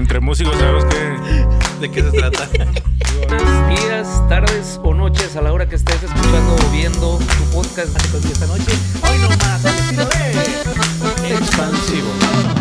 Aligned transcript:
Entre 0.00 0.18
músicos 0.18 0.56
sabemos 0.56 0.86
que... 0.86 1.78
¿De 1.78 1.90
qué 1.90 2.02
se 2.02 2.10
trata? 2.10 2.48
Buenos 3.28 3.82
días, 3.82 4.28
tardes 4.30 4.80
o 4.82 4.94
noches 4.94 5.36
a 5.36 5.42
la 5.42 5.52
hora 5.52 5.68
que 5.68 5.76
estés 5.76 6.02
escuchando 6.02 6.56
o 6.56 6.72
viendo 6.72 7.18
tu 7.18 7.44
podcast 7.52 7.92
contigo 8.10 8.32
esta 8.32 8.46
noche. 8.46 8.72
Hoy 9.02 9.18
nomás 9.18 9.62
al 9.66 9.74
estilo 9.74 10.06
de 10.06 11.34
Expansivo. 11.34 12.59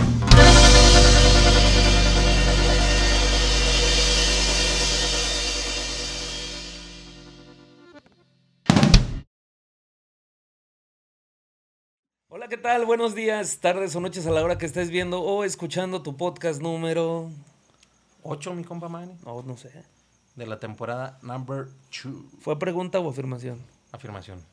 ¿Qué 12.49 12.57
tal? 12.57 12.85
Buenos 12.85 13.13
días, 13.15 13.59
tardes 13.59 13.95
o 13.95 13.99
noches 13.99 14.25
a 14.25 14.31
la 14.31 14.43
hora 14.43 14.57
que 14.57 14.65
estés 14.65 14.89
viendo 14.89 15.21
o 15.21 15.43
escuchando 15.43 16.01
tu 16.01 16.17
podcast 16.17 16.61
número... 16.61 17.29
Ocho, 18.23 18.53
mi 18.53 18.63
compa 18.63 18.89
Manny. 18.89 19.13
No, 19.25 19.41
no 19.43 19.55
sé. 19.55 19.71
De 20.35 20.45
la 20.45 20.59
temporada 20.59 21.17
number 21.21 21.67
two. 21.89 22.25
¿Fue 22.41 22.57
pregunta 22.59 22.99
o 22.99 23.09
afirmación? 23.09 23.59
Afirmación. 23.91 24.43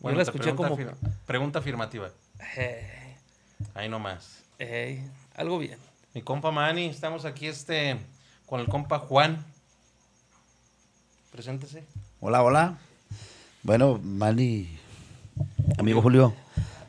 Bueno, 0.00 0.14
yo 0.14 0.16
la 0.16 0.22
escuché 0.22 0.44
pregunta 0.52 0.68
como... 0.68 0.74
afirma- 0.76 0.96
Pregunta 1.26 1.58
afirmativa. 1.58 2.10
Ey, 2.56 3.16
Ahí 3.74 3.88
nomás. 3.88 4.42
ey, 4.58 5.04
algo 5.34 5.58
bien. 5.58 5.78
Mi 6.14 6.22
compa 6.22 6.50
Manny, 6.50 6.86
estamos 6.86 7.24
aquí 7.24 7.46
este 7.46 7.98
con 8.46 8.60
el 8.60 8.68
compa 8.68 8.98
Juan. 9.00 9.44
Preséntese. 11.30 11.84
Hola, 12.20 12.42
hola. 12.42 12.78
Bueno, 13.62 14.00
Manny, 14.02 14.78
amigo 15.78 16.00
Julio. 16.02 16.34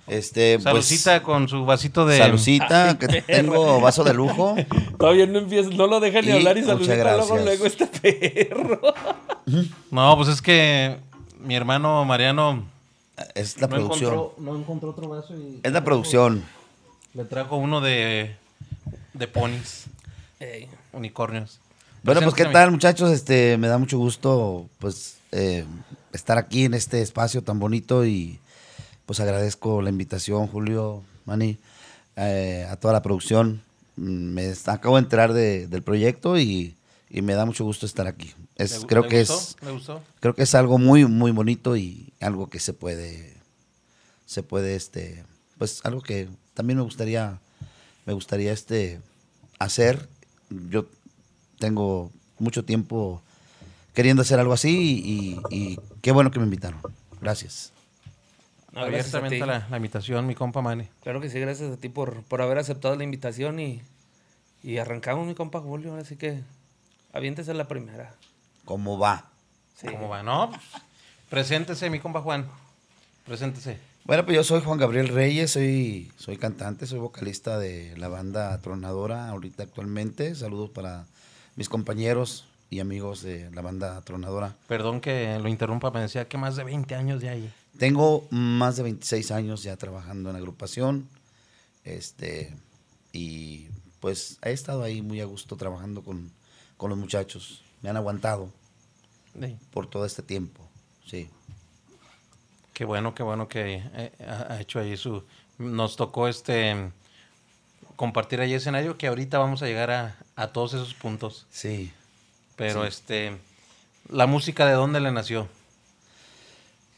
Este, 0.08 0.60
Salucita 0.60 1.24
con 1.24 1.48
su 1.50 1.66
vasito 1.66 2.06
de. 2.06 2.18
pues, 2.18 2.28
salucita, 2.28 2.98
que 3.00 3.08
tengo 3.28 3.82
vaso 3.82 4.04
de 4.04 4.14
lujo. 4.14 4.56
Todavía 5.00 5.26
no 5.26 5.40
empieza, 5.40 5.70
no 5.72 5.88
lo 5.88 6.00
dejan 6.00 6.26
ni 6.26 6.32
Y 6.32 6.34
hablar 6.36 6.58
y 6.58 6.62
muchas 6.62 6.74
saludita 6.78 6.96
luego, 7.16 7.18
gracias. 7.36 7.44
luego 7.46 7.66
este 7.66 7.88
perro. 7.88 8.82
No, 9.92 10.16
pues 10.18 10.30
es 10.30 10.42
que 10.42 10.98
mi 11.40 11.56
hermano 11.56 12.04
Mariano 12.04 12.64
Es 13.36 13.62
la 13.62 13.68
no 13.68 13.76
producción. 13.76 14.14
encontró, 14.14 14.36
no 14.44 14.56
encontró 14.58 14.90
otro 14.90 15.08
vaso 15.08 15.36
y 15.36 15.60
Es 15.62 15.72
la 15.72 15.84
producción. 15.84 16.44
le 17.14 17.26
trajo 17.26 17.56
uno 17.58 17.80
de 17.82 18.36
de 19.14 19.28
ponis, 19.28 19.86
unicornios. 20.94 21.60
Bueno, 22.04 22.22
pues 22.22 22.34
qué 22.36 22.46
tal, 22.46 22.72
muchachos. 22.72 23.12
Este, 23.12 23.58
me 23.58 23.68
da 23.68 23.78
mucho 23.78 23.98
gusto, 23.98 24.66
pues, 24.80 25.18
eh, 25.32 25.64
estar 26.12 26.38
aquí 26.38 26.66
en 26.66 26.74
este 26.74 27.02
espacio 27.02 27.42
tan 27.44 27.60
bonito 27.60 28.06
y, 28.06 28.40
pues, 29.06 29.20
agradezco 29.20 29.82
la 29.82 29.90
invitación, 29.90 30.48
Julio, 30.48 31.04
Manny, 31.26 31.58
eh, 32.16 32.66
a 32.70 32.76
toda 32.78 32.94
la 32.94 33.02
producción. 33.02 33.62
Mm, 33.98 34.34
Me 34.34 34.54
acabo 34.66 34.96
de 34.98 35.04
enterar 35.04 35.34
de- 35.34 35.68
del 35.68 35.84
proyecto 35.84 36.38
y, 36.38 36.76
y 37.10 37.22
me 37.22 37.34
da 37.34 37.46
mucho 37.46 37.64
gusto 37.64 37.86
estar 37.86 38.08
aquí. 38.08 38.34
¿Le 38.58 38.66
Es, 38.66 38.86
creo 38.88 39.04
le 39.04 39.10
que 39.10 39.20
gustó? 39.20 39.38
es, 39.38 39.56
¿Le 39.64 39.72
gustó? 39.72 40.02
creo 40.20 40.34
que 40.36 40.44
es 40.44 40.56
algo 40.56 40.78
muy, 40.78 41.06
muy 41.06 41.32
bonito 41.32 41.76
y 41.78 42.12
algo 42.20 42.50
que 42.50 42.60
se 42.60 42.74
puede, 42.74 43.34
se 44.26 44.44
puede, 44.44 44.76
este, 44.76 45.24
pues, 45.58 45.82
algo 45.86 46.02
que 46.02 46.28
también 46.54 46.78
me 46.78 46.84
gustaría, 46.84 47.40
me 48.06 48.14
gustaría, 48.14 48.52
este, 48.54 49.00
hacer. 49.60 50.08
Yo 50.70 50.88
tengo 51.60 52.12
mucho 52.40 52.66
tiempo 52.66 53.22
queriendo 53.94 54.22
hacer 54.24 54.40
algo 54.40 54.54
así 54.54 55.02
y, 55.06 55.56
y 55.56 55.80
qué 56.02 56.12
bueno 56.12 56.32
que 56.32 56.40
me 56.40 56.46
invitaron. 56.46 56.82
Gracias. 57.22 57.72
No, 58.76 58.86
gracias 58.86 59.14
a. 59.16 59.18
Abiertamente 59.20 59.46
la, 59.46 59.68
la 59.70 59.78
invitación, 59.78 60.28
mi 60.28 60.36
compa 60.36 60.62
Manny. 60.62 60.88
Claro 61.02 61.22
que 61.22 61.30
sí, 61.30 61.40
gracias 61.40 61.72
a 61.72 61.78
ti 61.78 61.90
por, 61.90 62.24
por 62.24 62.42
haber 62.42 62.58
aceptado 62.58 62.96
la 62.96 63.04
invitación 63.04 63.60
y, 63.60 63.82
y 64.64 64.78
arrancamos 64.78 65.26
mi 65.26 65.34
compa 65.34 65.62
Julio, 65.62 65.96
así 65.96 66.16
que 66.18 66.42
aviéntese 67.14 67.54
la 67.54 67.68
primera. 67.68 68.14
¿Cómo 68.66 69.00
va? 69.00 69.26
Sí. 69.76 69.88
¿Cómo 69.88 70.10
va? 70.10 70.24
No, 70.24 70.50
pues, 70.50 70.62
preséntese, 71.30 71.90
mi 71.90 72.00
compa 72.00 72.22
Juan. 72.22 72.48
Preséntese. 73.26 73.80
Bueno, 74.04 74.24
pues 74.24 74.36
yo 74.36 74.44
soy 74.44 74.62
Juan 74.62 74.78
Gabriel 74.78 75.08
Reyes, 75.08 75.52
soy, 75.52 76.12
soy 76.18 76.38
cantante, 76.38 76.86
soy 76.86 77.00
vocalista 77.00 77.58
de 77.58 77.98
la 77.98 78.08
banda 78.08 78.56
Tronadora 78.62 79.30
ahorita 79.30 79.64
actualmente. 79.64 80.36
Saludos 80.36 80.70
para 80.70 81.06
mis 81.56 81.70
compañeros 81.70 82.48
y 82.70 82.82
amigos 82.82 83.24
de 83.24 83.50
la 83.52 83.62
banda 83.62 84.00
Tronadora. 84.02 84.56
Perdón 84.68 85.02
que 85.02 85.40
lo 85.40 85.48
interrumpa, 85.48 85.90
me 85.90 86.02
decía 86.02 86.28
que 86.28 86.38
más 86.38 86.56
de 86.56 86.64
20 86.64 86.94
años 86.94 87.22
de 87.22 87.30
ahí. 87.30 87.54
Tengo 87.78 88.28
más 88.32 88.78
de 88.78 88.84
26 88.84 89.32
años 89.32 89.64
ya 89.64 89.76
trabajando 89.78 90.30
en 90.30 90.36
agrupación. 90.36 91.08
Este, 91.84 92.54
y 93.14 93.68
pues 94.00 94.38
he 94.42 94.52
estado 94.52 94.84
ahí 94.84 95.02
muy 95.02 95.20
a 95.22 95.26
gusto 95.26 95.56
trabajando 95.58 96.02
con, 96.04 96.32
con 96.78 96.90
los 96.90 96.98
muchachos. 97.00 97.62
Me 97.82 97.90
han 97.90 97.98
aguantado 97.98 98.50
Sí. 99.40 99.58
por 99.72 99.88
todo 99.90 100.06
este 100.06 100.22
tiempo. 100.24 100.62
Sí. 101.06 101.30
Qué 102.74 102.86
bueno, 102.86 103.14
qué 103.14 103.24
bueno 103.24 103.48
que 103.48 103.84
eh, 103.94 104.12
ha 104.28 104.54
ha 104.54 104.62
hecho 104.62 104.80
ahí 104.80 104.96
su... 104.98 105.24
Nos 105.58 105.96
tocó 105.96 106.28
este 106.28 106.92
compartir 107.96 108.42
ahí 108.42 108.54
escenario 108.54 108.98
que 108.98 109.08
ahorita 109.08 109.38
vamos 109.38 109.62
a 109.62 109.66
llegar 109.68 109.90
a, 109.92 110.18
a 110.36 110.48
todos 110.48 110.74
esos 110.74 110.94
puntos. 110.94 111.46
Sí. 111.52 111.92
Pero 112.58 112.82
Sí. 112.84 112.88
este, 112.90 113.38
la 114.10 114.28
música 114.28 114.66
de 114.66 114.74
dónde 114.74 115.00
le 115.00 115.12
nació. 115.12 115.48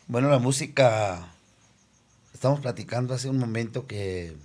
Bueno, 0.08 0.30
la 0.30 0.40
música, 0.40 1.28
estamos 2.34 2.60
platicando 2.62 3.14
hace 3.14 3.30
un 3.30 3.38
momento 3.38 3.88
que 3.88 4.36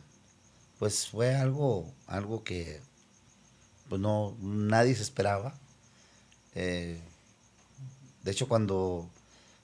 pues 0.79 1.09
fue 1.09 1.35
algo, 1.37 1.93
algo 2.07 2.43
que 2.45 2.81
pues 3.89 4.01
no, 4.01 4.37
nadie 4.41 4.95
se 4.95 5.03
esperaba. 5.03 5.55
Eh, 6.55 6.99
de 8.25 8.31
hecho, 8.31 8.49
cuando, 8.49 9.09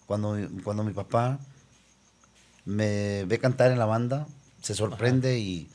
cuando, 0.06 0.32
mi- 0.34 0.62
cuando 0.62 0.84
mi 0.84 0.92
papá 0.92 1.38
me 2.65 3.25
ve 3.25 3.38
cantar 3.38 3.70
en 3.72 3.78
la 3.78 3.86
banda, 3.86 4.26
se 4.62 4.75
sorprende 4.75 5.38
y, 5.38 5.69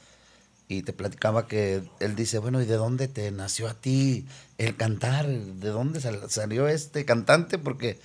y 0.69 0.83
te 0.83 0.93
platicaba 0.93 1.47
que 1.47 1.83
él 1.99 2.15
dice, 2.15 2.39
bueno, 2.39 2.61
¿y 2.61 2.65
de 2.65 2.75
dónde 2.75 3.07
te 3.07 3.31
nació 3.31 3.69
a 3.69 3.73
ti 3.75 4.27
el 4.59 4.75
cantar? 4.77 5.27
¿De 5.27 5.69
dónde 5.69 6.01
sal- 6.01 6.29
salió 6.29 6.67
este 6.67 7.05
cantante? 7.05 7.57
Porque, 7.59 7.99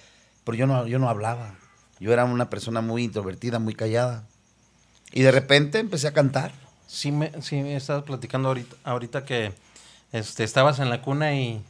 porque 0.45 0.61
yo, 0.61 0.67
no, 0.67 0.87
yo 0.87 0.99
no 0.99 1.09
hablaba. 1.09 1.57
Yo 2.01 2.13
era 2.13 2.25
una 2.25 2.49
persona 2.51 2.81
muy 2.81 3.05
introvertida, 3.05 3.59
muy 3.59 3.75
callada. 3.75 4.25
Y 5.13 5.23
de 5.23 5.31
repente 5.33 5.79
empecé 5.79 6.07
a 6.09 6.13
cantar. 6.13 6.53
Sí 6.87 7.11
me, 7.13 7.31
sí 7.43 7.57
me 7.57 7.77
estabas 7.77 8.05
platicando 8.05 8.49
ahorita, 8.49 8.77
ahorita 8.85 9.25
que 9.25 9.53
este, 10.13 10.45
estabas 10.45 10.79
en 10.79 10.91
la 10.91 11.03
cuna 11.03 11.35
y 11.35 11.63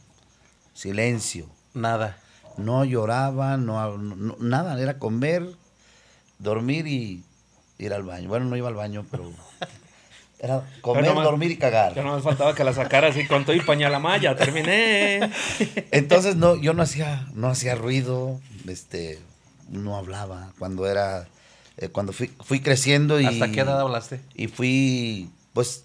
Silencio. 0.73 1.45
nada. 1.73 2.17
No 2.57 2.83
lloraba, 2.83 3.55
no, 3.57 3.97
nada. 4.39 4.79
Era 4.81 4.99
comer, 4.99 5.47
dormir 6.39 6.87
y 6.87 7.23
ir 7.77 7.93
al 7.93 8.03
baño. 8.03 8.27
Bueno, 8.27 8.45
no 8.45 8.57
iba 8.57 8.67
al 8.67 8.75
baño, 8.75 9.05
pero 9.09 9.31
era 10.39 10.63
comer, 10.81 11.05
nomás- 11.05 11.23
dormir 11.23 11.51
y 11.51 11.57
cagar. 11.57 11.95
Ya 11.95 12.03
no 12.03 12.15
me 12.15 12.21
faltaba 12.21 12.53
que 12.53 12.63
la 12.65 12.73
sacara 12.73 13.07
así 13.07 13.25
con 13.27 13.45
todo 13.45 13.55
y 13.55 13.61
pañalamaya, 13.61 14.35
terminé. 14.35 15.31
Entonces 15.91 16.35
no, 16.35 16.55
yo 16.57 16.73
no 16.73 16.83
hacía, 16.83 17.27
no 17.33 17.47
hacía 17.47 17.75
ruido, 17.75 18.39
este, 18.67 19.19
no 19.71 19.97
hablaba. 19.97 20.51
Cuando 20.59 20.87
era, 20.87 21.27
eh, 21.77 21.89
cuando 21.89 22.13
fui, 22.13 22.27
fui 22.43 22.59
creciendo 22.61 23.19
y 23.19 23.25
¿Hasta 23.27 23.51
qué 23.51 23.61
edad 23.61 23.79
hablaste? 23.81 24.21
y 24.35 24.47
fui, 24.47 25.29
pues, 25.53 25.83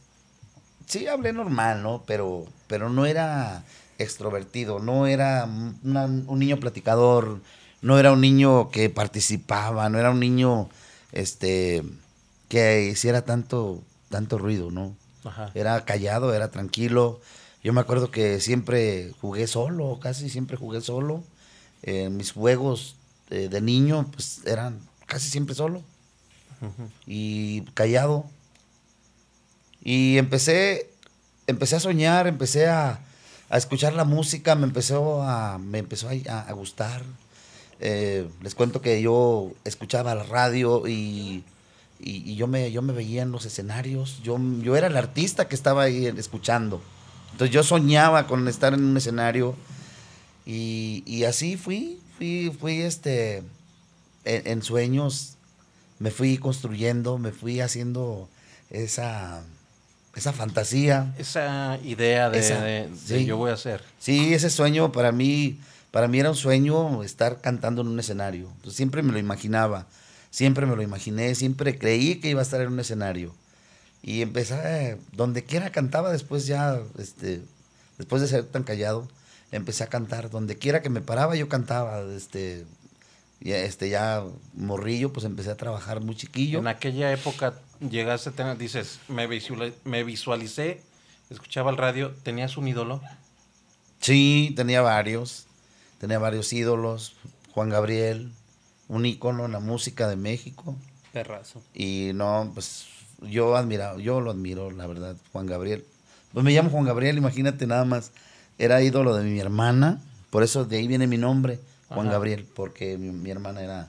sí 0.87 1.07
hablé 1.07 1.33
normal, 1.33 1.83
¿no? 1.83 2.03
Pero, 2.07 2.47
pero 2.67 2.89
no 2.91 3.07
era 3.07 3.63
extrovertido, 3.99 4.81
no 4.81 5.07
era 5.07 5.45
una- 5.83 6.05
un 6.07 6.39
niño 6.39 6.59
platicador, 6.59 7.41
no 7.83 7.99
era 7.99 8.13
un 8.13 8.21
niño 8.21 8.71
que 8.71 8.91
participaba, 8.91 9.89
no 9.89 9.99
era 9.99 10.11
un 10.11 10.21
niño, 10.21 10.69
este, 11.13 11.83
que 12.49 12.85
hiciera 12.91 13.23
tanto, 13.25 13.83
tanto 14.09 14.39
ruido, 14.39 14.71
¿no? 14.71 14.97
Ajá. 15.25 15.51
Era 15.55 15.85
callado, 15.85 16.35
era 16.35 16.51
tranquilo. 16.51 17.21
Yo 17.63 17.73
me 17.73 17.81
acuerdo 17.81 18.11
que 18.11 18.41
siempre 18.41 19.13
jugué 19.21 19.47
solo, 19.47 19.99
casi 20.01 20.29
siempre 20.29 20.57
jugué 20.57 20.81
solo. 20.81 21.23
Eh, 21.83 22.09
mis 22.11 22.33
juegos 22.33 22.97
de 23.49 23.61
niño, 23.61 24.09
pues 24.13 24.41
eran 24.47 24.79
casi 25.07 25.29
siempre 25.29 25.55
solo 25.55 25.83
y 27.07 27.61
callado. 27.75 28.25
Y 29.83 30.17
empecé, 30.19 30.91
empecé 31.47 31.77
a 31.77 31.81
soñar, 31.81 32.27
empecé 32.27 32.67
a, 32.69 33.01
a 33.51 33.59
escuchar 33.59 33.93
la 33.93 34.05
música, 34.05 34.55
me 34.55 34.65
empezó 34.65 35.23
a, 35.23 35.59
me 35.59 35.79
empezó 35.79 36.09
a, 36.09 36.41
a 36.41 36.53
gustar. 36.53 37.03
Eh, 37.81 38.27
les 38.41 38.55
cuento 38.55 38.81
que 38.81 39.03
yo 39.03 39.53
escuchaba 39.65 40.15
la 40.15 40.23
radio 40.25 40.87
y, 40.89 41.45
y- 42.01 42.31
y 42.31 42.37
yo, 42.37 42.47
me, 42.47 42.71
yo 42.73 42.81
me 42.83 42.93
veía 42.95 43.23
en 43.23 43.31
los 43.33 43.45
escenarios. 43.45 44.21
Yo, 44.23 44.39
yo 44.63 44.77
era 44.77 44.87
el 44.87 44.97
artista 44.97 45.49
que 45.49 45.55
estaba 45.55 45.83
ahí 45.83 46.07
escuchando. 46.07 46.81
Entonces 47.33 47.53
yo 47.53 47.63
soñaba 47.63 48.27
con 48.27 48.47
estar 48.49 48.73
en 48.75 48.85
un 48.85 48.97
escenario 48.97 49.55
y, 50.47 51.03
y 51.05 51.25
así 51.25 51.57
fui, 51.57 51.99
fui, 52.17 52.53
fui 52.59 52.81
este, 52.83 53.39
en, 54.25 54.47
en 54.47 54.63
sueños 54.63 55.37
me 55.99 56.11
fui 56.11 56.39
construyendo, 56.39 57.19
me 57.19 57.31
fui 57.31 57.61
haciendo 57.61 58.29
esa, 58.71 59.43
esa 60.17 60.33
fantasía. 60.33 61.15
Esa 61.19 61.79
idea 61.85 62.31
de, 62.31 62.39
Esa, 62.41 62.61
de- 62.63 62.89
de 62.89 62.97
sí. 63.21 63.25
yo 63.25 63.37
voy 63.37 63.51
a 63.51 63.55
hacer. 63.55 63.83
Sí, 64.01 64.35
ese 64.35 64.51
sueño 64.51 64.91
para 64.93 65.13
mí, 65.13 65.61
para 65.93 66.09
mí 66.09 66.19
era 66.19 66.31
un 66.31 66.37
sueño 66.37 67.03
estar 67.05 67.41
cantando 67.41 67.83
en 67.83 67.89
un 67.89 68.01
escenario. 68.01 68.49
Siempre 68.69 69.03
me 69.03 69.13
lo 69.13 69.19
imaginaba, 69.19 69.87
siempre 70.31 70.67
me 70.67 70.75
lo 70.77 70.83
imaginé, 70.83 71.35
siempre 71.37 71.79
creí 71.79 72.17
que 72.17 72.31
iba 72.31 72.41
a 72.41 72.43
estar 72.45 72.61
en 72.61 72.69
un 72.73 72.81
escenario. 72.81 73.33
Y 74.03 74.21
empecé, 74.21 74.57
eh, 74.65 74.97
donde 75.13 75.45
quiera 75.45 75.71
cantaba 75.71 76.11
después 76.13 76.47
ya, 76.47 76.79
este, 76.99 77.41
después 77.99 78.21
de 78.21 78.29
ser 78.29 78.45
tan 78.45 78.65
callado, 78.65 79.09
empecé 79.57 79.85
a 79.85 79.89
cantar. 79.89 80.31
Donde 80.31 80.57
quiera 80.59 80.83
que 80.83 80.91
me 80.91 81.01
paraba 81.01 81.37
yo 81.37 81.49
cantaba, 81.49 82.03
este, 82.15 82.65
ya, 83.41 83.59
este, 83.59 83.89
ya 83.89 84.23
morrillo, 84.55 85.13
pues 85.13 85.25
empecé 85.25 85.51
a 85.51 85.57
trabajar 85.57 86.01
muy 86.01 86.17
chiquillo. 86.17 86.59
En 86.59 86.67
aquella 86.69 87.13
época 87.13 87.55
llegaste 87.81 88.31
a 88.31 88.33
tener, 88.33 88.59
dices, 88.59 89.01
me, 89.09 89.29
visuali- 89.29 89.75
me 89.85 90.05
visualicé, 90.05 90.83
escuchaba 91.31 91.71
el 91.71 91.77
radio, 91.77 92.13
¿tenías 92.23 92.57
un 92.57 92.69
ídolo? 92.69 93.01
Sí, 94.01 94.53
tenía 94.57 94.83
varios. 94.83 95.47
Tenía 95.99 96.19
varios 96.19 96.53
ídolos. 96.53 97.15
Juan 97.53 97.71
Gabriel, 97.71 98.33
un 98.89 99.07
ícono 99.07 99.47
en 99.47 99.53
la 99.53 99.61
música 99.61 100.09
de 100.09 100.17
México. 100.17 100.77
Perrazo. 101.13 101.63
Y 101.73 102.11
no, 102.15 102.51
pues 102.53 102.87
yo 103.23 103.57
admiraba, 103.57 103.99
yo 104.01 104.21
lo 104.21 104.33
admiro, 104.33 104.71
la 104.73 104.87
verdad, 104.87 105.17
Juan 105.33 105.47
Gabriel. 105.47 105.85
Pues 106.33 106.45
me 106.45 106.51
llamo 106.53 106.71
Juan 106.71 106.85
Gabriel, 106.85 107.17
imagínate 107.17 107.67
nada 107.67 107.85
más. 107.85 108.11
Era 108.59 108.83
ídolo 108.83 109.15
de 109.17 109.25
mi 109.25 109.39
hermana, 109.41 110.01
por 110.31 110.43
eso 110.43 110.65
de 110.65 110.77
ahí 110.79 110.87
viene 110.87 111.07
mi 111.07 111.19
nombre, 111.19 111.59
Juan 111.89 112.07
Ajá. 112.07 112.15
Gabriel, 112.15 112.47
porque 112.55 112.97
mi, 112.99 113.11
mi 113.11 113.31
hermana 113.31 113.63
era, 113.63 113.89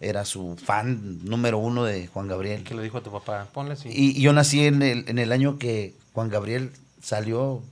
era 0.00 0.24
su 0.24 0.56
fan 0.56 1.24
número 1.24 1.58
uno 1.58 1.84
de 1.84 2.06
Juan 2.06 2.28
Gabriel. 2.28 2.62
¿Qué 2.64 2.74
le 2.74 2.82
dijo 2.82 2.98
a 2.98 3.02
tu 3.02 3.10
papá? 3.10 3.48
Ponle 3.52 3.72
así. 3.74 3.88
Y, 3.88 4.16
y 4.18 4.20
yo 4.22 4.32
nací 4.32 4.64
en 4.66 4.82
el, 4.82 5.08
en 5.08 5.18
el 5.18 5.32
año 5.32 5.58
que 5.58 5.94
Juan 6.12 6.28
Gabriel 6.28 6.70
salió 7.02 7.62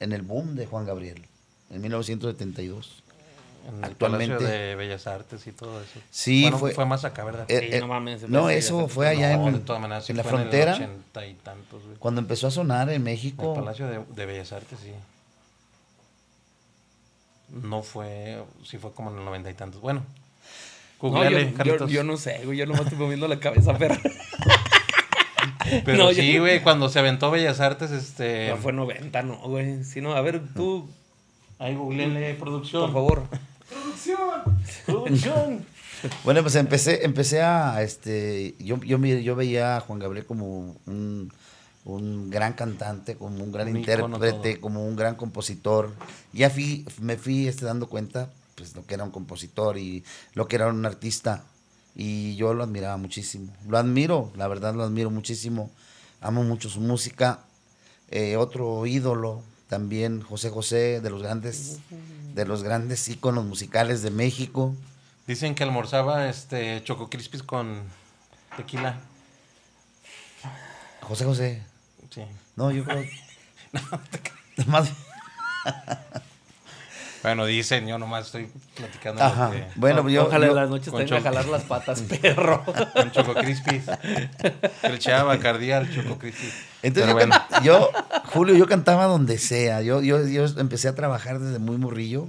en 0.00 0.12
el 0.12 0.22
boom 0.22 0.56
de 0.56 0.66
Juan 0.66 0.84
Gabriel, 0.86 1.24
en 1.70 1.80
1972. 1.80 3.02
en 3.68 3.78
el 3.78 3.84
actualmente- 3.84 4.34
Palacio 4.34 4.48
de 4.58 4.74
Bellas 4.74 5.06
Artes 5.06 5.46
y 5.46 5.52
todo 5.52 5.80
eso. 5.80 6.00
Sí, 6.10 6.42
Bueno, 6.42 6.58
fue- 6.58 6.72
fue, 6.72 6.84
más 6.84 7.04
acá, 7.04 7.24
¿verdad? 7.24 7.44
Eh, 7.48 7.60
Sí, 7.70 7.76
eh, 7.76 7.80
no 7.80 7.86
mames, 7.86 8.28
no, 8.28 8.48
sí, 8.48 8.54
eso 8.54 8.88
fue 8.88 9.06
allá 9.08 9.36
No, 9.36 9.46
en, 9.48 9.54
de 9.54 9.60
todas 9.60 9.80
maneras, 9.80 10.04
sí 10.04 10.10
en 10.12 10.16
la 10.18 10.24
frontera, 10.24 10.74
En 10.76 10.82
el 10.82 10.88
ochenta 10.90 11.26
y 11.26 11.34
tantos, 11.34 11.80
cuando 12.00 12.20
empezó 12.20 12.48
a 12.48 12.50
sonar 12.50 12.88
en 12.88 12.96
El 12.96 13.00
México. 13.02 13.54
Palacio 13.54 13.86
de, 13.86 14.00
de 14.16 14.26
Bellas 14.26 14.50
Artes, 14.52 14.78
sí. 14.82 14.90
No 17.52 17.82
fue, 17.82 18.42
sí 18.64 18.78
fue 18.78 18.92
como 18.92 19.10
en 19.10 19.18
el 19.18 19.24
noventa 19.24 19.50
y 19.50 19.54
tantos. 19.54 19.80
Bueno, 19.80 20.00
No, 21.02 21.08
googleale, 21.10 21.44
yo, 21.44 21.50
yo, 21.50 21.54
Carlitos. 21.56 21.90
yo 21.90 22.04
no 22.04 22.16
sé, 22.16 22.40
güey. 22.44 22.58
Yo 22.58 22.66
nomás 22.66 22.82
estoy 22.82 22.98
moviendo 22.98 23.28
la 23.28 23.38
cabeza, 23.38 23.76
pero. 23.78 23.94
Pero 25.84 25.96
no, 26.04 26.12
sí, 26.12 26.38
güey, 26.38 26.62
cuando 26.62 26.88
se 26.88 26.98
aventó 26.98 27.30
Bellas 27.30 27.60
Artes, 27.60 27.90
este... 27.92 28.48
No 28.50 28.56
fue 28.58 28.72
90, 28.72 29.22
no, 29.22 29.38
güey. 29.48 29.84
Si 29.84 30.00
no, 30.00 30.12
a 30.12 30.20
ver, 30.20 30.42
tú, 30.54 30.88
Ahí 31.58 31.74
googleenle 31.74 32.34
producción. 32.34 32.92
por 32.92 32.92
favor. 32.92 33.22
Producción. 34.86 35.64
Bueno, 36.24 36.42
pues 36.42 36.56
empecé, 36.56 37.04
empecé 37.04 37.42
a, 37.42 37.80
este, 37.80 38.56
yo, 38.58 38.76
yo, 38.82 38.98
yo 38.98 39.36
veía 39.36 39.76
a 39.76 39.80
Juan 39.80 40.00
Gabriel 40.00 40.26
como 40.26 40.74
un, 40.84 41.32
un 41.84 42.30
gran 42.30 42.52
cantante, 42.52 43.16
como 43.16 43.42
un 43.42 43.52
gran 43.52 43.68
Un 43.68 43.78
intérprete, 43.78 44.60
como 44.60 44.86
un 44.86 44.96
gran 44.96 45.16
compositor. 45.16 45.92
Ya 46.32 46.50
fui, 46.50 46.86
me 47.00 47.16
fui 47.16 47.48
este, 47.48 47.64
dando 47.64 47.88
cuenta, 47.88 48.30
pues, 48.54 48.74
lo 48.76 48.86
que 48.86 48.94
era 48.94 49.04
un 49.04 49.10
compositor 49.10 49.78
y 49.78 50.04
lo 50.34 50.46
que 50.46 50.56
era 50.56 50.68
un 50.68 50.84
artista. 50.86 51.44
Y 51.94 52.36
yo 52.36 52.54
lo 52.54 52.62
admiraba 52.64 52.96
muchísimo. 52.96 53.52
Lo 53.68 53.78
admiro, 53.78 54.32
la 54.36 54.48
verdad 54.48 54.74
lo 54.74 54.84
admiro 54.84 55.10
muchísimo. 55.10 55.70
Amo 56.20 56.42
mucho 56.42 56.68
su 56.68 56.80
música. 56.80 57.40
Eh, 58.10 58.36
otro 58.36 58.86
ídolo 58.86 59.42
también, 59.68 60.20
José 60.20 60.50
José, 60.50 61.00
de 61.00 61.10
los 61.10 61.22
grandes, 61.22 61.78
de 62.34 62.44
los 62.46 62.62
grandes 62.62 63.08
íconos 63.08 63.44
musicales 63.44 64.02
de 64.02 64.10
México. 64.10 64.74
Dicen 65.26 65.54
que 65.54 65.64
almorzaba 65.64 66.28
este 66.28 66.82
Choco 66.84 67.10
Crispis 67.10 67.42
con 67.42 67.82
tequila. 68.56 69.00
José 71.00 71.24
José. 71.24 71.71
Sí. 72.14 72.22
No, 72.56 72.70
yo 72.70 72.84
creo. 72.84 73.04
Más- 74.66 74.90
Bueno, 77.22 77.46
dicen, 77.46 77.86
yo 77.86 77.98
nomás 77.98 78.26
estoy 78.26 78.48
platicando 78.74 79.22
Ajá. 79.22 79.52
que- 79.52 79.64
Bueno, 79.76 80.08
yo. 80.08 80.26
Ojalá 80.26 80.46
yo- 80.46 80.52
en 80.52 80.56
las 80.56 80.68
noches 80.70 80.88
con 80.90 81.04
tenga 81.04 81.18
que 81.18 81.22
jalar 81.22 81.46
las 81.46 81.62
patas, 81.62 82.00
perro. 82.20 82.64
con 82.64 83.12
Choco 83.12 83.34
Crispis. 83.34 83.84
El 84.82 84.98
chava 84.98 85.38
cardial, 85.38 85.88
Choco 85.94 86.18
Crispis. 86.18 86.52
Entonces 86.82 87.08
yo, 87.10 87.14
bueno, 87.14 87.36
can- 87.48 87.62
yo, 87.62 87.90
Julio, 88.32 88.56
yo 88.56 88.66
cantaba 88.66 89.04
donde 89.06 89.38
sea. 89.38 89.82
Yo, 89.82 90.02
yo, 90.02 90.26
yo 90.26 90.46
empecé 90.58 90.88
a 90.88 90.96
trabajar 90.96 91.38
desde 91.38 91.60
muy 91.60 91.76
morrillo. 91.78 92.26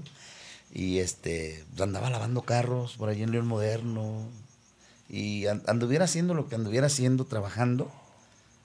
Y 0.71 0.99
este, 0.99 1.63
andaba 1.79 2.09
lavando 2.11 2.41
carros 2.43 2.93
por 2.97 3.09
allí 3.09 3.23
en 3.23 3.31
León 3.31 3.47
Moderno. 3.47 4.27
Y 5.09 5.47
an- 5.47 5.63
anduviera 5.67 6.05
haciendo 6.05 6.35
lo 6.35 6.47
que 6.49 6.55
anduviera 6.55 6.85
haciendo, 6.85 7.25
trabajando 7.25 7.91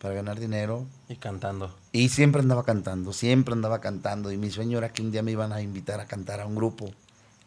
para 0.01 0.15
ganar 0.15 0.39
dinero. 0.39 0.87
y 1.09 1.17
cantando. 1.17 1.75
Y 1.93 2.09
siempre 2.11 2.41
andaba 2.43 2.65
cantando, 2.65 3.13
siempre 3.13 3.55
andaba 3.55 3.81
cantando. 3.81 4.31
Y 4.33 4.37
mi 4.37 4.51
sueño 4.51 4.79
era 4.79 4.93
que 4.93 5.03
un 5.03 5.11
día 5.11 5.23
me 5.23 5.33
iban 5.33 5.53
a 5.53 5.61
invitar 5.63 6.01
a 6.01 6.07
cantar 6.07 6.41
a 6.41 6.47
un 6.47 6.55
grupo. 6.55 6.91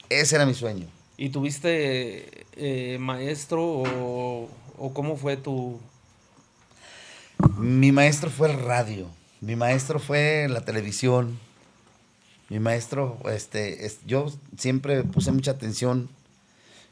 Ese 0.10 0.36
era 0.36 0.46
mi 0.46 0.54
sueño. 0.54 0.88
¿Y 1.18 1.30
tuviste 1.30 2.46
eh, 2.56 2.98
maestro 3.00 3.64
o, 3.64 4.50
o 4.78 4.94
cómo 4.94 5.16
fue 5.18 5.38
tu...? 5.38 5.80
Mi 7.58 7.92
maestro 7.92 8.30
fue 8.30 8.52
el 8.52 8.60
radio, 8.60 9.08
mi 9.40 9.56
maestro 9.56 10.00
fue 10.00 10.48
la 10.50 10.62
televisión, 10.64 11.40
mi 12.50 12.60
maestro, 12.60 13.18
este, 13.32 13.86
es- 13.86 14.00
yo 14.06 14.32
siempre 14.58 15.04
puse 15.04 15.32
mucha 15.32 15.52
atención. 15.52 16.10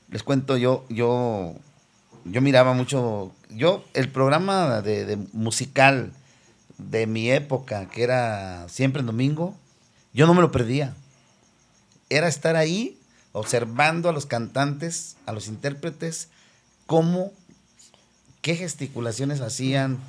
Les 0.09 0.23
cuento, 0.23 0.57
yo, 0.57 0.85
yo, 0.89 1.53
yo 2.31 2.41
miraba 2.41 2.73
mucho, 2.73 3.31
yo, 3.49 3.83
el 3.93 4.09
programa 4.09 4.81
de, 4.81 5.05
de 5.05 5.17
musical 5.33 6.11
de 6.77 7.07
mi 7.07 7.29
época, 7.29 7.87
que 7.89 8.03
era 8.03 8.67
siempre 8.69 9.01
en 9.01 9.05
domingo, 9.05 9.55
yo 10.13 10.25
no 10.25 10.33
me 10.33 10.41
lo 10.41 10.51
perdía. 10.51 10.95
Era 12.09 12.27
estar 12.27 12.55
ahí 12.55 12.99
observando 13.31 14.09
a 14.09 14.13
los 14.13 14.25
cantantes, 14.25 15.17
a 15.25 15.31
los 15.31 15.47
intérpretes, 15.47 16.29
cómo, 16.87 17.31
qué 18.41 18.55
gesticulaciones 18.55 19.41
hacían, 19.41 19.99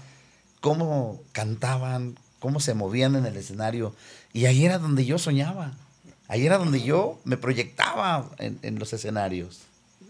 cómo 0.60 1.20
cantaban, 1.32 2.16
cómo 2.38 2.60
se 2.60 2.74
movían 2.74 3.16
en 3.16 3.26
el 3.26 3.36
escenario. 3.36 3.94
Y 4.32 4.46
ahí 4.46 4.64
era 4.64 4.78
donde 4.78 5.04
yo 5.04 5.18
soñaba. 5.18 5.72
Ahí 6.28 6.46
era 6.46 6.58
donde 6.58 6.80
yo 6.80 7.18
me 7.24 7.36
proyectaba 7.36 8.30
en, 8.38 8.58
en 8.62 8.78
los 8.78 8.92
escenarios. 8.92 9.62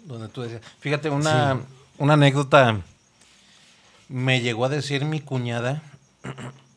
Donde 0.05 0.29
tú 0.29 0.43
decías. 0.43 0.61
Fíjate, 0.81 1.09
una, 1.09 1.61
una 2.01 2.15
anécdota. 2.15 2.81
Me 4.09 4.41
llegó 4.41 4.65
a 4.65 4.69
decir 4.69 5.05
mi 5.05 5.21
cuñada, 5.21 5.83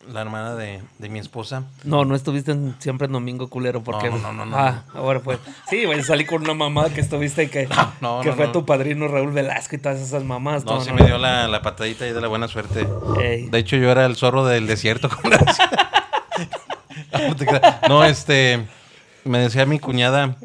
la 0.07 0.21
hermana 0.21 0.53
de, 0.53 0.83
de 0.99 1.09
mi 1.09 1.17
esposa. 1.17 1.63
No, 1.83 2.05
no 2.05 2.13
estuviste 2.15 2.51
en- 2.51 2.75
siempre 2.77 3.07
en 3.07 3.13
domingo 3.13 3.49
culero 3.49 3.81
porque... 3.83 4.09
No, 4.11 4.17
no, 4.19 4.33
no, 4.33 4.45
no, 4.45 4.55
Ah, 4.55 4.83
ahora 4.93 5.19
fue. 5.19 5.39
Sí, 5.67 5.85
güey, 5.85 6.03
salí 6.03 6.25
con 6.25 6.43
una 6.43 6.53
mamá 6.53 6.89
que 6.91 7.01
estuviste 7.01 7.49
que, 7.49 7.67
no, 8.01 8.21
que 8.21 8.33
fue 8.33 8.49
tu 8.49 8.65
padrino 8.65 9.07
Raúl 9.07 9.31
Velasco 9.31 9.75
y 9.75 9.79
todas 9.79 9.99
esas 9.99 10.23
mamás. 10.23 10.63
No, 10.65 10.79
sí 10.81 10.91
me 10.91 11.03
dio 11.05 11.17
la, 11.17 11.47
la 11.47 11.61
patadita 11.63 12.05
ahí 12.05 12.11
de 12.13 12.21
la 12.21 12.27
buena 12.27 12.47
suerte. 12.47 12.87
Ey. 13.19 13.47
De 13.49 13.57
hecho, 13.57 13.77
yo 13.77 13.89
era 13.89 14.05
el 14.05 14.15
zorro 14.15 14.45
del 14.45 14.67
desierto. 14.67 15.09
te 17.37 17.45
creas. 17.45 17.77
No, 17.89 18.03
este, 18.03 18.65
me 19.23 19.39
decía 19.39 19.65
mi 19.65 19.79
cuñada, 19.79 20.35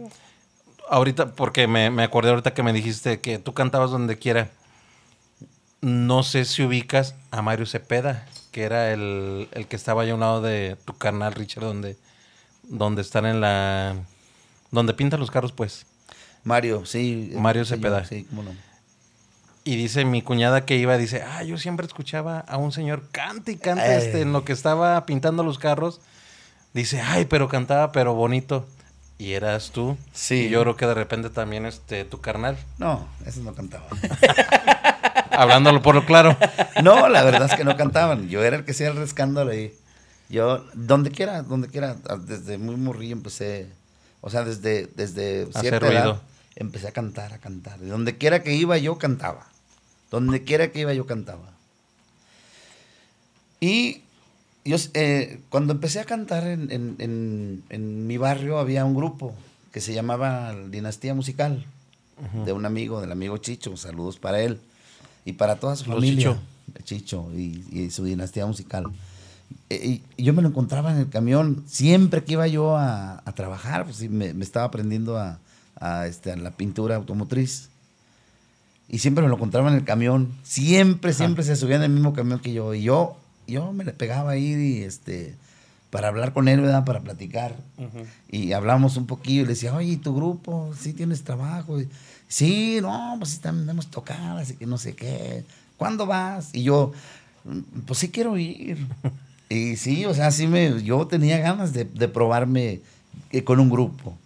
ahorita, 0.89 1.33
porque 1.35 1.67
me, 1.67 1.91
me 1.91 2.03
acordé 2.05 2.31
ahorita 2.31 2.55
que 2.55 2.63
me 2.63 2.73
dijiste 2.73 3.21
que 3.21 3.39
tú 3.39 3.53
cantabas 3.55 3.91
donde 3.91 4.17
quiera. 4.19 4.49
No 5.81 6.23
sé 6.23 6.45
si 6.45 6.63
ubicas 6.63 7.15
a 7.31 7.43
Mario 7.43 7.67
Cepeda, 7.67 8.27
que 8.51 8.65
era 8.65 8.93
el, 8.93 9.49
el 9.53 9.67
que 9.67 9.77
estaba 9.77 10.03
allá 10.03 10.13
a 10.13 10.15
un 10.15 10.21
lado 10.21 10.43
de 10.43 10.77
tu 10.85 10.97
canal, 10.97 11.35
Richard, 11.35 11.65
donde, 11.65 11.97
donde 12.65 13.03
están 13.03 13.27
en 13.27 13.41
la... 13.41 13.97
Donde 14.71 14.95
pintan 14.95 15.21
los 15.21 15.31
carros, 15.31 15.53
pues. 15.53 15.87
Mario, 16.45 16.85
sí. 16.85 17.33
Mario 17.37 17.65
Cepeda. 17.65 18.05
Sí, 18.05 18.25
cómo 18.29 18.43
no. 18.43 18.51
Y 19.65 19.77
dice 19.77 20.05
mi 20.05 20.23
cuñada 20.23 20.65
que 20.65 20.77
iba, 20.77 20.97
dice, 20.97 21.23
ah, 21.23 21.43
yo 21.43 21.59
siempre 21.59 21.87
escuchaba 21.87 22.41
a 22.41 22.57
un 22.57 22.73
señor 22.73 23.09
cante 23.13 23.53
y 23.53 23.57
cante 23.57 23.99
este, 23.99 24.23
en 24.23 24.33
lo 24.33 24.45
que 24.45 24.53
estaba 24.53 25.05
pintando 25.05 25.43
los 25.43 25.59
carros. 25.59 26.01
Dice, 26.73 27.03
ay, 27.03 27.27
pero 27.27 27.49
cantaba, 27.49 27.93
pero 27.93 28.15
bonito. 28.15 28.67
Y 29.19 29.33
eras 29.33 29.71
tú. 29.73 29.99
Sí. 30.13 30.47
Y 30.47 30.49
yo 30.49 30.63
creo 30.63 30.77
que 30.77 30.87
de 30.87 30.95
repente 30.95 31.29
también 31.29 31.67
este, 31.67 32.05
tu 32.05 32.21
carnal. 32.21 32.57
No, 32.79 33.09
ese 33.27 33.41
no 33.41 33.53
cantaba. 33.53 33.87
Hablándolo 35.33 35.83
por 35.83 35.97
lo 35.97 36.07
claro. 36.07 36.37
No, 36.83 37.09
la 37.09 37.25
verdad 37.25 37.49
es 37.51 37.57
que 37.57 37.65
no 37.65 37.77
cantaban. 37.77 38.29
Yo 38.29 38.45
era 38.45 38.57
el 38.57 38.65
que 38.65 38.71
hacía 38.71 38.89
el 38.89 38.99
escándalo 38.99 39.51
ahí. 39.51 39.75
Yo, 40.29 40.65
donde 40.75 41.11
quiera, 41.11 41.43
donde 41.43 41.69
quiera, 41.69 41.97
desde 42.27 42.59
muy 42.59 42.77
morrillo 42.77 43.15
empecé, 43.15 43.67
o 44.21 44.31
sea, 44.31 44.45
desde, 44.45 44.89
desde 44.95 45.47
cierta 45.53 45.89
edad, 45.89 46.05
ruido. 46.05 46.21
empecé 46.57 46.89
a 46.89 46.93
cantar, 46.93 47.33
a 47.33 47.39
cantar. 47.39 47.79
De 47.79 47.89
donde 47.89 48.19
quiera 48.19 48.43
que 48.43 48.55
iba 48.55 48.77
yo 48.79 48.99
cantaba. 48.99 49.47
Donde 50.11 50.45
quiera 50.45 50.71
que 50.71 50.81
iba 50.81 50.93
yo 50.93 51.07
cantaba. 51.07 51.51
Y 53.61 54.03
yo, 54.65 54.77
eh, 54.95 55.41
cuando 55.51 55.73
empecé 55.73 56.01
a 56.01 56.05
cantar 56.05 56.47
en, 56.47 56.71
en- 56.71 56.97
en- 56.99 57.63
en 57.71 58.07
mi 58.07 58.17
barrio 58.19 58.59
había 58.59 58.85
un 58.85 58.95
grupo 58.95 59.35
que 59.73 59.81
se 59.81 59.93
llamaba 59.95 60.55
Dinastía 60.71 61.15
Musical, 61.15 61.65
de 62.45 62.53
un 62.53 62.67
amigo, 62.67 63.01
del 63.01 63.13
amigo 63.13 63.37
Chicho, 63.39 63.77
saludos 63.77 64.19
para 64.19 64.41
él 64.43 64.59
y 65.25 65.35
para 65.35 65.57
toda 65.57 65.77
su 65.77 65.85
familia. 65.85 66.37
Chicho. 66.85 66.85
Chicho 66.85 67.31
y, 67.35 67.65
y 67.71 67.91
su 67.91 68.05
dinastía 68.05 68.45
musical. 68.45 68.87
Eh, 69.71 70.03
Y, 70.17 70.21
y 70.21 70.25
yo 70.25 70.33
me 70.35 70.43
lo 70.43 70.49
encontraba 70.49 70.91
en 70.93 70.99
el 70.99 71.09
camión, 71.09 71.63
siempre 71.67 72.25
que 72.25 72.33
iba 72.33 72.47
yo 72.49 72.77
a, 72.77 73.23
a 73.25 73.33
trabajar, 73.35 73.85
pues 73.85 73.97
sí, 73.99 74.09
me, 74.09 74.35
me 74.35 74.45
estaba 74.45 74.67
aprendiendo 74.67 75.17
a, 75.17 75.39
a, 75.81 76.07
este, 76.09 76.33
a 76.33 76.37
la 76.37 76.51
pintura 76.51 76.97
automotriz. 76.97 77.69
Y 78.89 78.99
siempre 78.99 79.23
me 79.23 79.29
lo 79.29 79.37
encontraba 79.37 79.71
en 79.71 79.77
el 79.77 79.85
camión. 79.85 80.33
Siempre, 80.43 81.13
siempre 81.13 81.45
se 81.45 81.57
subía 81.57 81.77
en 81.77 81.83
el 81.83 81.91
mismo 81.91 82.15
camión 82.15 82.41
que 82.41 82.53
yo. 82.53 82.75
Y 82.75 82.83
yo, 82.83 83.17
yo 83.49 83.73
me 83.73 83.85
le 83.85 83.93
pegaba 83.93 84.33
ahí 84.33 84.55
y, 84.55 84.83
este, 84.83 85.35
para 85.91 86.09
hablar 86.09 86.33
con 86.33 86.49
él, 86.49 86.61
¿verdad? 86.61 86.85
Para 86.85 87.01
platicar. 87.01 87.57
Y 88.31 88.53
hablamos 88.53 88.97
un 88.97 89.07
poquillo 89.07 89.43
y 89.43 89.45
le 89.45 89.51
decía, 89.51 89.75
oye, 89.75 89.93
¿y 89.93 89.97
tu 89.97 90.15
grupo? 90.15 90.73
¿Sí 90.79 90.93
tienes 90.93 91.25
trabajo? 91.25 91.81
Y, 91.81 91.89
sí, 92.29 92.79
no, 92.83 93.17
pues 93.19 93.31
sí, 93.31 93.41
tocado, 93.91 94.39
así 94.39 94.55
que 94.57 94.67
no 94.67 94.79
sé 94.79 94.95
qué. 94.95 95.45
¿Cuándo 95.77 96.07
vas? 96.07 96.51
Y 96.53 96.63
yo, 96.63 96.93
"Mm, 97.45 97.81
pues 97.87 97.99
sí 98.01 98.09
quiero 98.11 98.37
ir. 98.37 98.87
y 99.49 99.77
sí, 99.77 100.05
o 100.05 100.15
sea, 100.15 100.31
sí 100.31 100.47
me, 100.47 100.83
yo 100.83 101.07
tenía 101.07 101.39
ganas 101.39 101.73
de, 101.73 101.85
de 101.85 102.09
probarme 102.09 102.81
eh, 103.33 103.45
con 103.45 103.61
un 103.61 103.71
grupo. 103.71 104.17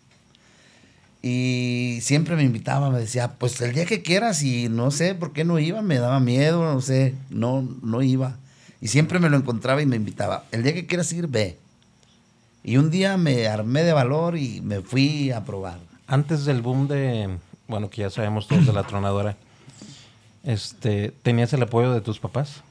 Y 1.25 2.01
siempre 2.03 2.35
me 2.35 2.43
invitaba, 2.43 2.91
me 2.91 2.99
decía, 2.99 3.35
pues 3.39 3.61
el 3.61 3.73
día 3.73 3.87
que 3.87 4.03
quieras 4.03 4.43
y 4.43 4.69
no 4.69 4.91
sé 4.91 5.15
por 5.15 5.33
qué 5.33 5.45
no 5.45 5.61
iba, 5.61 5.81
me 5.81 5.99
daba 5.99 6.19
miedo, 6.19 6.65
no 6.75 6.81
sé, 6.81 7.15
no, 7.31 7.63
no 7.83 8.03
iba. 8.03 8.37
Y 8.83 8.89
siempre 8.89 9.21
me 9.21 9.31
lo 9.31 9.37
encontraba 9.37 9.81
y 9.81 9.87
me 9.87 9.95
invitaba, 9.97 10.45
el 10.51 10.65
día 10.65 10.75
que 10.75 10.87
quieras 10.87 11.11
ir, 11.13 11.29
ve. 11.29 11.57
Y 12.65 12.77
un 12.77 12.91
día 12.91 13.17
me 13.17 13.47
armé 13.47 13.85
de 13.85 13.93
valor 13.93 14.37
y 14.37 14.61
me 14.61 14.81
fui 14.81 15.31
a 15.31 15.45
probar. 15.45 15.79
Antes 16.09 16.45
del 16.45 16.63
boom 16.63 16.89
de, 16.89 17.39
bueno, 17.69 17.89
que 17.89 18.03
ya 18.03 18.11
sabemos 18.11 18.49
todos 18.49 18.67
de 18.67 18.73
la 18.73 18.83
tronadora, 18.83 19.37
este, 20.43 21.13
¿tenías 21.23 21.53
el 21.53 21.63
apoyo 21.63 21.93
de 21.95 22.01
tus 22.01 22.19
papás? 22.19 22.63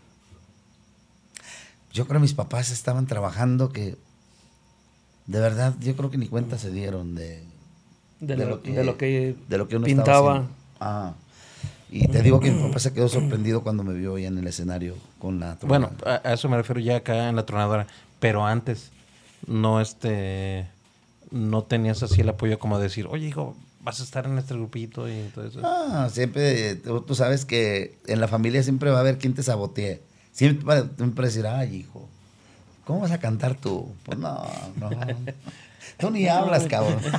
Yo 1.93 2.05
creo 2.05 2.19
que 2.19 2.23
mis 2.23 2.33
papás 2.33 2.71
estaban 2.71 3.07
trabajando 3.07 3.69
que, 3.71 3.97
de 5.27 5.39
verdad, 5.39 5.75
yo 5.79 5.95
creo 5.95 6.11
que 6.11 6.17
ni 6.17 6.27
cuenta 6.27 6.57
se 6.57 6.71
dieron 6.71 7.15
de, 7.15 7.41
De, 8.19 8.35
lo, 8.35 8.57
de 8.57 8.83
lo 8.83 8.97
que 8.97 9.35
de 9.47 9.57
lo 9.57 9.67
que 9.69 9.77
uno 9.77 9.85
pintaba. 9.85 10.05
estaba 10.09 10.31
haciendo. 10.35 10.55
Ah. 10.81 11.13
Y 11.91 12.07
te 12.07 12.21
digo 12.21 12.39
que 12.39 12.51
mi 12.51 12.61
papá 12.61 12.79
se 12.79 12.93
quedó 12.93 13.09
sorprendido 13.09 13.61
cuando 13.63 13.83
me 13.83 13.93
vio 13.93 14.17
ya 14.17 14.29
en 14.29 14.37
el 14.37 14.47
escenario 14.47 14.95
con 15.19 15.39
la 15.41 15.57
Bueno, 15.61 15.89
tronadora. 15.89 16.21
a, 16.23 16.29
a 16.29 16.33
eso 16.33 16.47
me 16.47 16.55
refiero 16.57 16.79
ya 16.79 16.95
acá 16.97 17.27
en 17.29 17.35
la 17.35 17.45
tronadora, 17.45 17.85
pero 18.19 18.45
antes 18.45 18.91
no 19.45 19.81
este 19.81 20.67
no 21.31 21.63
tenías 21.63 22.01
así 22.03 22.21
el 22.21 22.29
apoyo 22.29 22.59
como 22.59 22.79
decir, 22.79 23.07
oye 23.09 23.27
hijo, 23.27 23.55
vas 23.81 23.99
a 23.99 24.03
estar 24.03 24.25
en 24.25 24.37
este 24.37 24.53
grupito 24.53 25.09
y 25.09 25.29
todo 25.33 25.45
eso. 25.47 25.59
Ah, 25.63 26.07
siempre, 26.11 26.75
tú, 26.75 27.01
tú 27.01 27.15
sabes 27.15 27.45
que 27.45 27.97
en 28.07 28.19
la 28.21 28.27
familia 28.27 28.63
siempre 28.63 28.89
va 28.91 28.97
a 28.97 29.01
haber 29.01 29.17
quien 29.17 29.33
te 29.33 29.43
sabotee. 29.43 30.01
Siempre 30.31 30.63
va 30.65 30.85
siempre 30.97 31.25
decir, 31.25 31.45
ay, 31.47 31.75
hijo, 31.75 32.07
¿cómo 32.85 33.01
vas 33.01 33.11
a 33.11 33.19
cantar 33.19 33.55
tú? 33.55 33.93
Pues 34.05 34.17
no, 34.17 34.41
no. 34.77 34.89
Tú 35.97 36.09
ni 36.11 36.27
hablas, 36.27 36.67
cabrón. 36.67 36.99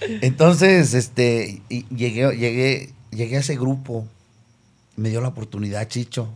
Entonces, 0.00 0.94
este, 0.94 1.62
y 1.68 1.86
llegué, 1.94 2.36
llegué, 2.36 2.92
llegué 3.10 3.36
a 3.36 3.40
ese 3.40 3.56
grupo, 3.56 4.06
me 4.96 5.08
dio 5.10 5.20
la 5.20 5.28
oportunidad 5.28 5.88
Chicho, 5.88 6.28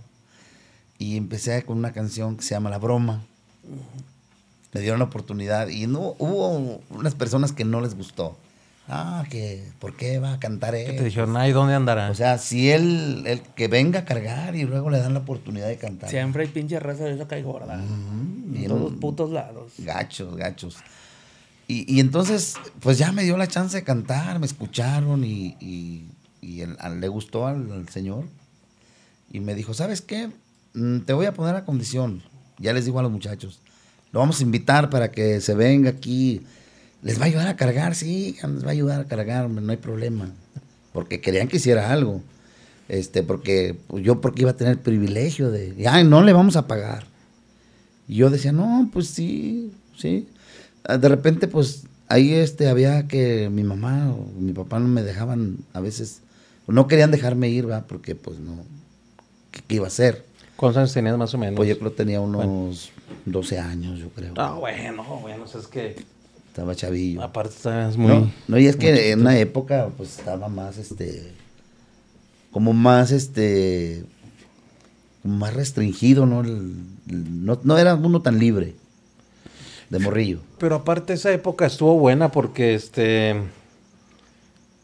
y 0.98 1.16
empecé 1.16 1.62
con 1.64 1.78
una 1.78 1.92
canción 1.92 2.36
que 2.36 2.42
se 2.42 2.50
llama 2.50 2.70
La 2.70 2.78
Broma. 2.78 3.24
Me 4.72 4.80
dieron 4.80 4.98
la 4.98 5.04
oportunidad 5.06 5.68
y 5.68 5.86
no 5.86 6.14
hubo 6.18 6.80
unas 6.90 7.14
personas 7.14 7.52
que 7.52 7.64
no 7.64 7.80
les 7.80 7.94
gustó. 7.94 8.36
Ah, 8.86 9.24
que 9.30 9.64
¿por 9.78 9.96
qué 9.96 10.18
va 10.18 10.34
a 10.34 10.38
cantar 10.38 10.74
Que 10.74 10.90
él? 10.90 10.96
te 10.96 11.04
dijeron, 11.04 11.36
ay, 11.38 11.52
¿dónde 11.52 11.74
andará? 11.74 12.10
O 12.10 12.14
sea, 12.14 12.36
si 12.36 12.70
él, 12.70 13.22
el 13.26 13.40
que 13.40 13.66
venga 13.66 14.00
a 14.00 14.04
cargar 14.04 14.56
y 14.56 14.64
luego 14.64 14.90
le 14.90 14.98
dan 14.98 15.14
la 15.14 15.20
oportunidad 15.20 15.68
de 15.68 15.78
cantar. 15.78 16.10
Siempre 16.10 16.42
hay 16.42 16.50
pinche 16.50 16.78
raza 16.80 17.04
de 17.04 17.14
esa 17.14 17.26
cae 17.26 17.42
gorda. 17.42 17.74
En 17.74 18.52
bien 18.52 18.68
todos 18.68 18.92
putos 18.94 19.30
lados. 19.30 19.72
Gachos, 19.78 20.36
gachos. 20.36 20.76
Y, 21.66 21.92
y 21.94 22.00
entonces, 22.00 22.54
pues 22.80 22.98
ya 22.98 23.12
me 23.12 23.22
dio 23.24 23.36
la 23.36 23.46
chance 23.48 23.76
de 23.76 23.84
cantar, 23.84 24.38
me 24.38 24.46
escucharon 24.46 25.24
y, 25.24 25.56
y- 25.60 26.08
y 26.42 26.62
le 27.00 27.08
gustó 27.08 27.46
al, 27.46 27.88
señor. 27.88 28.24
Y 29.32 29.40
me 29.40 29.54
dijo, 29.54 29.72
¿sabes 29.72 30.02
qué? 30.02 30.28
Mm, 30.74 31.00
te 31.00 31.12
voy 31.14 31.24
a 31.26 31.32
poner 31.32 31.56
a 31.56 31.64
condición. 31.64 32.22
Ya 32.58 32.72
les 32.74 32.84
digo 32.84 32.98
a 32.98 33.02
los 33.02 33.10
muchachos. 33.10 33.60
Lo 34.12 34.20
vamos 34.20 34.40
a 34.40 34.42
invitar 34.42 34.90
para 34.90 35.10
que 35.10 35.40
se 35.40 35.54
venga 35.54 35.90
aquí. 35.90 36.42
Les 37.02 37.18
va 37.18 37.22
a 37.24 37.26
ayudar 37.26 37.48
a 37.48 37.56
cargar, 37.56 37.94
sí, 37.94 38.36
les 38.42 38.62
va 38.64 38.68
a 38.68 38.72
ayudar 38.72 39.00
a 39.00 39.04
cargar, 39.06 39.48
no 39.50 39.70
hay 39.72 39.76
problema. 39.78 40.30
Porque 40.92 41.20
querían 41.20 41.48
que 41.48 41.56
hiciera 41.56 41.90
algo. 41.92 42.22
Este, 42.88 43.22
porque 43.22 43.74
pues, 43.88 44.04
yo 44.04 44.20
porque 44.20 44.42
iba 44.42 44.50
a 44.50 44.56
tener 44.56 44.78
privilegio 44.80 45.50
de, 45.50 45.88
ay, 45.88 46.04
no 46.04 46.22
le 46.22 46.32
vamos 46.34 46.56
a 46.56 46.66
pagar. 46.66 47.06
Y 48.06 48.16
yo 48.16 48.28
decía, 48.30 48.52
no, 48.52 48.90
pues 48.92 49.08
sí, 49.08 49.72
sí. 49.96 50.28
Ah, 50.84 50.98
De 50.98 51.08
repente, 51.08 51.48
pues 51.48 51.84
ahí 52.08 52.32
este, 52.34 52.68
había 52.68 53.06
que 53.08 53.48
mi 53.50 53.64
mamá 53.64 54.10
o 54.12 54.26
mi 54.38 54.52
papá 54.52 54.78
no 54.78 54.88
me 54.88 55.02
dejaban, 55.02 55.58
a 55.72 55.80
veces, 55.80 56.20
no 56.66 56.86
querían 56.86 57.10
dejarme 57.10 57.48
ir, 57.48 57.70
¿va? 57.70 57.82
Porque 57.86 58.14
pues 58.14 58.38
no, 58.38 58.56
¿qué, 59.50 59.60
qué 59.66 59.74
iba 59.76 59.84
a 59.86 59.88
hacer? 59.88 60.24
¿Cuántos 60.56 60.78
años 60.78 60.92
tenías 60.92 61.16
más 61.18 61.34
o 61.34 61.38
menos? 61.38 61.56
Pues 61.56 61.68
yo 61.68 61.78
creo 61.78 61.90
que 61.90 61.96
tenía 61.96 62.20
unos 62.20 62.90
12 63.24 63.58
años, 63.58 63.98
yo 63.98 64.08
creo. 64.10 64.34
Ah, 64.36 64.54
bueno, 64.58 65.02
bueno, 65.20 65.44
o 65.44 65.46
sea, 65.48 65.60
es 65.60 65.66
que 65.66 65.96
Estaba 66.48 66.74
chavillo. 66.76 67.20
aparte 67.22 67.54
estás 67.56 67.96
muy... 67.96 68.08
No, 68.12 68.30
no, 68.46 68.58
y 68.58 68.66
es 68.66 68.76
que 68.76 69.10
en 69.10 69.20
una 69.22 69.36
época 69.38 69.88
pues 69.96 70.18
estaba 70.18 70.48
más 70.48 70.78
este 70.78 71.32
como 72.52 72.72
más 72.72 73.10
este 73.10 74.04
como 75.22 75.38
más 75.38 75.54
restringido, 75.54 76.26
¿no? 76.26 76.42
El- 76.42 76.76
el- 77.10 77.44
no, 77.44 77.58
no 77.64 77.78
era 77.78 77.96
uno 77.96 78.22
tan 78.22 78.38
libre 78.38 78.76
de 79.94 80.00
morrillo. 80.00 80.40
Pero 80.58 80.76
aparte 80.76 81.12
esa 81.14 81.32
época 81.32 81.66
estuvo 81.66 81.98
buena 81.98 82.30
porque 82.30 82.74
este 82.74 83.30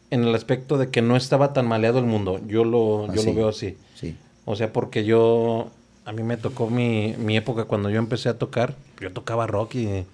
en 0.09 0.23
el 0.23 0.35
aspecto 0.35 0.77
de 0.77 0.89
que 0.89 1.01
no 1.01 1.15
estaba 1.15 1.53
tan 1.53 1.67
maleado 1.67 1.99
el 1.99 2.05
mundo. 2.05 2.39
Yo 2.47 2.63
lo, 2.65 3.07
yo 3.07 3.13
Así. 3.21 3.25
lo 3.27 3.33
veo 3.35 3.49
así. 3.49 3.77
Sí. 3.95 4.15
O 4.45 4.55
sea, 4.55 4.73
porque 4.73 5.05
yo 5.05 5.69
a 6.05 6.11
mí 6.11 6.23
me 6.23 6.35
tocó 6.35 6.69
mi, 6.69 7.15
mi 7.17 7.37
época 7.37 7.63
cuando 7.65 7.89
yo 7.89 7.99
empecé 7.99 8.27
a 8.29 8.37
tocar. 8.37 8.75
Yo 8.99 9.11
tocaba 9.13 9.47
rock 9.47 9.75
y 9.75 10.05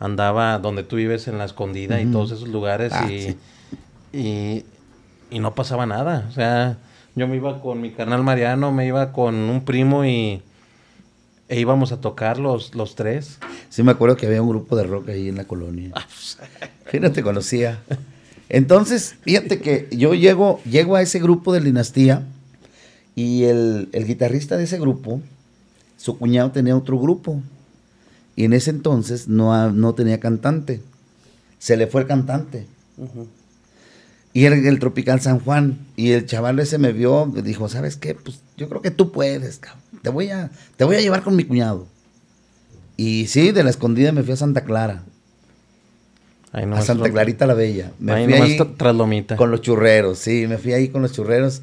andaba 0.00 0.58
donde 0.58 0.82
tú 0.82 0.96
vives 0.96 1.28
en 1.28 1.38
la 1.38 1.44
escondida 1.44 2.00
y 2.00 2.06
todos 2.06 2.30
esos 2.30 2.48
lugares 2.48 2.92
Ah, 2.94 3.10
y, 3.10 3.20
sí. 3.20 3.36
y, 4.12 4.64
y 5.30 5.40
no 5.40 5.54
pasaba 5.54 5.84
nada. 5.86 6.26
O 6.30 6.32
sea, 6.32 6.78
yo 7.14 7.28
me 7.28 7.36
iba 7.36 7.60
con 7.60 7.80
mi 7.82 7.90
carnal 7.90 8.22
Mariano, 8.22 8.72
me 8.72 8.86
iba 8.86 9.12
con 9.12 9.34
un 9.34 9.62
primo 9.64 10.04
y 10.06 10.40
e 11.48 11.58
íbamos 11.58 11.92
a 11.92 12.00
tocar 12.00 12.38
los, 12.38 12.74
los 12.74 12.94
tres. 12.94 13.38
Sí 13.70 13.82
me 13.82 13.92
acuerdo 13.92 14.16
que 14.16 14.26
había 14.26 14.42
un 14.42 14.48
grupo 14.48 14.76
de 14.76 14.84
rock 14.84 15.10
ahí 15.10 15.28
en 15.28 15.36
la 15.36 15.44
colonia. 15.44 15.92
Sí, 16.90 17.00
no 17.00 17.12
te 17.12 17.22
conocía. 17.22 17.82
Entonces, 18.48 19.16
fíjate 19.20 19.60
que 19.60 19.88
yo 19.90 20.14
llego, 20.14 20.58
llego 20.64 20.96
a 20.96 21.02
ese 21.02 21.18
grupo 21.18 21.52
de 21.52 21.60
Dinastía 21.60 22.22
y 23.14 23.44
el, 23.44 23.90
el 23.92 24.06
guitarrista 24.06 24.56
de 24.56 24.64
ese 24.64 24.78
grupo, 24.78 25.20
su 25.98 26.16
cuñado 26.16 26.50
tenía 26.50 26.74
otro 26.74 26.98
grupo. 26.98 27.42
Y 28.36 28.44
en 28.44 28.54
ese 28.54 28.70
entonces 28.70 29.28
no, 29.28 29.70
no 29.72 29.94
tenía 29.94 30.18
cantante. 30.18 30.80
Se 31.58 31.76
le 31.76 31.88
fue 31.88 32.00
el 32.00 32.06
cantante. 32.06 32.66
Y 34.32 34.44
el, 34.44 34.66
el 34.66 34.78
Tropical 34.78 35.20
San 35.20 35.40
Juan. 35.40 35.78
Y 35.96 36.12
el 36.12 36.26
chaval 36.26 36.58
ese 36.60 36.78
me 36.78 36.92
vio, 36.92 37.26
me 37.26 37.42
dijo, 37.42 37.68
¿sabes 37.68 37.96
qué? 37.96 38.14
Pues 38.14 38.40
yo 38.56 38.68
creo 38.68 38.82
que 38.82 38.90
tú 38.90 39.10
puedes, 39.12 39.58
cabrón. 39.58 39.82
Te 40.02 40.10
voy 40.10 40.30
a, 40.30 40.50
te 40.76 40.84
voy 40.84 40.96
a 40.96 41.00
llevar 41.00 41.22
con 41.22 41.34
mi 41.36 41.44
cuñado. 41.44 41.86
Y 42.96 43.26
sí, 43.28 43.52
de 43.52 43.64
la 43.64 43.70
escondida 43.70 44.12
me 44.12 44.22
fui 44.22 44.32
a 44.32 44.36
Santa 44.36 44.62
Clara. 44.64 45.02
Ahí 46.52 46.64
A 46.72 46.82
Santa 46.82 47.06
lo- 47.06 47.12
Clarita 47.12 47.46
la 47.46 47.54
Bella. 47.54 47.92
Me 47.98 48.12
ahí 48.12 48.24
fui 48.24 48.34
ahí 48.34 48.56
tra- 48.58 48.74
tras 48.76 48.94
lomita. 48.94 49.36
con 49.36 49.50
los 49.50 49.60
churreros, 49.60 50.18
sí, 50.18 50.46
me 50.48 50.56
fui 50.58 50.72
ahí 50.72 50.88
con 50.88 51.02
los 51.02 51.12
churreros. 51.12 51.62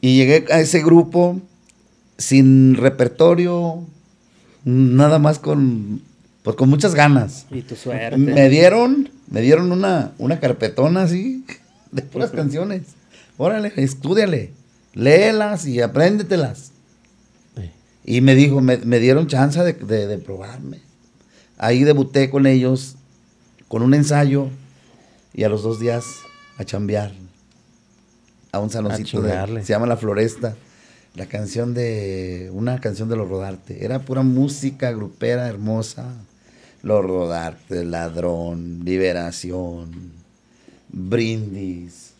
Y 0.00 0.16
llegué 0.16 0.44
a 0.52 0.60
ese 0.60 0.82
grupo 0.82 1.40
sin 2.16 2.76
repertorio, 2.76 3.82
nada 4.64 5.18
más 5.18 5.38
con, 5.38 6.00
pues 6.42 6.54
con 6.56 6.68
muchas 6.68 6.94
ganas. 6.94 7.46
Y 7.50 7.62
tu 7.62 7.74
suerte. 7.74 8.16
Me 8.16 8.48
dieron, 8.48 9.10
me 9.30 9.40
dieron 9.40 9.72
una, 9.72 10.12
una 10.18 10.38
carpetona 10.38 11.02
así, 11.02 11.44
de 11.92 12.02
puras 12.02 12.30
canciones. 12.30 12.82
Órale, 13.36 13.72
estudiale, 13.76 14.52
léelas 14.94 15.66
y 15.66 15.80
apréndetelas. 15.80 16.72
Sí. 17.56 17.70
Y 18.04 18.20
me 18.20 18.34
dijo, 18.34 18.60
me, 18.60 18.78
me 18.78 18.98
dieron 18.98 19.26
chance 19.26 19.62
de, 19.62 19.72
de- 19.74 20.06
de 20.06 20.18
probarme. 20.18 20.80
Ahí 21.56 21.84
debuté 21.84 22.30
con 22.30 22.46
ellos, 22.46 22.96
con 23.68 23.82
un 23.82 23.94
ensayo, 23.94 24.48
y 25.34 25.44
a 25.44 25.48
los 25.48 25.62
dos 25.62 25.78
días 25.80 26.04
a 26.56 26.64
chambear. 26.64 27.12
A 28.52 28.60
un 28.60 28.70
saloncito 28.70 29.20
de, 29.22 29.62
se 29.62 29.68
llama 29.72 29.86
La 29.86 29.96
Floresta. 29.96 30.56
la 31.14 31.26
canción 31.26 31.74
de, 31.74 32.50
una 32.52 32.80
canción 32.80 33.08
de 33.08 33.16
Los 33.16 33.28
Rodarte. 33.28 33.84
Era 33.84 34.00
pura 34.00 34.22
música 34.22 34.90
grupera 34.92 35.48
hermosa. 35.48 36.14
Los 36.82 37.04
Rodarte, 37.04 37.84
Ladrón, 37.84 38.80
Liberación, 38.84 40.12
Brindis, 40.90 42.12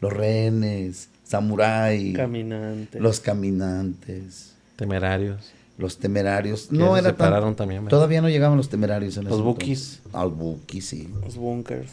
Los 0.00 0.12
Rehenes, 0.12 1.08
Samurai, 1.24 2.12
Caminante. 2.12 3.00
Los 3.00 3.20
Caminantes, 3.20 4.54
Temerarios. 4.76 5.50
Los 5.78 5.98
Temerarios. 5.98 6.72
No 6.72 6.94
se 6.94 7.00
era 7.00 7.02
tan- 7.10 7.16
separaron 7.16 7.54
también. 7.54 7.84
¿verdad? 7.84 7.96
Todavía 7.96 8.20
no 8.20 8.28
llegaban 8.28 8.56
los 8.56 8.68
Temerarios 8.68 9.16
en 9.16 9.24
Los. 9.24 9.32
Ah, 9.32 9.36
Los 9.36 10.36
Bukis, 10.36 10.84
sí. 10.86 11.08
Los 11.22 11.36
bunkers. 11.36 11.90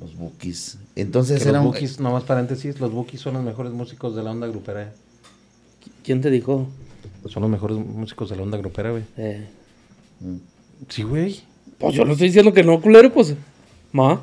Los 0.00 0.16
Bukis. 0.16 0.78
Entonces 0.96 1.38
Que 1.40 1.44
los 1.46 1.54
eran... 1.54 1.64
Bukis, 1.64 2.00
nomás 2.00 2.24
paréntesis, 2.24 2.80
los 2.80 2.90
Bukis 2.90 3.20
son 3.20 3.34
los 3.34 3.42
mejores 3.44 3.72
músicos 3.72 4.16
de 4.16 4.22
la 4.22 4.30
onda 4.30 4.46
grupera. 4.46 4.92
¿Quién 6.02 6.20
te 6.22 6.30
dijo? 6.30 6.66
Son 7.28 7.42
los 7.42 7.50
mejores 7.50 7.76
músicos 7.76 8.30
de 8.30 8.36
la 8.36 8.42
onda 8.42 8.56
grupera, 8.58 8.90
güey. 8.90 9.02
Eh, 9.16 9.46
Sí, 10.88 11.02
güey. 11.02 11.40
pues 11.78 11.94
yo 11.94 12.04
no 12.04 12.12
estoy 12.12 12.28
diciendo 12.28 12.52
que 12.52 12.62
no, 12.64 12.80
culero, 12.80 13.12
pues. 13.12 13.34
Ma. 13.92 14.20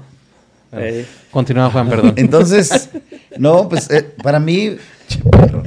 Eh, 0.74 1.06
Continúa, 1.32 1.70
Juan, 1.72 1.90
perdón. 1.90 2.14
Entonces, 2.16 2.90
no, 3.38 3.68
pues 3.70 3.90
eh, 3.90 4.04
para 4.22 4.40
mí 4.40 4.78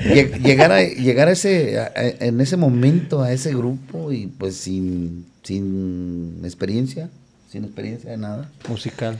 lle- 0.04 0.38
llegar 0.42 0.70
a 0.72 0.82
llegar 0.82 1.28
a 1.28 1.32
ese 1.32 1.78
a- 1.78 1.92
a- 1.94 2.24
en 2.26 2.40
ese 2.40 2.56
momento 2.56 3.22
a 3.22 3.32
ese 3.32 3.50
grupo 3.54 4.12
y 4.12 4.26
pues 4.28 4.56
sin 4.56 5.26
sin 5.42 6.40
experiencia, 6.44 7.08
sin 7.50 7.64
experiencia 7.64 8.10
de 8.12 8.16
nada. 8.16 8.48
Musical. 8.68 9.18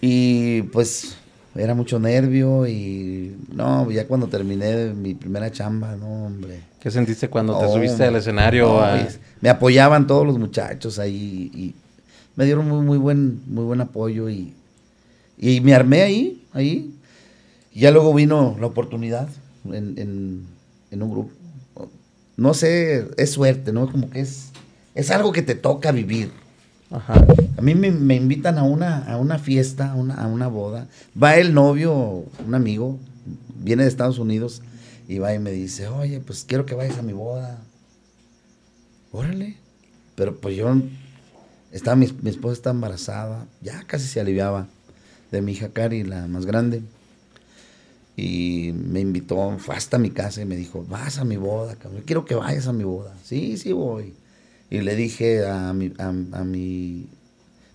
Y 0.00 0.62
pues 0.62 1.14
era 1.54 1.74
mucho 1.74 1.98
nervio 1.98 2.66
y 2.66 3.36
no, 3.52 3.90
ya 3.90 4.06
cuando 4.06 4.26
terminé 4.26 4.92
mi 4.94 5.14
primera 5.14 5.50
chamba, 5.50 5.96
no, 5.96 6.26
hombre. 6.26 6.60
¿Qué 6.80 6.90
sentiste 6.90 7.28
cuando 7.28 7.58
te 7.58 7.68
subiste 7.68 8.04
al 8.04 8.16
escenario? 8.16 8.66
no, 8.66 8.82
a- 8.82 8.98
y 8.98 9.06
Me 9.40 9.48
apoyaban 9.48 10.06
todos 10.06 10.26
los 10.26 10.38
muchachos 10.38 10.98
ahí 10.98 11.50
y 11.54 11.74
me 12.36 12.44
dieron 12.44 12.68
muy, 12.68 12.84
muy 12.84 12.98
buen, 12.98 13.40
muy 13.46 13.64
buen 13.64 13.80
apoyo 13.80 14.28
y, 14.28 14.52
y 15.38 15.60
me 15.60 15.74
armé 15.74 16.02
ahí, 16.02 16.44
ahí. 16.52 16.94
Y 17.72 17.80
ya 17.80 17.90
luego 17.90 18.12
vino 18.14 18.56
la 18.60 18.66
oportunidad 18.66 19.28
en, 19.66 19.98
en- 19.98 20.46
en 20.90 21.02
un 21.02 21.10
grupo. 21.10 21.30
No 22.36 22.54
sé, 22.54 23.08
es 23.16 23.30
suerte, 23.30 23.72
¿no? 23.72 23.90
Como 23.90 24.10
que 24.10 24.20
es, 24.20 24.48
es 24.94 25.10
algo 25.10 25.32
que 25.32 25.42
te 25.42 25.54
toca 25.54 25.92
vivir. 25.92 26.30
Ajá. 26.90 27.14
A 27.56 27.62
mí 27.62 27.74
me, 27.74 27.90
me 27.90 28.16
invitan 28.16 28.58
a 28.58 28.62
una, 28.64 28.98
a 29.06 29.16
una 29.16 29.38
fiesta, 29.38 29.92
a 29.92 29.94
una, 29.94 30.14
a 30.14 30.26
una 30.26 30.48
boda. 30.48 30.88
Va 31.20 31.36
el 31.36 31.54
novio, 31.54 32.24
un 32.46 32.54
amigo, 32.54 32.98
viene 33.56 33.84
de 33.84 33.88
Estados 33.88 34.18
Unidos 34.18 34.60
y 35.08 35.18
va 35.18 35.34
y 35.34 35.38
me 35.38 35.50
dice, 35.52 35.88
oye, 35.88 36.20
pues 36.20 36.44
quiero 36.46 36.66
que 36.66 36.74
vayas 36.74 36.98
a 36.98 37.02
mi 37.02 37.12
boda. 37.14 37.58
Órale. 39.10 39.56
Pero 40.14 40.36
pues 40.36 40.56
yo, 40.56 40.74
estaba, 41.70 41.96
mi, 41.96 42.06
mi 42.22 42.30
esposa 42.30 42.52
está 42.54 42.70
embarazada, 42.70 43.46
ya 43.62 43.82
casi 43.86 44.06
se 44.06 44.20
aliviaba 44.20 44.68
de 45.32 45.42
mi 45.42 45.52
hija 45.52 45.70
Cari, 45.70 46.04
la 46.04 46.26
más 46.28 46.46
grande. 46.46 46.82
Y 48.16 48.72
me 48.74 49.00
invitó, 49.00 49.56
fue 49.58 49.74
hasta 49.74 49.98
mi 49.98 50.10
casa 50.10 50.42
y 50.42 50.44
me 50.44 50.56
dijo, 50.56 50.84
vas 50.88 51.18
a 51.18 51.24
mi 51.24 51.36
boda, 51.38 51.76
cabrón, 51.76 52.02
quiero 52.04 52.24
que 52.26 52.34
vayas 52.34 52.66
a 52.66 52.72
mi 52.72 52.84
boda. 52.84 53.14
Sí, 53.24 53.56
sí 53.56 53.72
voy. 53.72 54.12
Y 54.70 54.80
le 54.82 54.94
dije 54.96 55.46
a 55.46 55.72
mi, 55.72 55.92
a, 55.98 56.08
a 56.08 56.44
mi, 56.44 57.06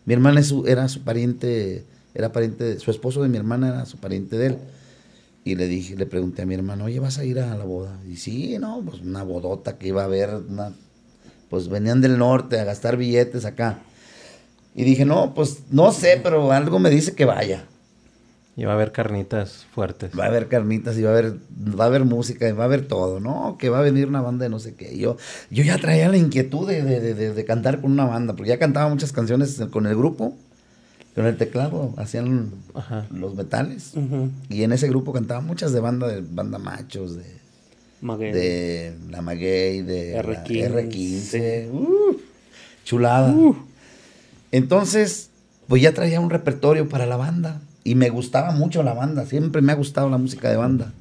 mi 0.05 0.13
hermana 0.13 0.41
era 0.67 0.87
su 0.89 1.01
pariente, 1.03 1.85
era 2.15 2.31
pariente, 2.31 2.63
de- 2.65 2.79
su 2.79 2.91
esposo 2.91 3.23
de 3.23 3.29
mi 3.29 3.37
hermana 3.37 3.69
era 3.69 3.85
su 3.85 3.97
pariente 3.97 4.37
de 4.37 4.47
él. 4.47 4.57
Y 5.45 5.55
le 5.55 5.67
dije, 5.67 5.95
le 5.95 6.05
pregunté 6.05 6.43
a 6.43 6.45
mi 6.45 6.55
hermano, 6.55 6.85
oye, 6.85 6.99
¿vas 6.99 7.17
a 7.19 7.25
ir 7.25 7.39
a 7.39 7.55
la 7.57 7.65
boda? 7.65 7.97
Y 8.09 8.17
sí, 8.17 8.57
no, 8.59 8.81
pues 8.85 9.01
una 9.01 9.23
bodota 9.23 9.77
que 9.77 9.87
iba 9.89 10.03
a 10.03 10.05
haber, 10.05 10.29
pues 11.49 11.69
venían 11.69 12.01
del 12.01 12.17
norte 12.17 12.59
a 12.59 12.63
gastar 12.65 12.97
billetes 12.97 13.45
acá. 13.45 13.79
Y 14.77 14.83
dije, 14.85 15.03
no, 15.03 15.33
pues 15.33 15.63
no 15.71 15.91
sé, 15.91 16.19
pero 16.23 16.51
algo 16.53 16.79
me 16.79 16.89
dice 16.89 17.13
que 17.15 17.25
vaya. 17.25 17.65
Y 18.55 18.63
va 18.65 18.71
a 18.71 18.75
haber 18.75 18.91
carnitas 18.91 19.65
fuertes. 19.73 20.11
Va 20.17 20.23
a 20.25 20.27
haber 20.27 20.47
carnitas 20.47 20.97
y 20.97 21.01
va 21.03 21.09
a 21.09 21.13
haber, 21.13 21.33
va 21.59 21.83
a 21.83 21.87
haber 21.87 22.05
música 22.05 22.47
y 22.47 22.53
va 22.53 22.63
a 22.63 22.65
haber 22.67 22.87
todo, 22.87 23.19
¿no? 23.19 23.57
Que 23.59 23.69
va 23.69 23.79
a 23.79 23.81
venir 23.81 24.07
una 24.07 24.21
banda 24.21 24.43
de 24.45 24.49
no 24.49 24.59
sé 24.59 24.73
qué. 24.75 24.97
Yo, 24.97 25.17
yo 25.51 25.63
ya 25.63 25.77
traía 25.77 26.09
la 26.09 26.17
inquietud 26.17 26.67
de, 26.67 26.81
de- 26.83 27.13
de- 27.13 27.33
de 27.33 27.45
cantar 27.45 27.81
con 27.81 27.91
una 27.91 28.05
banda, 28.05 28.33
porque 28.35 28.49
ya 28.49 28.57
cantaba 28.59 28.87
muchas 28.89 29.11
canciones 29.11 29.59
con 29.71 29.85
el 29.87 29.95
grupo, 29.95 30.35
con 31.15 31.25
el 31.25 31.37
teclado, 31.37 31.93
hacían 31.97 32.51
Ajá. 32.73 33.05
los 33.11 33.35
metales. 33.35 33.93
Y 34.49 34.61
en 34.63 34.71
ese 34.71 34.87
grupo 34.87 35.11
cantaba 35.13 35.41
muchas 35.41 35.71
de 35.73 35.79
banda, 35.79 36.07
de 36.07 36.21
banda 36.21 36.57
machos, 36.59 37.15
de, 37.15 37.25
Maguey. 38.01 38.31
de 38.31 38.93
la 39.09 39.21
Maguey, 39.21 39.81
de 39.81 40.13
la 40.13 40.23
R15. 40.23 40.71
R15. 40.91 41.71
uh, 41.71 42.17
chulada. 42.85 43.35
Entonces, 44.57 45.29
pues 45.67 45.83
ya 45.83 45.93
traía 45.93 46.19
un 46.19 46.31
repertorio 46.31 46.89
para 46.89 47.05
la 47.05 47.15
banda. 47.15 47.61
Y 47.83 47.93
me 47.93 48.09
gustaba 48.09 48.51
mucho 48.51 48.81
la 48.81 48.93
banda. 48.93 49.27
Siempre 49.27 49.61
me 49.61 49.71
ha 49.71 49.75
gustado 49.75 50.09
la 50.09 50.17
música 50.17 50.49
de 50.49 50.57
banda. 50.57 50.93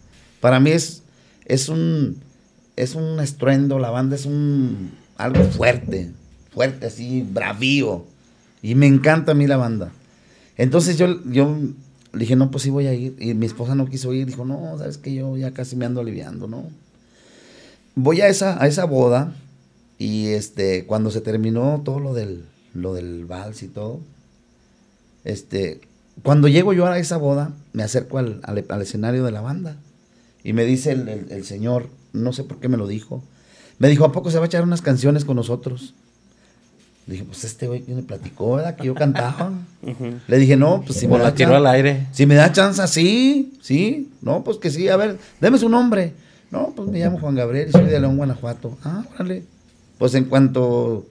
Para 0.42 0.60
mí 0.60 0.72
es, 0.72 1.02
es 1.46 1.70
un 1.70 2.18
es 2.76 2.94
un 2.94 3.18
estruendo, 3.18 3.78
la 3.78 3.88
banda 3.88 4.14
es 4.14 4.26
un 4.26 4.90
algo 5.16 5.42
fuerte, 5.44 6.10
fuerte 6.52 6.84
así, 6.84 7.22
bravío. 7.22 8.04
Y 8.60 8.74
me 8.74 8.86
encanta 8.86 9.32
a 9.32 9.34
mí 9.34 9.46
la 9.46 9.56
banda. 9.56 9.90
Entonces 10.58 10.98
yo, 10.98 11.24
yo 11.24 11.56
dije, 12.12 12.36
no, 12.36 12.50
pues 12.50 12.64
sí 12.64 12.68
voy 12.68 12.88
a 12.88 12.92
ir. 12.92 13.16
Y 13.18 13.32
mi 13.32 13.46
esposa 13.46 13.74
no 13.74 13.86
quiso 13.86 14.12
ir. 14.12 14.26
Dijo, 14.26 14.44
no, 14.44 14.76
sabes 14.76 14.98
que 14.98 15.14
yo 15.14 15.34
ya 15.38 15.52
casi 15.52 15.76
me 15.76 15.86
ando 15.86 16.02
aliviando, 16.02 16.46
¿no? 16.46 16.64
Voy 17.94 18.20
a 18.20 18.28
esa, 18.28 18.62
a 18.62 18.66
esa 18.66 18.84
boda. 18.84 19.32
Y 19.98 20.26
este, 20.26 20.84
cuando 20.84 21.10
se 21.10 21.22
terminó 21.22 21.80
todo 21.82 22.00
lo 22.00 22.12
del, 22.12 22.44
lo 22.76 22.94
del 22.94 23.24
vals 23.24 23.62
y 23.62 23.68
todo, 23.68 24.00
este, 25.24 25.80
cuando 26.22 26.48
llego 26.48 26.72
yo 26.72 26.86
a 26.86 26.98
esa 26.98 27.16
boda, 27.16 27.50
me 27.72 27.82
acerco 27.82 28.18
al, 28.18 28.40
al- 28.44 28.64
al 28.68 28.82
escenario 28.82 29.24
de 29.24 29.32
la 29.32 29.40
banda. 29.40 29.76
Y 30.44 30.52
me 30.52 30.64
dice 30.64 30.92
el, 30.92 31.08
el- 31.08 31.32
el 31.32 31.44
señor, 31.44 31.88
no 32.12 32.32
sé 32.32 32.44
por 32.44 32.58
qué 32.58 32.68
me 32.68 32.76
lo 32.76 32.86
dijo, 32.86 33.22
me 33.78 33.88
dijo, 33.88 34.04
¿a 34.04 34.12
poco 34.12 34.30
se 34.30 34.38
va 34.38 34.44
a 34.44 34.46
echar 34.46 34.62
unas 34.62 34.80
canciones 34.82 35.24
con 35.24 35.36
nosotros? 35.36 35.94
Le 37.06 37.12
dije, 37.14 37.24
pues 37.24 37.44
este 37.44 37.68
güey 37.68 37.82
que 37.82 37.94
me 37.94 38.02
platicó, 38.02 38.56
¿verdad? 38.56 38.74
Que 38.76 38.86
yo 38.86 38.94
cantaba. 38.94 39.52
Ujú. 39.82 40.14
Le 40.26 40.38
dije, 40.38 40.56
no, 40.56 40.82
pues 40.84 40.98
si 40.98 41.06
me 41.06 41.10
Pues 41.12 41.22
da 41.22 41.28
la 41.30 41.34
tiró 41.34 41.50
chan- 41.50 41.56
al 41.58 41.66
aire. 41.66 42.06
si 42.12 42.26
me 42.26 42.34
da 42.34 42.50
chance, 42.52 42.86
sí, 42.88 43.52
sí. 43.60 44.10
No, 44.22 44.42
pues 44.42 44.56
que 44.58 44.70
sí. 44.70 44.88
A 44.88 44.96
ver, 44.96 45.18
deme 45.40 45.58
su 45.58 45.68
nombre. 45.68 46.14
No, 46.50 46.72
pues 46.74 46.88
me 46.88 46.98
llamo 46.98 47.18
Juan 47.20 47.34
Gabriel 47.34 47.68
y 47.68 47.72
soy 47.72 47.84
de 47.84 48.00
León, 48.00 48.16
Guanajuato. 48.16 48.76
Ah, 48.82 49.04
órale. 49.14 49.44
Pues 49.98 50.14
en 50.14 50.24
cuanto 50.24 51.06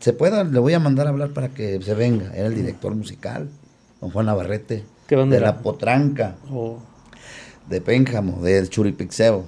se 0.00 0.12
pueda, 0.12 0.44
le 0.44 0.58
voy 0.58 0.74
a 0.74 0.78
mandar 0.80 1.06
a 1.06 1.10
hablar 1.10 1.30
para 1.30 1.48
que 1.48 1.80
se 1.82 1.94
venga. 1.94 2.32
Era 2.34 2.46
el 2.46 2.54
director 2.54 2.94
musical, 2.94 3.48
don 4.00 4.10
Juan 4.10 4.26
Navarrete. 4.26 4.84
¿Qué 5.06 5.16
banda 5.16 5.36
De 5.36 5.42
la 5.42 5.58
Potranca, 5.58 6.36
Oh. 6.50 6.78
de 7.68 7.80
Pénjamo, 7.80 8.42
del 8.42 8.68
Churipixeo. 8.68 9.44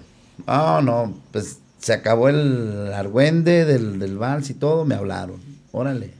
Ah, 0.46 0.80
no, 0.82 1.14
pues 1.32 1.58
se 1.78 1.92
acabó 1.92 2.28
el 2.28 2.92
argüende 2.92 3.64
del, 3.64 3.98
del 3.98 4.18
vals 4.18 4.50
y 4.50 4.54
todo, 4.54 4.84
me 4.84 4.94
hablaron. 4.94 5.40
Órale. 5.72 6.10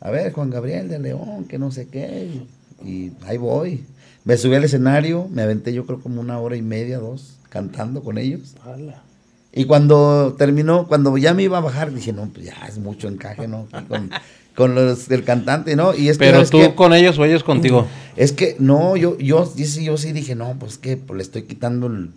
A 0.00 0.10
ver, 0.10 0.32
Juan 0.32 0.50
Gabriel 0.50 0.88
de 0.88 0.98
León, 0.98 1.44
que 1.48 1.58
no 1.58 1.70
sé 1.70 1.88
qué. 1.88 2.42
Y 2.84 3.12
ahí 3.26 3.36
voy. 3.38 3.84
Me 4.24 4.36
subí 4.36 4.54
al 4.54 4.64
escenario, 4.64 5.26
me 5.30 5.42
aventé 5.42 5.72
yo 5.72 5.86
creo 5.86 6.00
como 6.00 6.20
una 6.20 6.38
hora 6.38 6.56
y 6.56 6.62
media, 6.62 6.98
dos, 6.98 7.38
cantando 7.48 8.02
con 8.02 8.18
ellos. 8.18 8.54
Ala. 8.64 9.02
Y 9.52 9.64
cuando 9.64 10.34
terminó, 10.38 10.86
cuando 10.86 11.16
ya 11.16 11.34
me 11.34 11.42
iba 11.44 11.58
a 11.58 11.62
bajar, 11.62 11.92
dije, 11.92 12.12
no, 12.12 12.28
pues 12.32 12.46
ya 12.46 12.66
es 12.68 12.78
mucho 12.78 13.08
encaje, 13.08 13.48
¿no? 13.48 13.66
Con, 13.88 14.10
con 14.54 14.74
los 14.74 15.08
del 15.08 15.24
cantante, 15.24 15.74
¿no? 15.76 15.94
Y 15.94 16.08
es 16.08 16.18
que, 16.18 16.24
Pero 16.26 16.36
¿sabes 16.38 16.50
tú 16.50 16.58
qué? 16.58 16.74
con 16.74 16.92
ellos 16.92 17.18
o 17.18 17.24
ellos 17.24 17.42
contigo. 17.44 17.86
Es 18.16 18.32
que, 18.32 18.56
no, 18.58 18.96
yo, 18.96 19.16
yo, 19.18 19.48
yo, 19.54 19.64
sí, 19.66 19.84
yo 19.84 19.96
sí 19.96 20.12
dije, 20.12 20.34
no, 20.34 20.56
pues 20.58 20.76
que 20.76 20.96
pues, 20.96 21.16
le 21.16 21.22
estoy 21.22 21.42
quitando 21.44 21.86
el, 21.86 22.10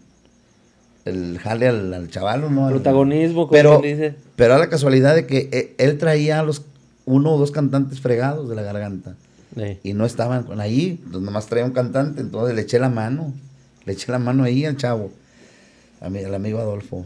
el 1.06 1.38
jale 1.40 1.68
al, 1.68 1.94
al 1.94 2.10
chaval, 2.10 2.54
¿no? 2.54 2.66
Al- 2.66 2.74
Protagonismo, 2.74 3.42
como 3.48 3.52
Pero, 3.52 3.80
dice. 3.82 4.16
pero 4.36 4.56
a 4.56 4.58
la 4.58 4.68
casualidad 4.70 5.14
de 5.16 5.28
que 5.28 5.48
eh, 5.52 5.76
él 5.78 5.98
traía 6.00 6.40
a 6.40 6.44
los 6.44 6.64
uno 7.06 7.34
o 7.34 7.38
dos 7.38 7.52
cantantes 7.52 8.00
fregados 8.02 8.50
de 8.50 8.56
la 8.56 8.62
garganta 8.64 9.16
Sí. 9.56 9.80
y 9.84 9.94
no 9.94 10.06
estaban 10.06 10.44
con 10.44 10.62
ahí, 10.62 11.00
pues 11.12 11.22
nomás 11.22 11.46
traía 11.48 11.66
un 11.66 11.72
cantante, 11.74 12.22
entonces 12.22 12.56
le 12.56 12.62
eché 12.62 12.80
la 12.80 12.90
mano, 12.90 13.34
le 13.86 13.94
eché 13.94 14.10
la 14.12 14.18
mano 14.18 14.44
ahí 14.44 14.64
al 14.66 14.78
chavo, 14.78 15.12
a 16.00 16.10
mi, 16.10 16.20
al 16.24 16.34
amigo 16.34 16.58
Adolfo. 16.60 17.06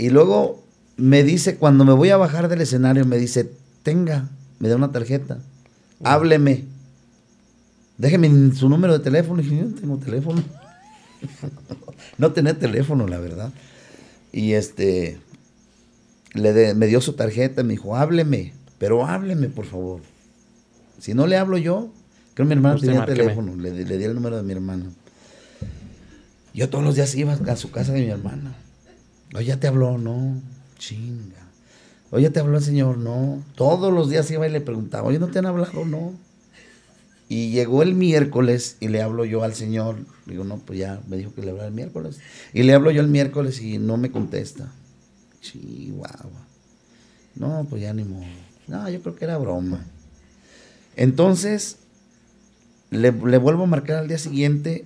Y 0.00 0.10
luego 0.10 0.62
me 0.96 1.22
dice, 1.24 1.56
cuando 1.56 1.84
me 1.84 1.92
voy 1.92 2.08
a 2.10 2.16
bajar 2.16 2.48
del 2.48 2.60
escenario, 2.62 3.04
me 3.04 3.18
dice, 3.18 3.50
tenga, 3.82 4.28
me 4.58 4.68
da 4.68 4.76
una 4.76 4.92
tarjeta, 4.92 5.38
hábleme, 6.02 6.64
déjeme 7.98 8.54
su 8.54 8.68
número 8.68 8.94
de 8.96 9.00
teléfono. 9.04 9.40
Y 9.40 9.44
dije, 9.44 9.56
yo 9.58 9.64
no 9.66 9.74
tengo 9.74 9.96
teléfono. 9.98 10.42
no 12.18 12.32
tenía 12.32 12.58
teléfono, 12.58 13.06
la 13.06 13.18
verdad. 13.18 13.52
Y 14.32 14.52
este, 14.52 15.18
le 16.34 16.52
de- 16.52 16.74
me 16.74 16.86
dio 16.86 17.00
su 17.00 17.12
tarjeta, 17.12 17.62
me 17.62 17.72
dijo, 17.74 17.96
hábleme, 17.96 18.54
pero 18.78 19.04
hábleme, 19.06 19.48
por 19.48 19.66
favor. 19.66 20.00
Si 20.98 21.12
no 21.14 21.26
le 21.26 21.36
hablo 21.36 21.58
yo, 21.58 21.90
creo 22.34 22.46
que 22.46 22.48
mi 22.48 22.52
hermana 22.54 22.74
Usted 22.76 22.86
tenía 22.88 23.00
márqueme. 23.00 23.22
teléfono, 23.22 23.54
le, 23.56 23.84
le 23.84 23.98
di 23.98 24.04
el 24.04 24.14
número 24.14 24.36
de 24.38 24.42
mi 24.44 24.52
hermana. 24.52 24.86
Yo 26.54 26.68
todos 26.70 26.82
los 26.84 26.94
días 26.94 27.14
iba 27.14 27.32
a 27.34 27.56
su 27.56 27.70
casa 27.70 27.92
de 27.92 28.00
mi 28.00 28.08
hermana. 28.08 28.54
Oye, 29.34 29.46
ya 29.46 29.60
te 29.60 29.68
habló, 29.68 29.98
no. 29.98 30.40
Chinga. 30.78 31.48
Oye, 32.10 32.24
ya 32.24 32.30
te 32.30 32.40
habló 32.40 32.58
el 32.58 32.64
señor, 32.64 32.98
no. 32.98 33.42
Todos 33.54 33.92
los 33.92 34.10
días 34.10 34.30
iba 34.30 34.46
y 34.46 34.50
le 34.50 34.60
preguntaba, 34.60 35.06
oye, 35.06 35.18
¿no 35.18 35.28
te 35.28 35.38
han 35.38 35.46
hablado? 35.46 35.84
No. 35.84 36.14
Y 37.28 37.50
llegó 37.50 37.82
el 37.84 37.94
miércoles 37.94 38.76
y 38.80 38.88
le 38.88 39.02
hablo 39.02 39.24
yo 39.24 39.44
al 39.44 39.54
señor. 39.54 39.96
Digo, 40.26 40.42
no, 40.42 40.56
pues 40.58 40.80
ya 40.80 41.00
me 41.06 41.16
dijo 41.16 41.32
que 41.32 41.42
le 41.42 41.50
hablara 41.50 41.68
el 41.68 41.74
miércoles. 41.74 42.18
Y 42.52 42.64
le 42.64 42.74
hablo 42.74 42.90
yo 42.90 43.00
el 43.00 43.06
miércoles 43.06 43.60
y 43.62 43.78
no 43.78 43.96
me 43.96 44.10
contesta. 44.10 44.72
Chihuahua. 45.40 46.46
No, 47.36 47.66
pues 47.70 47.82
ya 47.82 47.94
ni 47.94 48.02
modo. 48.02 48.24
No, 48.66 48.88
yo 48.90 49.00
creo 49.00 49.14
que 49.14 49.24
era 49.26 49.38
broma. 49.38 49.86
Entonces, 50.96 51.76
le, 52.90 53.12
le 53.12 53.38
vuelvo 53.38 53.62
a 53.62 53.66
marcar 53.66 53.98
al 53.98 54.08
día 54.08 54.18
siguiente 54.18 54.84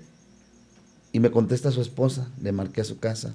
y 1.12 1.20
me 1.20 1.30
contesta 1.30 1.70
su 1.70 1.80
esposa. 1.80 2.28
Le 2.42 2.52
marqué 2.52 2.82
a 2.82 2.84
su 2.84 2.98
casa. 2.98 3.34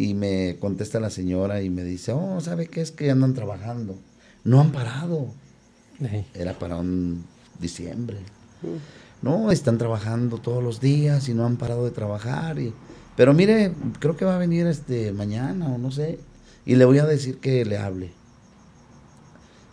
Y 0.00 0.14
me 0.14 0.56
contesta 0.58 0.98
la 0.98 1.10
señora 1.10 1.60
y 1.60 1.68
me 1.68 1.84
dice, 1.84 2.12
oh, 2.12 2.40
¿sabe 2.40 2.68
qué 2.68 2.80
es 2.80 2.90
que 2.90 3.10
andan 3.10 3.34
trabajando? 3.34 3.98
No 4.44 4.58
han 4.58 4.72
parado. 4.72 5.26
Era 6.32 6.58
para 6.58 6.76
un 6.76 7.22
diciembre. 7.58 8.16
No, 9.20 9.50
están 9.52 9.76
trabajando 9.76 10.38
todos 10.38 10.64
los 10.64 10.80
días 10.80 11.28
y 11.28 11.34
no 11.34 11.44
han 11.44 11.58
parado 11.58 11.84
de 11.84 11.90
trabajar. 11.90 12.58
Y, 12.58 12.72
pero 13.14 13.34
mire, 13.34 13.74
creo 13.98 14.16
que 14.16 14.24
va 14.24 14.36
a 14.36 14.38
venir 14.38 14.66
este 14.66 15.12
mañana 15.12 15.68
o 15.68 15.76
no 15.76 15.90
sé. 15.90 16.18
Y 16.64 16.76
le 16.76 16.86
voy 16.86 16.96
a 16.98 17.04
decir 17.04 17.36
que 17.36 17.66
le 17.66 17.76
hable. 17.76 18.10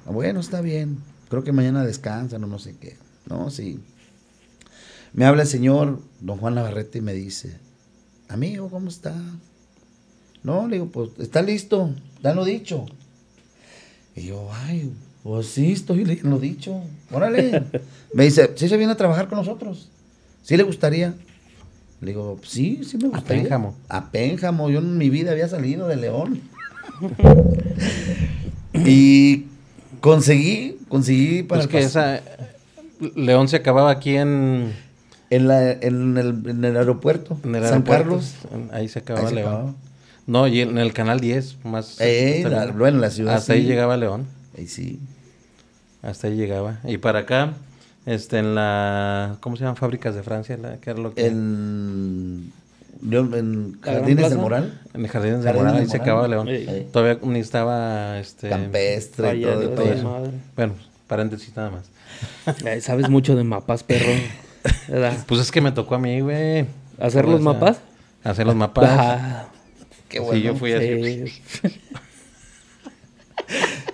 "Ah, 0.05 0.11
Bueno, 0.11 0.41
está 0.41 0.59
bien. 0.59 0.97
Creo 1.29 1.45
que 1.45 1.53
mañana 1.53 1.85
descansan 1.85 2.43
o 2.43 2.47
no 2.47 2.59
sé 2.59 2.75
qué. 2.75 2.97
No, 3.29 3.49
sí. 3.49 3.79
Me 5.13 5.23
habla 5.23 5.43
el 5.43 5.47
señor, 5.47 6.01
don 6.19 6.37
Juan 6.37 6.55
Navarrete, 6.55 6.97
y 6.97 7.01
me 7.01 7.13
dice, 7.13 7.57
amigo, 8.27 8.69
¿cómo 8.69 8.89
está? 8.89 9.15
No, 10.47 10.65
le 10.67 10.77
digo, 10.77 10.87
pues, 10.87 11.09
¿está 11.19 11.41
listo? 11.41 11.89
Ya 12.23 12.33
lo 12.33 12.45
dicho. 12.45 12.85
Y 14.15 14.27
yo, 14.27 14.49
ay, 14.65 14.93
pues 15.23 15.47
sí, 15.47 15.73
estoy 15.73 16.05
li- 16.05 16.21
lo 16.23 16.39
dicho. 16.39 16.79
Órale. 17.11 17.63
Me 18.13 18.23
dice, 18.23 18.51
¿sí 18.55 18.69
se 18.69 18.77
viene 18.77 18.93
a 18.93 18.97
trabajar 18.97 19.27
con 19.27 19.37
nosotros? 19.39 19.89
¿Sí 20.43 20.55
le 20.55 20.63
gustaría? 20.63 21.13
Le 21.99 22.07
digo, 22.11 22.39
sí, 22.43 22.79
sí 22.85 22.97
me 22.97 23.07
A 23.07 23.09
gustaría. 23.09 23.43
Pénjamo. 23.43 23.75
A 23.89 24.09
Pénjamo. 24.11 24.69
Yo 24.69 24.79
en 24.79 24.97
mi 24.97 25.09
vida 25.09 25.31
había 25.31 25.49
salido 25.49 25.87
de 25.89 25.97
León. 25.97 26.39
y 28.73 29.45
conseguí, 29.99 30.77
conseguí 30.87 31.43
para 31.43 31.61
Pues 31.63 31.67
que 31.71 31.79
esa. 31.79 32.21
León 33.15 33.47
se 33.49 33.57
acababa 33.57 33.91
aquí 33.91 34.15
en, 34.15 34.73
en, 35.29 35.47
la- 35.47 35.71
en 35.73 36.17
el, 36.17 36.43
en 36.49 36.63
el 36.63 36.77
aeropuerto. 36.77 37.37
en 37.43 37.55
el 37.55 37.63
San 37.63 37.73
aeropuerto. 37.73 38.03
Carlos. 38.03 38.33
Ahí 38.71 38.87
se 38.87 38.99
acababa 38.99 39.27
Ahí 39.27 39.29
se 39.29 39.35
León. 39.35 39.47
acababa. 39.53 39.75
No, 40.27 40.45
y 40.47 40.61
en 40.61 40.77
el 40.77 40.93
canal 40.93 41.19
10, 41.19 41.57
más. 41.65 41.99
Eh, 42.01 42.43
hasta- 42.45 42.65
la- 42.65 42.71
bueno, 42.73 42.99
la 42.99 43.09
ciudad 43.09 43.35
Hasta 43.35 43.53
ahí 43.53 43.61
sí. 43.61 43.67
llegaba 43.67 43.97
León. 43.97 44.27
Ahí 44.57 44.67
sí. 44.67 44.99
Hasta 46.03 46.27
ahí 46.27 46.35
llegaba. 46.35 46.79
Y 46.83 46.97
para 46.97 47.19
acá, 47.19 47.53
este, 48.05 48.37
en 48.39 48.53
la. 48.55 49.37
¿Cómo 49.39 49.55
se 49.55 49.61
llaman? 49.63 49.77
Fábricas 49.77 50.15
de 50.15 50.23
Francia. 50.23 50.57
La, 50.57 50.77
¿Qué 50.77 50.89
era 50.91 50.99
lo 50.99 51.13
que.? 51.13 51.25
En, 51.27 52.51
yo 53.01 53.19
en 53.21 53.77
¿La 53.83 53.91
Gran 53.93 53.99
Jardines 54.01 54.07
del 54.07 54.15
Plaza? 54.17 54.35
Moral. 54.37 54.81
En 54.93 55.07
Jardines 55.07 55.37
de 55.39 55.43
Jardines 55.45 55.55
Moral, 55.63 55.75
de 55.75 55.79
ahí 55.81 55.87
se 55.89 55.97
acababa 55.97 56.27
León. 56.27 56.47
Ey. 56.49 56.89
Todavía 56.91 57.19
ni 57.23 57.39
estaba. 57.39 58.19
Este, 58.19 58.49
Campestre 58.49 59.35
y 59.37 59.41
todo, 59.43 59.59
de 59.59 59.65
todo 59.67 59.75
toda 59.75 59.93
eso. 59.95 60.11
madre. 60.11 60.31
Bueno, 60.55 60.73
paréntesis 61.07 61.55
nada 61.55 61.71
más. 61.71 62.83
Sabes 62.83 63.09
mucho 63.09 63.35
de 63.35 63.43
mapas, 63.43 63.83
perro. 63.83 64.11
¿Verdad? 64.89 65.13
Pues 65.25 65.39
es 65.41 65.51
que 65.51 65.61
me 65.61 65.71
tocó 65.71 65.95
a 65.95 65.99
mí, 65.99 66.19
güey. 66.21 66.65
¿Hacer 66.99 67.25
los 67.27 67.39
mapas? 67.39 67.79
Hacer 68.23 68.45
los 68.45 68.55
mapas. 68.55 68.89
Ah, 68.91 69.45
Qué 70.09 70.17
Sí, 70.19 70.23
bueno. 70.23 70.41
yo 70.43 70.55
fui 70.55 70.71
así. 70.73 71.27
sí. 71.27 71.79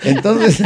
Entonces, 0.03 0.61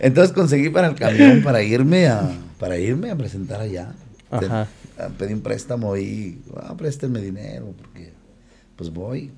entonces 0.00 0.32
conseguí 0.34 0.68
para 0.68 0.88
el 0.88 0.94
camión 0.96 1.42
para 1.42 1.62
irme 1.62 2.08
a, 2.08 2.28
para 2.58 2.76
irme 2.78 3.10
a 3.10 3.16
presentar 3.16 3.60
allá. 3.60 3.92
Ajá. 4.30 4.66
a- 4.98 5.08
pedí 5.10 5.32
un 5.34 5.40
préstamo 5.40 5.96
y, 5.96 6.40
ah, 6.56 6.74
préstenme 6.76 7.20
dinero, 7.20 7.72
porque 7.78 8.12
pues 8.74 8.90
voy. 8.90 9.30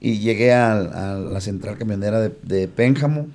Y 0.00 0.18
llegué 0.18 0.52
al- 0.54 0.92
a, 0.94 1.14
la 1.18 1.40
central 1.40 1.76
camionera 1.76 2.20
de, 2.20 2.32
de 2.42 2.66
Pénjamo 2.68 3.26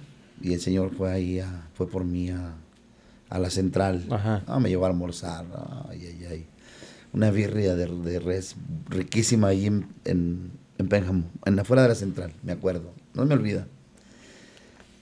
y 0.42 0.54
el 0.54 0.60
señor 0.62 0.92
fue 0.96 1.12
ahí, 1.12 1.40
a- 1.40 1.68
fue 1.76 1.88
por 1.88 2.04
mí 2.04 2.30
a, 2.32 2.54
a 3.30 3.40
la 3.40 3.50
central. 3.52 4.04
Ajá. 4.10 4.42
Ah, 4.48 4.60
me 4.60 4.70
llevó 4.70 4.86
a 4.86 4.90
almorzar, 4.90 5.46
ay, 5.90 6.06
ay, 6.08 6.26
ay. 6.30 6.46
Una 7.14 7.30
birria 7.30 7.76
de, 7.76 7.86
de 7.86 8.20
res 8.20 8.56
riquísima 8.90 9.50
ahí 9.50 9.68
en, 9.68 9.86
en, 10.06 10.52
en 10.84 10.90
Pénjamo, 10.90 11.24
en 11.46 11.58
afuera 11.60 11.84
de 11.84 11.90
la 11.90 11.96
central, 11.96 12.34
me 12.44 12.52
acuerdo, 12.52 12.94
no 13.14 13.26
me 13.26 13.34
olvida. 13.34 13.68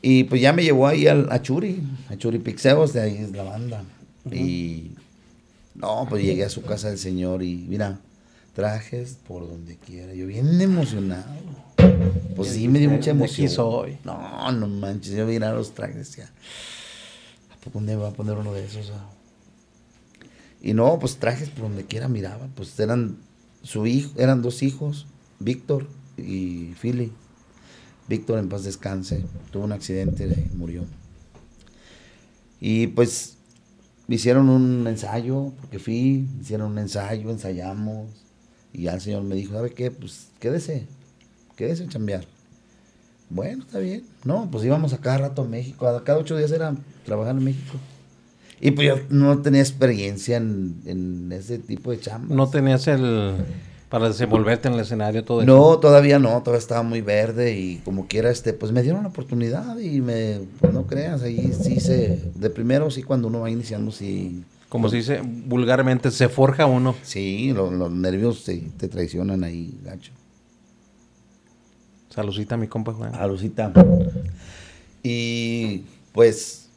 Y 0.01 0.23
pues 0.25 0.41
ya 0.41 0.53
me 0.53 0.63
llevó 0.63 0.87
ahí 0.87 1.07
al, 1.07 1.31
a 1.31 1.41
Churi, 1.41 1.81
a 2.09 2.15
Churi 2.15 2.39
Pixeos, 2.39 2.93
de 2.93 3.01
ahí 3.01 3.17
es 3.17 3.31
la 3.31 3.43
banda. 3.43 3.83
Y 4.31 4.91
no, 5.75 6.05
pues 6.09 6.23
llegué 6.23 6.45
a 6.45 6.49
su 6.49 6.61
casa 6.61 6.89
del 6.89 6.97
señor 6.97 7.43
y 7.43 7.65
mira, 7.67 7.99
trajes 8.55 9.17
por 9.27 9.47
donde 9.47 9.77
quiera. 9.77 10.13
Yo 10.13 10.27
bien 10.27 10.59
emocionado. 10.59 11.25
Pues 12.35 12.49
sí, 12.49 12.67
me 12.67 12.79
dio 12.79 12.89
mucha 12.89 13.11
emoción. 13.11 13.49
soy. 13.49 13.97
No, 14.03 14.51
no 14.51 14.67
manches, 14.67 15.13
yo 15.13 15.25
miraba 15.25 15.55
los 15.55 15.73
trajes 15.73 15.97
decía, 15.97 16.29
¿a 17.51 17.55
poco 17.63 17.79
dónde 17.79 17.95
va 17.95 18.09
a 18.09 18.13
poner 18.13 18.37
uno 18.37 18.53
de 18.53 18.65
esos? 18.65 18.91
ah?" 18.91 19.09
Y 20.61 20.73
no, 20.73 20.99
pues 20.99 21.17
trajes 21.17 21.49
por 21.49 21.63
donde 21.63 21.85
quiera 21.85 22.07
miraba, 22.07 22.47
pues 22.55 22.79
eran 22.79 23.17
su 23.63 23.87
hijo, 23.87 24.11
eran 24.17 24.41
dos 24.41 24.63
hijos, 24.63 25.07
Víctor 25.43 25.87
y 26.17 26.73
Philly. 26.81 27.11
Víctor 28.07 28.39
en 28.39 28.49
paz 28.49 28.63
descanse, 28.63 29.23
tuvo 29.51 29.63
un 29.63 29.71
accidente 29.71 30.49
murió. 30.53 30.83
Y 32.59 32.87
pues 32.87 33.37
hicieron 34.07 34.49
un 34.49 34.85
ensayo, 34.87 35.53
porque 35.59 35.79
fui, 35.79 36.27
hicieron 36.41 36.71
un 36.71 36.79
ensayo, 36.79 37.29
ensayamos, 37.29 38.09
y 38.73 38.83
ya 38.83 38.93
el 38.93 39.01
señor 39.01 39.23
me 39.23 39.35
dijo, 39.35 39.53
¿sabe 39.53 39.71
qué? 39.71 39.91
Pues 39.91 40.27
quédese, 40.39 40.87
quédese 41.55 41.85
a 41.85 41.89
chambear. 41.89 42.25
Bueno, 43.29 43.63
está 43.63 43.79
bien. 43.79 44.03
No, 44.25 44.49
pues 44.51 44.65
íbamos 44.65 44.93
a 44.93 44.97
cada 44.97 45.19
rato 45.19 45.43
a 45.43 45.47
México, 45.47 46.01
cada 46.03 46.19
ocho 46.19 46.37
días 46.37 46.51
era 46.51 46.75
trabajar 47.05 47.37
en 47.37 47.43
México. 47.45 47.77
Y 48.59 48.71
pues 48.71 48.87
yo 48.87 48.95
no 49.09 49.41
tenía 49.41 49.61
experiencia 49.61 50.37
en, 50.37 50.81
en 50.85 51.31
ese 51.31 51.57
tipo 51.57 51.91
de 51.91 51.99
chamba. 51.99 52.35
No 52.35 52.49
tenías 52.49 52.87
el. 52.87 53.37
Para 53.91 54.07
desenvolverte 54.07 54.69
en 54.69 54.75
el 54.75 54.79
escenario, 54.79 55.23
todo 55.25 55.41
eso. 55.41 55.47
No, 55.53 55.77
todavía 55.77 56.17
no, 56.17 56.41
todavía 56.41 56.59
estaba 56.59 56.81
muy 56.81 57.01
verde 57.01 57.55
y 57.57 57.75
como 57.85 58.07
quiera, 58.07 58.31
este, 58.31 58.53
pues 58.53 58.71
me 58.71 58.81
dieron 58.81 59.03
la 59.03 59.09
oportunidad 59.09 59.77
y 59.77 59.99
me, 60.01 60.39
pues 60.61 60.73
no 60.73 60.87
creas, 60.87 61.21
ahí 61.23 61.51
sí 61.61 61.79
se, 61.81 62.31
de 62.33 62.49
primero 62.49 62.89
sí 62.89 63.03
cuando 63.03 63.27
uno 63.27 63.41
va 63.41 63.49
iniciando, 63.51 63.91
sí, 63.91 64.43
Como 64.69 64.87
se 64.87 64.95
dice 64.95 65.21
vulgarmente, 65.21 66.09
se 66.09 66.29
forja 66.29 66.65
uno. 66.65 66.95
sí, 67.03 67.51
lo- 67.53 67.69
los 67.69 67.91
nervios 67.91 68.45
te, 68.45 68.57
te 68.77 68.87
traicionan 68.87 69.43
ahí, 69.43 69.77
gacho. 69.83 70.13
Salucita, 72.09 72.55
mi 72.57 72.67
compa 72.67 72.93
Juan. 72.93 73.13
A 73.15 73.27
Lucita. 73.27 73.71
Y 75.03 75.83
pues 76.13 76.69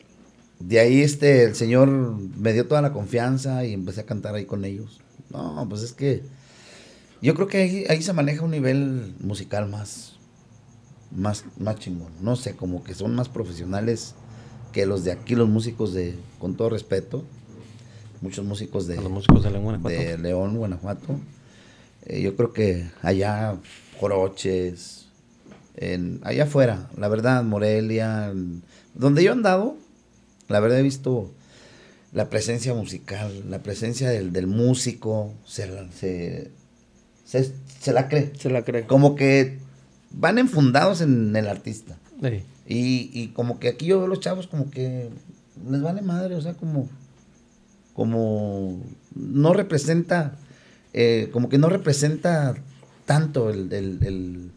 de 0.60 0.78
ahí 0.80 1.00
este, 1.02 1.44
el 1.44 1.54
señor 1.54 1.88
me 1.88 2.52
dio 2.52 2.66
toda 2.66 2.82
la 2.82 2.92
confianza 2.92 3.64
y 3.64 3.72
empecé 3.72 4.00
a 4.00 4.06
cantar 4.06 4.34
ahí 4.34 4.44
con 4.46 4.64
ellos. 4.64 5.00
No, 5.30 5.66
pues 5.68 5.82
es 5.82 5.92
que 5.92 6.22
yo 7.24 7.34
creo 7.34 7.46
que 7.46 7.56
ahí, 7.56 7.84
ahí 7.88 8.02
se 8.02 8.12
maneja 8.12 8.44
un 8.44 8.50
nivel 8.50 9.14
musical 9.20 9.66
más, 9.66 10.16
más, 11.10 11.46
más 11.56 11.76
chingón. 11.76 12.12
No 12.20 12.36
sé, 12.36 12.54
como 12.54 12.84
que 12.84 12.94
son 12.94 13.14
más 13.14 13.30
profesionales 13.30 14.14
que 14.72 14.84
los 14.84 15.04
de 15.04 15.12
aquí, 15.12 15.34
los 15.34 15.48
músicos 15.48 15.94
de, 15.94 16.16
con 16.38 16.54
todo 16.54 16.68
respeto, 16.68 17.24
muchos 18.20 18.44
músicos 18.44 18.86
de, 18.86 18.96
los 18.96 19.10
músicos 19.10 19.42
de 19.42 19.50
León, 19.50 19.62
Guanajuato. 19.64 19.96
de 19.96 20.18
León, 20.18 20.56
Guanajuato. 20.58 21.20
Eh, 22.04 22.20
yo 22.20 22.36
creo 22.36 22.52
que 22.52 22.90
allá, 23.00 23.56
Joroches, 23.98 25.06
en, 25.76 26.20
allá 26.24 26.44
afuera, 26.44 26.90
la 26.98 27.08
verdad, 27.08 27.42
Morelia, 27.42 28.34
donde 28.92 29.24
yo 29.24 29.30
he 29.30 29.32
andado, 29.32 29.78
la 30.48 30.60
verdad 30.60 30.78
he 30.78 30.82
visto 30.82 31.32
la 32.12 32.28
presencia 32.28 32.74
musical, 32.74 33.44
la 33.48 33.62
presencia 33.62 34.10
del, 34.10 34.30
del 34.30 34.46
músico, 34.46 35.32
se, 35.46 36.50
se, 37.24 37.52
se 37.80 37.92
la 37.92 38.08
cree. 38.08 38.32
Se 38.38 38.50
la 38.50 38.64
cree. 38.64 38.86
Como 38.86 39.14
que 39.16 39.58
van 40.10 40.38
enfundados 40.38 41.00
en 41.00 41.34
el 41.36 41.48
artista. 41.48 41.96
Sí. 42.22 42.42
Y, 42.66 43.10
y 43.12 43.28
como 43.28 43.58
que 43.58 43.68
aquí 43.68 43.86
yo 43.86 43.98
veo 43.98 44.06
los 44.08 44.20
chavos 44.20 44.46
como 44.46 44.70
que 44.70 45.10
les 45.70 45.82
vale 45.82 46.00
madre, 46.02 46.34
o 46.34 46.40
sea, 46.40 46.54
como, 46.54 46.88
como 47.94 48.80
no 49.14 49.52
representa, 49.52 50.36
eh, 50.92 51.28
como 51.32 51.48
que 51.48 51.58
no 51.58 51.68
representa 51.68 52.54
tanto 53.06 53.50
el, 53.50 53.72
el, 53.72 53.98
el- 54.02 54.50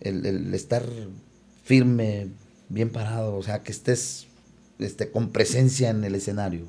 el- 0.00 0.26
el 0.26 0.54
estar 0.54 0.84
firme, 1.64 2.28
bien 2.68 2.90
parado, 2.90 3.34
o 3.36 3.42
sea, 3.42 3.62
que 3.62 3.72
estés 3.72 4.26
este, 4.78 5.10
con 5.10 5.30
presencia 5.30 5.90
en 5.90 6.04
el 6.04 6.14
escenario. 6.14 6.66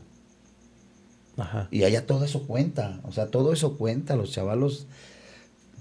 Ajá. 1.37 1.67
Y 1.71 1.83
allá 1.83 2.05
todo 2.05 2.25
eso 2.25 2.43
cuenta, 2.47 2.99
o 3.03 3.11
sea, 3.11 3.27
todo 3.27 3.53
eso 3.53 3.77
cuenta. 3.77 4.15
Los 4.15 4.31
chavalos, 4.31 4.87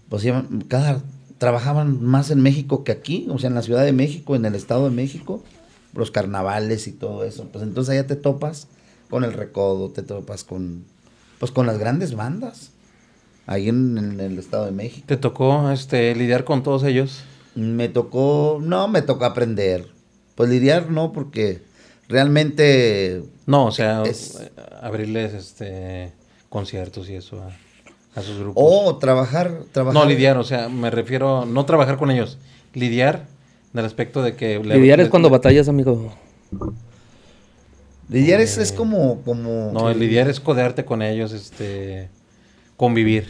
pues 0.08 0.24
iban- 0.24 0.64
cada, 0.68 1.02
trabajaban 1.38 2.02
más 2.02 2.30
en 2.30 2.40
México 2.40 2.84
que 2.84 2.92
aquí, 2.92 3.26
o 3.30 3.38
sea, 3.38 3.48
en 3.48 3.54
la 3.54 3.62
Ciudad 3.62 3.84
de 3.84 3.92
México, 3.92 4.36
en 4.36 4.44
el 4.44 4.54
Estado 4.54 4.84
de 4.84 4.94
México, 4.94 5.42
los 5.94 6.10
carnavales 6.10 6.86
y 6.86 6.92
todo 6.92 7.24
eso. 7.24 7.48
Pues 7.52 7.64
entonces 7.64 7.92
allá 7.92 8.06
te 8.06 8.16
topas 8.16 8.68
con 9.10 9.24
el 9.24 9.32
recodo, 9.32 9.90
te 9.90 10.02
topas 10.02 10.44
con, 10.44 10.84
pues 11.38 11.52
con 11.52 11.66
las 11.66 11.78
grandes 11.78 12.14
bandas, 12.14 12.70
ahí 13.46 13.68
en, 13.68 13.96
en 13.98 14.20
el 14.20 14.38
Estado 14.38 14.66
de 14.66 14.72
México. 14.72 15.04
¿Te 15.06 15.16
tocó 15.16 15.70
este, 15.70 16.14
lidiar 16.14 16.44
con 16.44 16.62
todos 16.62 16.82
ellos? 16.84 17.20
Me 17.54 17.88
tocó, 17.88 18.58
no, 18.62 18.88
me 18.88 19.00
tocó 19.02 19.24
aprender. 19.24 19.88
Pues 20.34 20.50
lidiar 20.50 20.90
no, 20.90 21.12
porque 21.12 21.62
realmente 22.08 23.22
No, 23.46 23.66
o 23.66 23.72
sea, 23.72 24.02
Es- 24.04 24.40
eh, 24.40 24.50
abrirles 24.82 25.34
este 25.34 26.12
conciertos 26.48 27.08
y 27.10 27.14
eso 27.16 27.40
a, 27.42 28.18
a 28.18 28.22
sus 28.22 28.38
grupos. 28.38 28.62
O 28.66 28.96
trabajar, 28.96 29.62
trabajar. 29.72 30.02
no, 30.02 30.08
lidiar, 30.08 30.38
o 30.38 30.44
sea, 30.44 30.68
me 30.68 30.90
refiero, 30.90 31.44
no 31.46 31.64
trabajar 31.66 31.96
con 31.98 32.10
ellos, 32.10 32.38
lidiar 32.74 33.26
del 33.72 33.84
aspecto 33.84 34.22
de 34.22 34.36
que... 34.36 34.58
le- 34.58 34.76
Lidiar 34.78 35.00
es 35.00 35.06
le- 35.06 35.10
cuando 35.10 35.28
batallas, 35.30 35.68
amigo. 35.68 36.12
Lidiar 38.08 38.40
es, 38.40 38.56
es 38.56 38.70
como, 38.72 39.20
como. 39.22 39.70
No, 39.72 39.90
el 39.90 39.98
lidiar 39.98 40.28
es 40.28 40.38
codearte 40.38 40.84
con 40.84 41.02
ellos, 41.02 41.32
este, 41.32 42.08
convivir. 42.76 43.26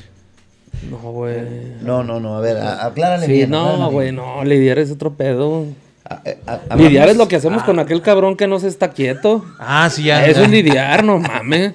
No, 0.90 0.98
güey. 0.98 1.40
No, 1.80 2.04
no, 2.04 2.20
no, 2.20 2.36
a 2.36 2.40
ver, 2.42 2.58
aclárale 2.58 3.24
Sí, 3.24 3.32
bien. 3.32 3.50
no, 3.50 3.90
güey, 3.90 4.12
no, 4.12 4.44
lidiar 4.44 4.78
es 4.78 4.90
otro 4.90 5.14
pedo. 5.14 5.64
A- 6.09 6.23
a- 6.47 6.61
a- 6.71 6.77
Lidiar 6.77 7.09
es 7.09 7.16
lo 7.16 7.27
que 7.27 7.35
hacemos 7.37 7.64
con 7.64 7.79
aquel 7.81 8.01
cabrón 8.01 8.37
que 8.37 8.47
no 8.47 8.61
se 8.61 8.69
está 8.69 8.90
quieto. 8.92 9.45
Ah, 9.59 9.90
sí, 9.90 10.05
ya. 10.05 10.25
Eso 10.27 10.40
ya. 10.40 10.45
es 10.47 10.51
lidiar, 10.53 11.03
no 11.05 11.19
mames. 11.19 11.73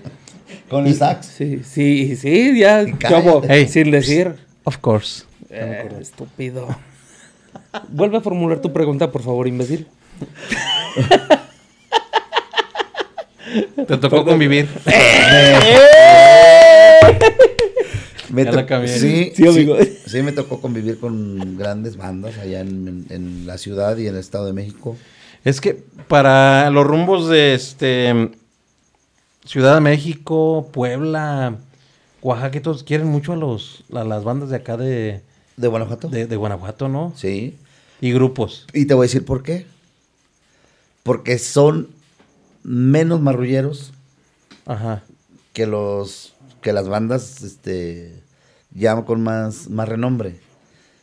Con 0.70 0.88
el 0.88 0.96
sax. 0.96 1.26
Sí, 1.26 1.62
sí, 1.70 2.16
sí, 2.16 2.58
ya. 2.58 2.86
Ey. 3.50 3.68
sin 3.68 3.92
decir. 3.92 4.36
Of 4.64 4.78
course. 4.78 5.24
Eh, 5.50 5.90
estúpido. 6.00 6.68
Vuelve 7.90 8.18
a 8.18 8.22
formular 8.22 8.60
tu 8.62 8.72
pregunta, 8.72 9.12
por 9.12 9.22
favor, 9.22 9.48
imbécil. 9.48 9.88
Te 13.88 13.98
tocó 13.98 14.24
convivir. 14.24 14.70
Me 18.30 18.46
Ya 18.46 18.52
to- 18.52 18.56
la 18.56 18.66
cambié. 18.66 18.98
Sí, 18.98 19.34
Sí, 19.36 19.46
amigo. 19.48 19.76
sí, 19.78 19.98
sí, 20.12 20.22
me 20.22 20.32
tocó 20.32 20.62
convivir 20.62 21.00
con 21.00 21.58
grandes 21.58 21.98
bandas 21.98 22.38
allá 22.38 22.62
en, 22.62 22.88
en- 22.88 23.06
en 23.10 23.48
la 23.48 23.58
ciudad 23.58 23.98
y 23.98 24.08
en 24.08 24.16
el 24.16 24.20
Estado 24.20 24.46
de 24.46 24.54
México. 24.54 24.98
Es 25.44 25.60
que 25.62 25.84
para 26.08 26.70
los 26.70 26.86
rumbos 26.86 27.28
de 27.30 27.54
este 27.56 28.32
Ciudad 29.46 29.74
de 29.76 29.82
México, 29.82 30.70
Puebla, 30.72 31.56
Oaxaca, 32.22 32.62
todos 32.62 32.84
quieren 32.84 33.08
mucho 33.08 33.34
a 33.34 33.36
los 33.36 33.84
a 33.94 34.04
las 34.04 34.24
bandas 34.24 34.50
de 34.50 34.56
acá 34.58 34.78
de, 34.78 35.22
¿De 35.58 35.68
Guanajuato? 35.68 36.10
de, 36.10 36.28
de 36.28 36.36
Guanajuato, 36.36 36.88
¿no? 36.90 37.12
Sí. 37.16 37.56
Y 38.00 38.12
grupos. 38.14 38.68
Y 38.74 38.86
te 38.86 38.94
voy 38.94 39.06
a 39.06 39.08
decir 39.08 39.26
por 39.26 39.42
qué. 39.42 39.66
Porque 41.04 41.40
son 41.40 41.88
menos 42.64 43.20
marrulleros 43.22 43.92
Ajá. 44.68 45.04
que 45.54 45.66
los 45.66 46.34
que 46.62 46.74
las 46.74 46.88
bandas 46.88 47.42
este 47.42 48.14
ya 48.74 49.02
con 49.04 49.22
más, 49.22 49.70
más 49.70 49.88
renombre. 49.90 50.40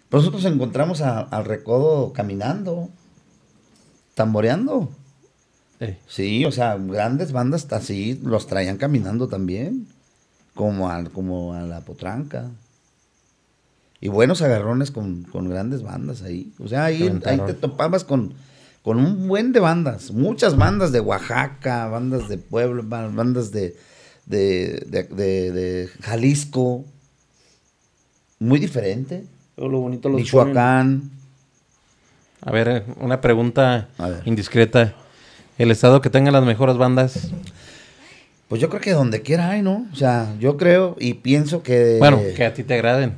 Pero 0.09 0.23
nosotros 0.23 0.45
encontramos 0.47 1.01
a- 1.03 1.21
al 1.21 1.45
recodo 1.45 2.13
caminando, 2.13 2.89
tamboreando. 4.15 4.91
Sí, 6.09 6.45
o 6.45 6.53
sea, 6.53 6.77
grandes 6.77 7.33
bandas 7.33 7.71
así 7.73 8.19
los 8.25 8.47
traían 8.47 8.79
caminando 8.79 9.29
también, 9.29 9.87
como 10.55 10.91
a, 10.91 11.05
como 11.05 11.55
a 11.55 11.63
la 11.63 11.81
potranca. 11.83 12.51
Y 14.01 14.09
buenos 14.09 14.43
agarrones 14.43 14.91
con, 14.91 15.25
con 15.25 15.49
grandes 15.49 15.83
bandas 15.83 16.23
ahí. 16.23 16.53
O 16.59 16.69
sea, 16.69 16.85
ahí, 16.87 17.03
ahí 17.31 17.37
te 17.47 17.55
topabas 17.55 18.05
con, 18.05 18.33
con 18.83 18.99
un 18.99 19.29
buen 19.29 19.53
de 19.53 19.61
bandas. 19.61 20.11
Muchas 20.13 20.57
bandas 20.57 20.91
de 20.93 21.01
Oaxaca, 21.01 21.87
bandas 21.89 22.29
de 22.29 22.39
Puebla, 22.39 22.83
ba- 22.85 23.09
bandas 23.09 23.51
de, 23.53 23.77
de- 24.27 24.87
de 25.53 25.89
Jalisco. 26.01 26.85
Muy 28.39 28.59
diferente. 28.59 29.25
Pero 29.57 29.69
lo 29.69 29.81
bonito 29.81 30.09
los 30.09 30.21
Michoacán. 30.21 31.11
A 32.41 32.53
ver, 32.53 32.85
una 33.01 33.21
pregunta 33.21 33.89
ver. 33.99 34.23
indiscreta. 34.25 34.95
El 35.59 35.71
estado 35.73 36.01
que 36.01 36.11
tenga 36.11 36.31
las 36.31 36.45
mejores 36.45 36.77
bandas. 36.77 37.31
Pues 38.49 38.61
yo 38.61 38.69
creo 38.69 38.81
que 38.81 38.93
donde 38.93 39.23
quiera 39.23 39.51
hay, 39.51 39.63
¿no? 39.63 39.87
O 39.93 39.97
sea, 39.97 40.35
yo 40.39 40.57
creo 40.57 40.97
y 41.01 41.15
pienso 41.15 41.63
que... 41.63 41.97
Bueno, 41.99 42.21
que 42.37 42.45
a 42.45 42.55
ti 42.55 42.63
te 42.63 42.75
agraden. 42.75 43.15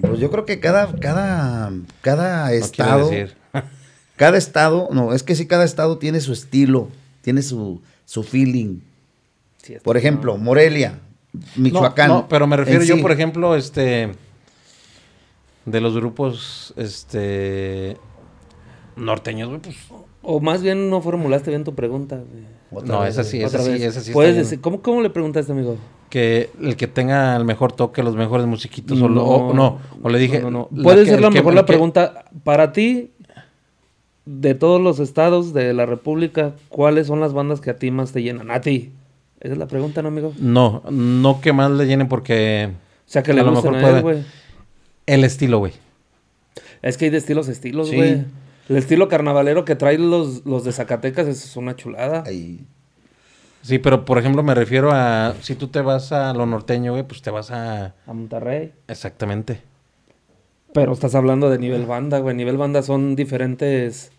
Pues 0.00 0.20
yo 0.20 0.30
creo 0.30 0.44
que 0.44 0.60
cada, 0.60 0.92
cada, 1.00 1.72
cada 2.02 2.48
No 2.48 2.52
estado, 2.52 3.08
decir. 3.08 3.34
cada 4.16 4.36
estado, 4.36 4.88
no, 4.92 5.14
es 5.14 5.22
que 5.22 5.34
sí, 5.34 5.46
cada 5.46 5.64
estado 5.64 5.98
tiene 5.98 6.20
su 6.20 6.32
estilo, 6.32 6.90
tiene 7.22 7.42
su, 7.42 7.80
su 8.04 8.22
feeling. 8.22 8.80
Sí, 9.62 9.76
Por 9.82 9.96
ejemplo, 9.96 10.36
Morelia, 10.36 10.98
Michoacán. 11.56 12.08
No, 12.08 12.14
no, 12.14 12.28
pero 12.28 12.46
me 12.46 12.56
refiero 12.56 12.84
yo, 12.84 12.96
sí. 12.96 13.02
por 13.02 13.12
ejemplo, 13.12 13.56
este. 13.56 14.12
De 15.66 15.80
los 15.80 15.94
grupos, 15.94 16.72
este. 16.76 17.96
Norteños, 18.96 19.48
güey, 19.48 19.60
pues. 19.60 19.76
O 20.22 20.40
más 20.40 20.62
bien 20.62 20.88
no 20.90 21.00
formulaste 21.02 21.50
bien 21.50 21.64
tu 21.64 21.74
pregunta. 21.74 22.20
No, 22.70 23.00
vez, 23.00 23.10
esa 23.10 23.24
sí, 23.24 23.42
esa 23.42 23.58
sí, 23.58 23.72
esa 23.82 24.00
sí. 24.00 24.12
Puedes 24.12 24.36
decir, 24.36 24.60
¿cómo, 24.60 24.80
¿Cómo 24.80 25.02
le 25.02 25.10
preguntaste, 25.10 25.52
amigo? 25.52 25.76
Que 26.08 26.50
el 26.60 26.76
que 26.76 26.86
tenga 26.86 27.36
el 27.36 27.44
mejor 27.44 27.72
toque, 27.72 28.02
los 28.02 28.16
mejores 28.16 28.46
musiquitos, 28.46 29.00
o, 29.02 29.08
lo- 29.08 29.24
o- 29.24 29.54
no, 29.54 29.78
o 30.02 30.08
le 30.08 30.18
dije. 30.18 30.40
No, 30.40 30.50
no, 30.50 30.68
no. 30.70 30.82
Puede 30.82 31.04
ser 31.04 31.20
la 31.20 31.30
mejor 31.30 31.54
la 31.54 31.62
que- 31.62 31.66
pregunta. 31.72 32.24
Para 32.42 32.72
ti, 32.72 33.10
de 34.24 34.54
todos 34.54 34.80
los 34.80 34.98
estados 34.98 35.52
de 35.52 35.72
la 35.74 35.84
República, 35.86 36.54
¿cuáles 36.68 37.06
son 37.06 37.20
las 37.20 37.32
bandas 37.32 37.60
que 37.60 37.70
a 37.70 37.76
ti 37.76 37.90
más 37.90 38.12
te 38.12 38.22
llenan? 38.22 38.50
A 38.50 38.60
ti. 38.60 38.92
Esa 39.40 39.52
es 39.52 39.58
la 39.58 39.66
pregunta, 39.66 40.00
¿no, 40.02 40.08
amigo? 40.08 40.32
No, 40.38 40.82
no 40.90 41.40
que 41.40 41.52
más 41.52 41.70
le 41.70 41.86
llenen 41.86 42.08
porque. 42.08 42.70
O 42.72 43.08
sea, 43.08 43.22
que 43.22 43.32
A 43.32 43.34
le 43.34 43.42
lo 43.42 43.50
gusten 43.52 43.72
mejor 43.72 43.90
a 43.92 43.96
él, 43.98 44.02
puede. 44.02 44.24
El 45.06 45.24
estilo, 45.24 45.58
güey. 45.58 45.72
Es 46.82 46.96
que 46.96 47.06
hay 47.06 47.10
de 47.10 47.18
estilos 47.18 47.48
a 47.48 47.52
estilos, 47.52 47.88
Sí. 47.88 47.96
güey. 47.96 48.24
El 48.68 48.76
estilo 48.76 49.08
carnavalero 49.08 49.64
que 49.64 49.76
traen 49.76 50.10
los, 50.10 50.44
los 50.44 50.64
de 50.64 50.72
Zacatecas 50.72 51.28
es 51.28 51.56
una 51.56 51.76
chulada. 51.76 52.24
Ahí. 52.26 52.64
Sí, 53.62 53.78
pero 53.78 54.04
por 54.04 54.18
ejemplo 54.18 54.42
me 54.42 54.54
refiero 54.54 54.90
a. 54.92 55.34
Si 55.40 55.54
tú 55.54 55.68
te 55.68 55.80
vas 55.80 56.10
a 56.12 56.32
lo 56.34 56.46
norteño, 56.46 56.92
güey, 56.92 57.04
pues 57.04 57.22
te 57.22 57.30
vas 57.30 57.50
a. 57.50 57.94
A 58.06 58.12
Monterrey. 58.12 58.72
Exactamente. 58.88 59.60
Pero 60.72 60.92
estás 60.92 61.14
hablando 61.14 61.48
de 61.48 61.58
nivel 61.58 61.86
banda, 61.86 62.18
güey. 62.18 62.34
Nivel 62.36 62.56
banda 62.56 62.82
son 62.82 63.14
diferentes 63.16 64.10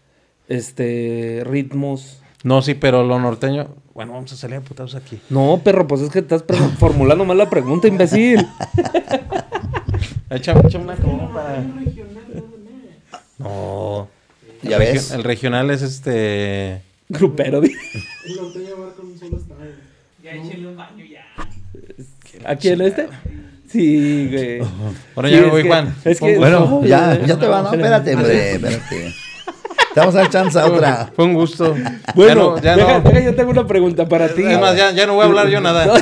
este 0.48 1.44
ritmos. 1.46 2.22
No, 2.44 2.62
sí, 2.62 2.74
pero 2.74 3.04
lo 3.04 3.20
norteño. 3.20 3.68
Bueno, 3.94 4.14
vamos 4.14 4.32
a 4.32 4.36
salir 4.38 4.58
a 4.58 4.62
putados 4.62 4.96
aquí. 4.96 5.20
No, 5.30 5.60
perro, 5.64 5.88
pues 5.88 6.02
es 6.02 6.10
que 6.10 6.20
estás 6.20 6.44
formulando 6.78 7.26
mal 7.26 7.38
la 7.38 7.50
pregunta, 7.50 7.88
imbécil. 7.88 8.48
Échame, 10.30 10.62
échame 10.66 10.84
una 10.86 10.96
como 10.96 11.34
para. 11.34 11.64
No. 13.40 14.08
Ya 14.64 14.78
el, 14.78 14.80
ves. 14.94 15.12
el 15.12 15.24
regional 15.24 15.70
es 15.72 15.82
este. 15.82 16.82
Grupero. 17.10 17.62
di- 17.62 17.74
El 18.26 18.36
norteño 18.36 18.76
abarca 18.78 19.02
un 19.02 19.18
solo 19.18 19.38
estado. 19.38 19.62
¿Aquí 22.46 22.70
en 22.70 22.82
este? 22.82 23.08
Sí, 23.72 24.30
güey. 24.32 24.60
Bueno, 25.16 25.30
Sí, 25.30 25.36
ya 25.36 25.42
me 25.42 25.48
voy, 25.50 25.62
que- 25.64 25.68
Juan. 25.70 25.96
Es 26.06 26.20
que, 26.20 26.38
Bueno, 26.38 26.60
no, 26.82 26.86
ya, 26.86 27.20
ya 27.26 27.38
te 27.40 27.48
va, 27.48 27.62
no, 27.62 27.74
espérate, 27.74 28.16
hombre, 28.16 28.52
espérate. 28.54 29.14
Te 29.94 30.00
vamos 30.00 30.16
a 30.16 30.20
dar 30.20 30.30
chance 30.30 30.60
a 30.60 30.66
otra. 30.68 31.12
Fue 31.16 31.26
un 31.26 31.34
gusto. 31.34 31.76
Bueno, 32.16 32.58
ya 32.62 32.76
no. 32.76 32.82
Ya 32.82 32.86
deja, 32.88 33.00
no. 33.00 33.10
deja, 33.10 33.20
yo 33.26 33.36
tengo 33.36 33.52
una 33.52 33.66
pregunta 33.68 34.08
para 34.08 34.34
ti. 34.34 34.44
Es 34.44 34.60
más, 34.60 34.76
ya, 34.78 34.92
ya 34.92 35.06
no 35.08 35.16
voy 35.16 35.24
a 35.24 35.26
hablar 35.26 35.48
yo 35.50 35.60
nada. 35.62 36.02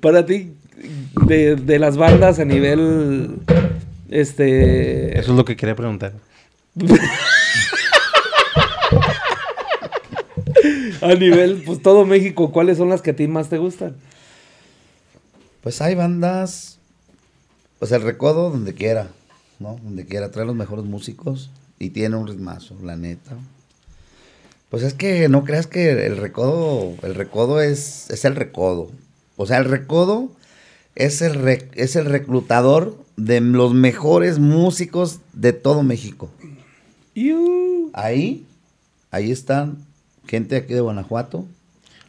Para 0.00 0.26
ti, 0.26 0.52
de, 1.26 1.56
de 1.56 1.78
las 1.78 1.96
bandas 1.96 2.38
a 2.38 2.44
nivel. 2.44 3.36
Este. 4.10 5.18
Eso 5.18 5.32
es 5.32 5.36
lo 5.36 5.44
que 5.44 5.56
quería 5.56 5.76
preguntar. 5.76 6.12
A 11.02 11.14
nivel, 11.14 11.62
pues 11.66 11.82
todo 11.82 12.06
México, 12.06 12.52
¿cuáles 12.52 12.78
son 12.78 12.88
las 12.88 13.02
que 13.02 13.10
a 13.10 13.16
ti 13.16 13.26
más 13.26 13.48
te 13.48 13.58
gustan? 13.58 13.96
Pues 15.60 15.82
hay 15.82 15.96
bandas, 15.96 16.78
pues 17.80 17.90
el 17.90 18.02
recodo 18.02 18.50
donde 18.50 18.74
quiera, 18.74 19.08
¿no? 19.58 19.80
Donde 19.82 20.06
quiera, 20.06 20.30
trae 20.30 20.46
los 20.46 20.54
mejores 20.54 20.84
músicos 20.84 21.50
y 21.80 21.90
tiene 21.90 22.14
un 22.14 22.28
ritmazo, 22.28 22.76
la 22.84 22.96
neta. 22.96 23.32
Pues 24.70 24.84
es 24.84 24.94
que 24.94 25.28
no 25.28 25.42
creas 25.42 25.66
que 25.66 26.06
el 26.06 26.16
recodo, 26.18 26.94
el 27.02 27.16
recodo 27.16 27.60
es, 27.60 28.08
es 28.10 28.24
el 28.24 28.36
recodo. 28.36 28.92
O 29.36 29.46
sea, 29.46 29.58
el 29.58 29.64
recodo 29.64 30.30
es 30.94 31.22
el, 31.22 31.46
es 31.74 31.96
el 31.96 32.04
reclutador 32.06 32.96
de 33.16 33.40
los 33.40 33.74
mejores 33.74 34.38
músicos 34.38 35.20
de 35.32 35.52
todo 35.52 35.82
México. 35.82 36.30
Iu. 37.14 37.90
Ahí, 37.92 38.46
ahí 39.10 39.30
están 39.30 39.78
gente 40.26 40.56
aquí 40.56 40.74
de 40.74 40.80
Guanajuato. 40.80 41.44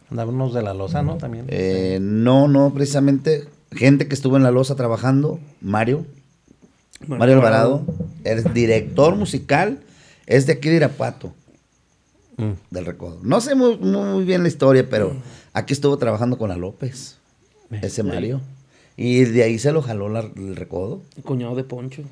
Andaban 0.09 0.35
unos 0.35 0.53
de 0.53 0.61
la 0.61 0.73
loza, 0.73 1.01
¿no? 1.01 1.17
También. 1.17 1.45
Eh, 1.49 1.99
no, 2.01 2.47
no, 2.47 2.73
precisamente 2.73 3.47
gente 3.71 4.07
que 4.07 4.13
estuvo 4.15 4.37
en 4.37 4.43
la 4.43 4.51
losa 4.51 4.75
trabajando, 4.75 5.39
Mario, 5.61 6.05
Mario 7.07 7.35
Alvarado, 7.35 7.83
es 8.23 8.53
director 8.53 9.15
musical, 9.15 9.79
es 10.27 10.45
de 10.45 10.53
aquí 10.53 10.69
de 10.69 10.75
Irapuato, 10.77 11.33
Mm. 12.37 12.51
del 12.71 12.85
Recodo. 12.85 13.19
No 13.21 13.41
sé 13.41 13.53
muy, 13.53 13.77
muy 13.77 14.23
bien 14.23 14.41
la 14.41 14.47
historia, 14.47 14.87
pero 14.89 15.13
aquí 15.53 15.73
estuvo 15.73 15.97
trabajando 15.97 16.37
con 16.37 16.49
la 16.49 16.55
López, 16.57 17.17
ese 17.81 18.03
Mario. 18.03 18.41
Y 18.97 19.23
de 19.25 19.43
ahí 19.43 19.57
se 19.57 19.71
lo 19.71 19.81
jaló 19.81 20.09
la- 20.09 20.19
el 20.35 20.55
Recodo. 20.55 21.01
Cuñado 21.23 21.55
de 21.55 21.63
Poncho. 21.63 22.03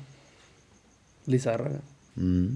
Lizárraga. 1.26 1.80
Mm. 2.16 2.54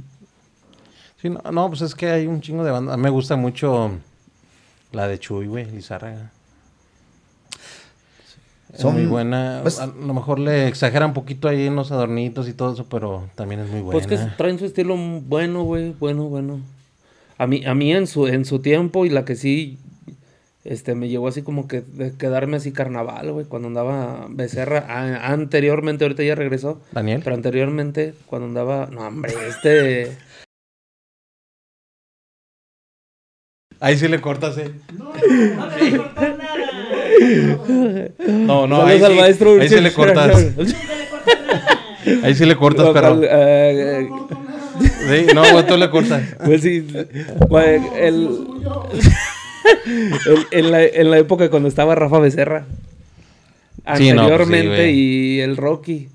Sí, 1.22 1.30
no, 1.30 1.40
no, 1.52 1.68
pues 1.68 1.82
es 1.82 1.94
que 1.94 2.08
hay 2.10 2.26
un 2.26 2.40
chingo 2.40 2.64
de 2.64 2.70
banda. 2.72 2.94
A 2.94 2.96
mí 2.96 3.02
me 3.04 3.10
gusta 3.10 3.36
mucho 3.36 3.92
la 4.92 5.06
de 5.06 5.18
Chuy, 5.18 5.46
güey, 5.46 5.70
Lizárraga. 5.70 6.32
Es 8.72 8.80
Son- 8.80 8.94
muy 8.94 9.06
buena. 9.06 9.60
pues- 9.62 9.78
a 9.78 9.86
lo 9.86 10.12
mejor 10.12 10.38
le 10.40 10.66
exagera 10.68 11.06
un 11.06 11.14
poquito 11.14 11.48
ahí 11.48 11.66
en 11.66 11.76
los 11.76 11.92
adornitos 11.92 12.48
y 12.48 12.52
todo 12.52 12.74
eso, 12.74 12.86
pero 12.88 13.28
también 13.36 13.60
es 13.60 13.70
muy 13.70 13.80
buena. 13.80 13.92
Pues 13.92 14.06
que 14.06 14.18
traen 14.36 14.58
su 14.58 14.64
estilo 14.66 14.96
bueno, 14.96 15.62
güey, 15.62 15.92
bueno, 15.92 16.24
bueno. 16.24 16.60
A 17.38 17.46
mí, 17.46 17.64
a 17.64 17.74
mí 17.74 17.92
en 17.92 18.06
su, 18.06 18.26
en 18.26 18.44
su 18.44 18.58
tiempo 18.58 19.06
y 19.06 19.10
la 19.10 19.24
que 19.24 19.36
sí, 19.36 19.78
este, 20.68 20.94
me 20.94 21.08
llegó 21.08 21.28
así 21.28 21.42
como 21.42 21.66
que 21.68 21.80
de 21.80 22.12
quedarme 22.16 22.56
así 22.58 22.72
carnaval, 22.72 23.32
güey, 23.32 23.46
cuando 23.46 23.68
andaba 23.68 24.26
Becerra. 24.28 24.84
A- 24.88 25.32
anteriormente, 25.32 26.04
ahorita 26.04 26.22
ya 26.22 26.34
regresó, 26.34 26.80
Daniel. 26.92 27.20
pero 27.24 27.36
anteriormente, 27.36 28.14
cuando 28.26 28.48
andaba, 28.48 28.86
no, 28.90 29.00
hombre, 29.06 29.32
este, 29.48 30.10
Ahí 33.78 33.96
sí 33.98 34.08
le 34.08 34.20
cortas, 34.20 34.56
eh. 34.58 34.70
No, 34.96 35.12
no 35.12 35.76
le 35.76 35.90
voy 35.90 35.94
a 35.94 35.96
cortar 35.98 36.38
nada. 36.38 36.56
No, 38.26 38.66
no, 38.66 38.82
ahí 38.86 39.02
al 39.02 39.12
sí, 39.12 39.18
maestro. 39.18 39.60
ahí 39.60 39.68
sí 39.68 39.80
le 39.80 39.92
cortas. 39.92 40.46
Ahí 42.22 42.34
sí 42.34 42.46
le 42.46 42.56
cortas. 42.56 42.86
Eh, 43.22 44.08
No 44.08 44.26
nada. 44.30 44.86
Sí, 45.08 45.26
no, 45.34 45.42
güey, 45.52 45.66
tú 45.66 45.76
le 45.76 45.90
cortas. 45.90 46.22
Pues 46.44 46.62
sí, 46.62 46.86
güey, 47.48 47.80
el, 47.96 48.46
en, 50.50 50.70
la, 50.70 50.82
en 50.84 51.10
la 51.10 51.18
época 51.18 51.50
cuando 51.50 51.68
estaba 51.68 51.94
Rafa 51.94 52.18
Becerra. 52.18 52.66
Sí, 52.66 52.72
no, 53.84 53.86
pues 53.86 53.98
sí, 54.00 54.08
Anteriormente 54.10 54.92
y 54.92 55.40
el 55.40 55.56
Rocky. 55.56 56.08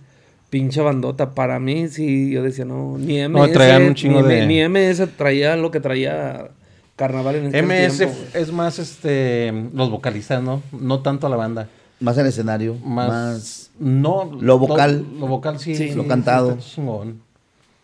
Pinche 0.49 0.81
bandota. 0.81 1.33
Para 1.33 1.59
mí, 1.59 1.87
sí, 1.87 2.29
yo 2.31 2.43
decía, 2.43 2.65
no, 2.65 2.97
ni 2.97 3.19
MS. 3.25 3.29
No, 3.31 3.47
traían 3.49 3.83
un 3.83 3.95
chingo 3.95 4.21
ni, 4.21 4.27
de- 4.35 4.45
ni 4.47 4.67
MS 4.67 5.07
traía 5.15 5.55
lo 5.55 5.71
que 5.71 5.79
traía 5.79 6.49
Carnaval 6.97 7.35
en 7.35 7.45
este 7.45 7.63
MS 7.63 7.97
tiempo. 7.99 8.15
es 8.33 8.51
más 8.51 8.77
este 8.77 9.53
los 9.73 9.89
vocalistas, 9.89 10.43
¿no? 10.43 10.61
No 10.77 10.99
tanto 10.99 11.29
la 11.29 11.37
banda. 11.37 11.69
Más 12.01 12.17
el 12.17 12.25
escenario, 12.25 12.75
Más, 12.83 13.07
más... 13.09 13.71
no 13.79 14.37
Lo 14.41 14.57
vocal. 14.59 15.05
Lo, 15.19 15.27
vocal 15.27 15.57
sí. 15.59 15.75
Sí. 15.75 15.91
Lo 15.93 16.05
cantado. 16.07 16.57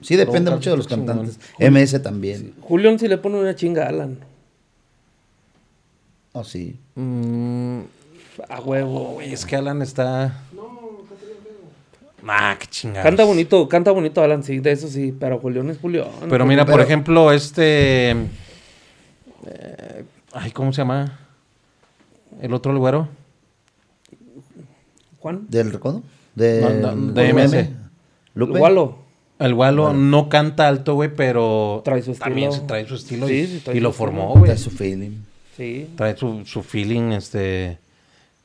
Sí, 0.02 0.16
depende 0.18 0.52
mucho 0.52 0.72
de 0.72 0.78
los 0.78 0.88
chingón. 0.88 1.06
cantantes. 1.08 1.40
MS 1.60 2.02
también. 2.04 2.54
Julián 2.62 3.00
sí 3.00 3.08
le 3.08 3.18
pone 3.18 3.40
una 3.40 3.56
chinga 3.56 3.86
a 3.86 3.90
Alan. 3.90 4.18
Oh, 6.40 6.44
sí. 6.44 6.76
Mm, 6.96 7.80
A 8.50 8.60
huevo. 8.62 9.14
güey, 9.14 9.34
es 9.34 9.44
que 9.46 9.56
Alan 9.56 9.82
está. 9.82 10.44
Nah, 12.24 12.56
qué 12.60 12.68
chingada. 12.68 13.04
Canta 13.04 13.24
bonito, 13.24 13.68
canta 13.70 13.92
bonito 13.92 14.22
Alan, 14.22 14.44
sí, 14.44 14.60
de 14.60 14.72
eso 14.72 14.88
sí, 14.88 15.16
pero 15.18 15.40
Julián 15.40 15.70
es 15.70 15.78
Julián. 15.80 16.08
Pero 16.30 16.46
mira, 16.46 16.66
por 16.66 16.82
ejemplo, 16.82 17.32
este. 17.32 18.12
eh, 18.12 20.04
ay, 20.34 20.52
¿cómo 20.52 20.74
se 20.74 20.82
llama? 20.82 21.20
El 22.42 22.54
otro 22.54 22.72
el 22.72 22.78
güero. 22.80 23.08
Juan. 25.20 25.46
¿Del 25.50 25.72
recodo? 25.72 26.04
De, 26.36 26.62
No, 26.82 26.92
no, 26.96 27.14
de. 27.14 27.34
MS. 27.34 27.70
Lupe. 28.36 28.60
Gualo. 28.60 29.00
El 29.40 29.54
Gualo 29.54 29.94
no 29.94 30.30
canta 30.30 30.68
alto, 30.68 30.96
güey, 30.96 31.10
pero 31.16 31.82
Trae 31.86 32.02
su 32.02 32.14
también 32.14 32.50
estilo. 32.50 32.62
se 32.64 32.68
trae 32.68 32.88
su 32.88 32.96
estilo 32.96 33.28
Sí, 33.28 33.34
y, 33.36 33.48
sí, 33.48 33.60
trae 33.64 33.76
y 33.76 33.80
su 33.80 33.84
lo 33.84 33.90
estilo. 33.90 33.92
formó, 33.94 34.30
güey. 34.34 34.46
Trae 34.46 34.58
su 34.58 34.72
feeling. 34.72 35.12
Sí. 35.58 35.90
Trae 35.98 36.16
su, 36.16 36.46
su 36.46 36.64
feeling, 36.64 37.12
este... 37.12 37.80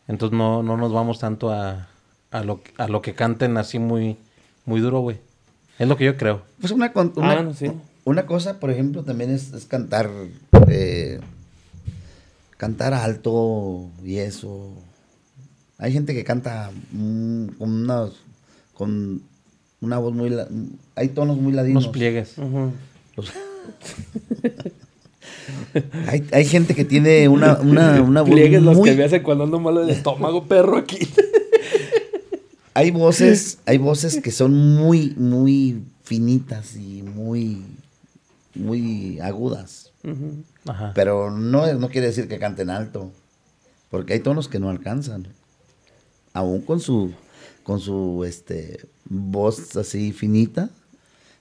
Entonces 0.09 0.37
no, 0.37 0.62
no 0.64 0.77
nos 0.77 0.92
vamos 0.92 1.20
tanto 1.20 1.53
a, 1.53 1.88
a, 2.33 2.42
lo, 2.42 2.61
a 2.77 2.88
lo 2.88 3.01
que 3.03 3.14
canten 3.14 3.57
así 3.57 3.79
muy, 3.79 4.16
muy 4.66 4.81
duro, 4.81 5.01
güey. 5.01 5.18
Es 5.79 5.87
lo 5.88 5.96
que 5.96 6.05
yo 6.07 6.16
creo. 6.16 6.42
Pues 6.61 6.72
una, 6.72 6.92
Ah, 7.18 7.53
sí. 7.57 7.70
una 8.05 8.27
cosa, 8.27 8.59
por 8.59 8.70
ejemplo, 8.70 9.05
también 9.05 9.31
es, 9.31 9.53
es 9.53 9.64
cantar, 9.66 10.11
eh, 10.68 11.20
cantar 12.57 12.94
alto 12.94 13.88
y 14.05 14.16
eso. 14.16 14.72
Hay 15.79 15.92
gente 15.92 16.14
que 16.14 16.25
canta 16.25 16.70
mm, 16.92 17.46
con 17.59 17.70
una, 17.70 18.09
con 18.75 19.22
una 19.81 19.98
voz 19.98 20.14
muy, 20.14 20.37
hay 20.96 21.09
tonos 21.09 21.37
muy 21.38 21.53
ladinos. 21.53 21.85
Unos 21.85 21.92
pliegues. 21.92 22.37
Los- 23.16 23.33
hay, 26.07 26.26
hay 26.33 26.44
gente 26.44 26.74
que 26.74 26.85
tiene 26.85 27.28
una, 27.28 27.59
una, 27.61 28.02
una 28.02 28.22
voz 28.22 28.31
Pliegues 28.31 28.62
los 28.62 28.76
muy, 28.76 28.90
que 28.90 28.96
me 28.96 29.05
hacen 29.05 29.22
cuando 29.22 29.44
ando 29.44 29.61
malo 29.61 29.81
del 29.81 29.90
estómago, 29.90 30.44
perro, 30.48 30.76
aquí. 30.76 30.98
hay 32.74 32.90
voces, 32.90 33.59
hay 33.66 33.78
voces 33.78 34.20
que 34.20 34.31
son 34.31 34.55
muy, 34.55 35.14
muy 35.16 35.83
finitas 36.05 36.76
y 36.76 37.02
muy, 37.02 37.62
muy 38.55 39.18
agudas. 39.20 39.92
Ajá. 40.66 40.92
Pero 40.94 41.31
no, 41.31 41.72
no 41.74 41.88
quiere 41.88 42.09
decir 42.09 42.28
que 42.28 42.38
canten 42.38 42.70
alto. 42.70 43.11
Porque 43.92 44.14
hay 44.14 44.20
tonos 44.20 44.48
que 44.48 44.59
no 44.59 44.70
alcanzan. 44.70 45.28
Aún 46.33 46.62
con 46.62 46.81
su, 46.81 47.12
con 47.62 47.78
su 47.78 48.24
este, 48.24 48.81
voz 49.05 49.76
así 49.76 50.12
finita, 50.12 50.70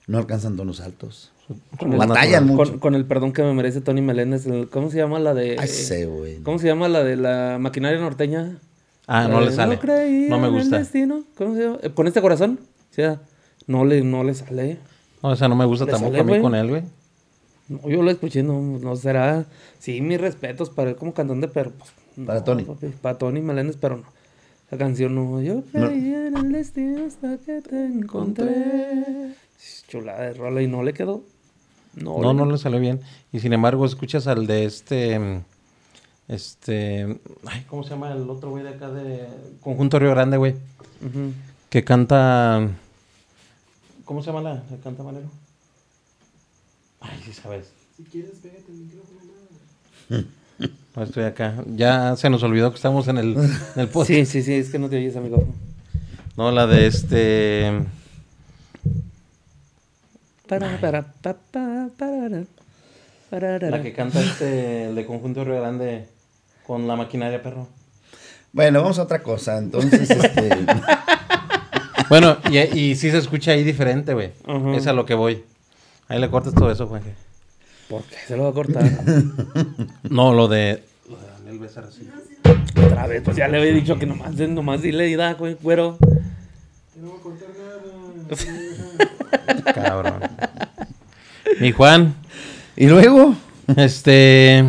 no 0.06 0.18
alcanzan 0.18 0.56
tonos 0.56 0.80
altos. 0.80 1.31
Con 1.78 1.92
el, 1.92 1.98
Batallan 1.98 2.46
con, 2.48 2.56
mucho. 2.56 2.80
con 2.80 2.94
el 2.94 3.04
perdón 3.04 3.32
que 3.32 3.42
me 3.42 3.52
merece 3.54 3.80
Tony 3.80 4.00
Meléndez. 4.02 4.46
el- 4.46 4.68
¿Cómo 4.68 4.90
se 4.90 4.98
llama 4.98 5.18
la 5.18 5.34
de. 5.34 5.56
Ay, 5.58 5.68
sé, 5.68 6.06
güey. 6.06 6.36
¿Cómo 6.38 6.58
se 6.58 6.66
llama 6.66 6.88
la 6.88 7.02
de 7.04 7.16
la 7.16 7.58
maquinaria 7.60 7.98
norteña? 8.00 8.58
Ah, 9.06 9.26
no 9.28 9.40
de, 9.40 9.46
le 9.46 9.52
sale. 9.52 9.78
creía 9.78 10.28
No 10.28 10.38
me 10.38 10.48
en 10.48 10.54
el 10.54 10.60
gusta. 10.60 10.78
destino". 10.78 11.24
¿Cómo 11.36 11.54
se 11.54 11.62
llama? 11.64 11.78
Eh, 11.82 11.90
¿Con 11.90 12.06
este 12.06 12.20
corazón? 12.20 12.58
O 12.90 12.94
sea, 12.94 13.20
no 13.66 13.84
le, 13.84 14.02
no 14.02 14.22
le 14.24 14.34
sale. 14.34 14.78
No, 15.22 15.30
o 15.30 15.36
sea, 15.36 15.48
no 15.48 15.56
me 15.56 15.64
gusta 15.64 15.84
¿Le 15.86 15.92
tampoco 15.92 16.16
sale, 16.16 16.32
a 16.32 16.36
mí 16.36 16.40
con 16.42 16.54
él, 16.54 16.68
güey. 16.68 16.82
No, 17.68 17.88
yo 17.88 18.02
lo 18.02 18.10
escuché, 18.10 18.42
no, 18.42 18.60
no 18.60 18.96
será. 18.96 19.44
Sí, 19.78 20.00
mis 20.00 20.20
respetos 20.20 20.68
para 20.70 20.90
él 20.90 20.96
como 20.96 21.14
cantante, 21.14 21.48
pero. 21.48 21.70
Pues, 21.72 21.90
no, 22.16 22.26
Para 22.26 22.44
Tony. 22.44 22.64
papi, 22.64 22.88
para 23.00 23.18
Tony 23.18 23.40
Meléndez, 23.40 23.76
pero 23.80 23.96
no. 23.98 24.04
La 24.70 24.78
canción 24.78 25.14
no. 25.14 25.40
Yo 25.42 25.62
creía 25.72 26.26
en 26.28 26.36
el 26.36 26.52
destino 26.52 27.04
hasta 27.06 27.36
que 27.38 27.60
te 27.60 27.84
encontré. 27.84 29.34
Chulada 29.88 30.22
de 30.24 30.32
rola 30.34 30.62
y 30.62 30.66
no 30.66 30.82
le 30.82 30.92
quedó. 30.94 31.22
No, 31.96 32.18
No, 32.20 32.32
le- 32.32 32.38
no 32.38 32.46
le 32.50 32.58
salió 32.58 32.80
bien. 32.80 33.00
Y 33.32 33.40
sin 33.40 33.52
embargo, 33.52 33.84
escuchas 33.86 34.26
al 34.26 34.46
de 34.46 34.64
este. 34.64 35.42
Este. 36.28 37.18
Ay, 37.46 37.64
¿cómo 37.68 37.82
se 37.84 37.90
llama 37.90 38.12
el 38.12 38.28
otro 38.30 38.50
güey 38.50 38.62
de 38.64 38.70
acá 38.70 38.88
de. 38.90 39.26
Conjunto 39.60 39.98
Río 39.98 40.10
Grande, 40.10 40.36
güey? 40.36 40.54
Que 41.68 41.84
canta. 41.84 42.68
¿Cómo 44.04 44.22
se 44.22 44.26
llama 44.32 44.42
la, 44.42 44.54
la 44.70 44.76
canta 44.82 45.02
Manero? 45.02 45.26
Ay, 47.00 47.20
sí 47.24 47.32
sabes. 47.32 47.72
Si 47.96 48.04
quieres, 48.04 48.32
pégate 48.42 48.64
el 48.70 48.78
micrófono. 48.78 49.20
nada. 50.08 50.24
No 50.96 51.02
estoy 51.02 51.24
acá. 51.24 51.62
Ya 51.74 52.16
se 52.16 52.30
nos 52.30 52.42
olvidó 52.42 52.70
que 52.70 52.76
estamos 52.76 53.08
en 53.08 53.18
el, 53.18 53.36
en 53.36 53.80
el 53.80 53.88
podcast. 53.92 54.08
Sí, 54.08 54.26
sí, 54.26 54.42
sí, 54.42 54.54
es 54.54 54.70
que 54.70 54.78
no 54.78 54.88
te 54.88 54.96
oyes, 54.96 55.16
amigo. 55.16 55.44
No, 56.36 56.50
la 56.50 56.66
de 56.66 56.86
este. 56.86 57.84
Para. 63.30 63.70
La 63.70 63.82
que 63.82 63.92
canta 63.94 64.20
este. 64.20 64.88
El 64.88 64.94
de 64.94 65.06
Conjunto 65.06 65.44
Río 65.44 65.60
Grande. 65.60 66.06
Con 66.66 66.86
la 66.86 66.96
maquinaria, 66.96 67.42
perro. 67.42 67.68
Bueno, 68.52 68.82
vamos 68.82 68.98
a 68.98 69.04
otra 69.04 69.22
cosa. 69.22 69.56
Entonces, 69.58 70.10
este, 70.10 70.50
Bueno, 72.08 72.36
y, 72.50 72.58
y 72.58 72.94
sí 72.96 73.10
se 73.10 73.18
escucha 73.18 73.52
ahí 73.52 73.64
diferente, 73.64 74.12
güey. 74.12 74.32
Ajá. 74.46 74.76
Es 74.76 74.86
a 74.86 74.92
lo 74.92 75.06
que 75.06 75.14
voy. 75.14 75.44
Ahí 76.08 76.20
le 76.20 76.28
cortas 76.28 76.54
todo 76.54 76.70
eso, 76.70 76.86
Juanje. 76.86 77.14
¿Por 77.88 78.02
qué 78.02 78.16
se 78.26 78.36
lo 78.36 78.44
va 78.44 78.50
a 78.50 78.52
cortar? 78.52 78.84
No, 80.10 80.34
lo 80.34 80.48
de. 80.48 80.82
Lo 81.08 81.16
de 81.16 81.26
Daniel 81.28 81.58
Becerra, 81.58 81.90
sí. 81.90 82.06
Otra 82.84 83.06
vez, 83.06 83.22
pues 83.24 83.36
ya 83.36 83.48
le 83.48 83.58
había 83.58 83.72
dicho 83.72 83.98
que 83.98 84.04
nomás, 84.04 84.34
nomás 84.34 84.82
dile 84.82 85.08
y 85.08 85.16
da, 85.16 85.32
güey, 85.32 85.56
güero. 85.62 85.96
No 86.96 87.18
voy 87.22 87.34
a 87.34 88.34
nada. 89.64 89.72
Cabrón. 89.74 90.20
Mi 91.60 91.72
Juan, 91.72 92.14
y 92.76 92.86
luego, 92.86 93.34
este. 93.76 94.64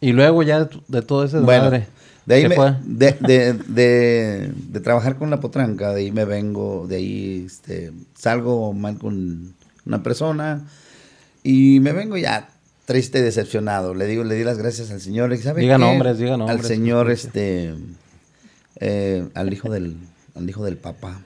Y 0.00 0.12
luego 0.12 0.42
ya 0.42 0.68
de 0.88 1.02
todo 1.02 1.24
ese 1.24 1.38
bueno, 1.38 1.70
de 1.70 2.34
ahí 2.34 2.42
¿qué 2.42 2.48
me- 2.48 2.56
fue? 2.56 2.74
de, 2.84 3.12
de, 3.20 3.52
de, 3.54 4.52
de 4.54 4.80
trabajar 4.80 5.16
con 5.16 5.30
la 5.30 5.38
potranca, 5.40 5.92
de 5.92 6.00
ahí 6.02 6.10
me 6.12 6.24
vengo, 6.24 6.86
de 6.88 6.96
ahí 6.96 7.44
este, 7.46 7.92
salgo 8.16 8.72
mal 8.72 8.98
con 8.98 9.54
una 9.86 10.02
persona 10.02 10.62
y 11.44 11.78
me 11.80 11.92
vengo 11.92 12.16
ya 12.16 12.48
triste 12.84 13.20
y 13.20 13.22
decepcionado. 13.22 13.94
Le 13.94 14.06
digo, 14.06 14.24
le 14.24 14.34
di 14.34 14.42
las 14.44 14.58
gracias 14.58 14.90
al 14.90 15.00
Señor. 15.00 15.36
¿sabe 15.38 15.60
Diga 15.62 15.76
qué? 15.76 15.80
nombres, 15.80 16.18
diga 16.18 16.36
nombres, 16.36 16.58
Al 16.60 16.64
Señor, 16.66 17.06
que 17.06 17.12
este, 17.12 17.74
eh, 18.80 19.28
al 19.34 19.52
hijo 19.52 19.70
del, 19.70 19.96
al 20.34 20.48
hijo 20.48 20.64
del 20.64 20.76
papá. 20.76 21.22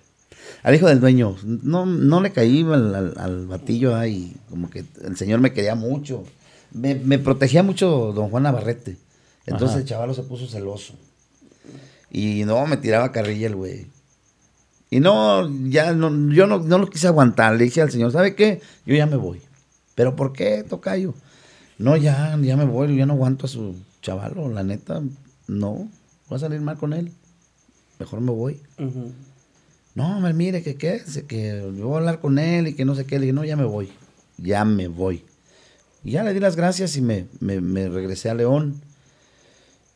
Al 0.62 0.74
hijo 0.74 0.86
del 0.86 1.00
dueño. 1.00 1.36
No, 1.44 1.86
no 1.86 2.20
le 2.20 2.32
caí 2.32 2.62
al, 2.62 2.94
al, 2.94 3.14
al 3.16 3.46
batillo 3.46 3.96
ahí. 3.96 4.34
Como 4.50 4.70
que 4.70 4.84
el 5.02 5.16
Señor 5.16 5.40
me 5.40 5.52
quería 5.52 5.74
mucho. 5.74 6.24
Me, 6.72 6.94
me 6.94 7.18
protegía 7.18 7.62
mucho 7.62 8.12
don 8.12 8.30
Juan 8.30 8.44
Navarrete. 8.44 8.96
Entonces 9.46 9.70
Ajá. 9.70 9.78
el 9.80 9.84
chavalo 9.86 10.14
se 10.14 10.22
puso 10.22 10.46
celoso. 10.46 10.94
Y 12.10 12.44
no, 12.44 12.66
me 12.66 12.76
tiraba 12.76 13.12
carrilla 13.12 13.46
el 13.46 13.56
güey. 13.56 13.86
Y 14.90 15.00
no, 15.00 15.50
ya 15.68 15.92
no, 15.92 16.32
yo 16.32 16.46
no, 16.46 16.60
no 16.60 16.78
lo 16.78 16.88
quise 16.88 17.08
aguantar. 17.08 17.56
Le 17.56 17.64
dije 17.64 17.82
al 17.82 17.90
señor, 17.90 18.12
¿sabe 18.12 18.34
qué? 18.34 18.60
Yo 18.84 18.94
ya 18.94 19.06
me 19.06 19.16
voy. 19.16 19.40
¿Pero 19.94 20.14
por 20.14 20.32
qué, 20.32 20.64
tocayo? 20.68 21.14
No, 21.78 21.96
ya, 21.96 22.38
ya 22.40 22.56
me 22.56 22.64
voy, 22.64 22.96
ya 22.96 23.06
no 23.06 23.14
aguanto 23.14 23.46
a 23.46 23.48
su 23.48 23.74
chavalo, 24.00 24.48
la 24.48 24.62
neta, 24.62 25.02
no, 25.46 25.88
voy 26.28 26.36
a 26.36 26.38
salir 26.38 26.60
mal 26.60 26.78
con 26.78 26.92
él. 26.92 27.12
Mejor 27.98 28.20
me 28.20 28.30
voy. 28.30 28.60
No, 29.94 30.20
me 30.20 30.32
mire, 30.32 30.62
que 30.62 30.76
qué, 30.76 31.02
que 31.26 31.60
voy 31.60 31.94
a 31.94 31.96
hablar 31.98 32.20
con 32.20 32.38
él 32.38 32.68
y 32.68 32.74
que 32.74 32.84
no 32.84 32.94
sé 32.94 33.06
qué. 33.06 33.18
Le 33.18 33.22
dije, 33.22 33.32
no, 33.32 33.44
ya 33.44 33.56
me 33.56 33.64
voy, 33.64 33.90
ya 34.36 34.64
me 34.64 34.88
voy. 34.88 35.24
Y 36.04 36.12
ya 36.12 36.22
le 36.22 36.34
di 36.34 36.40
las 36.40 36.56
gracias 36.56 36.96
y 36.96 37.00
me, 37.00 37.26
me, 37.40 37.60
me 37.60 37.88
regresé 37.88 38.28
a 38.30 38.34
León. 38.34 38.80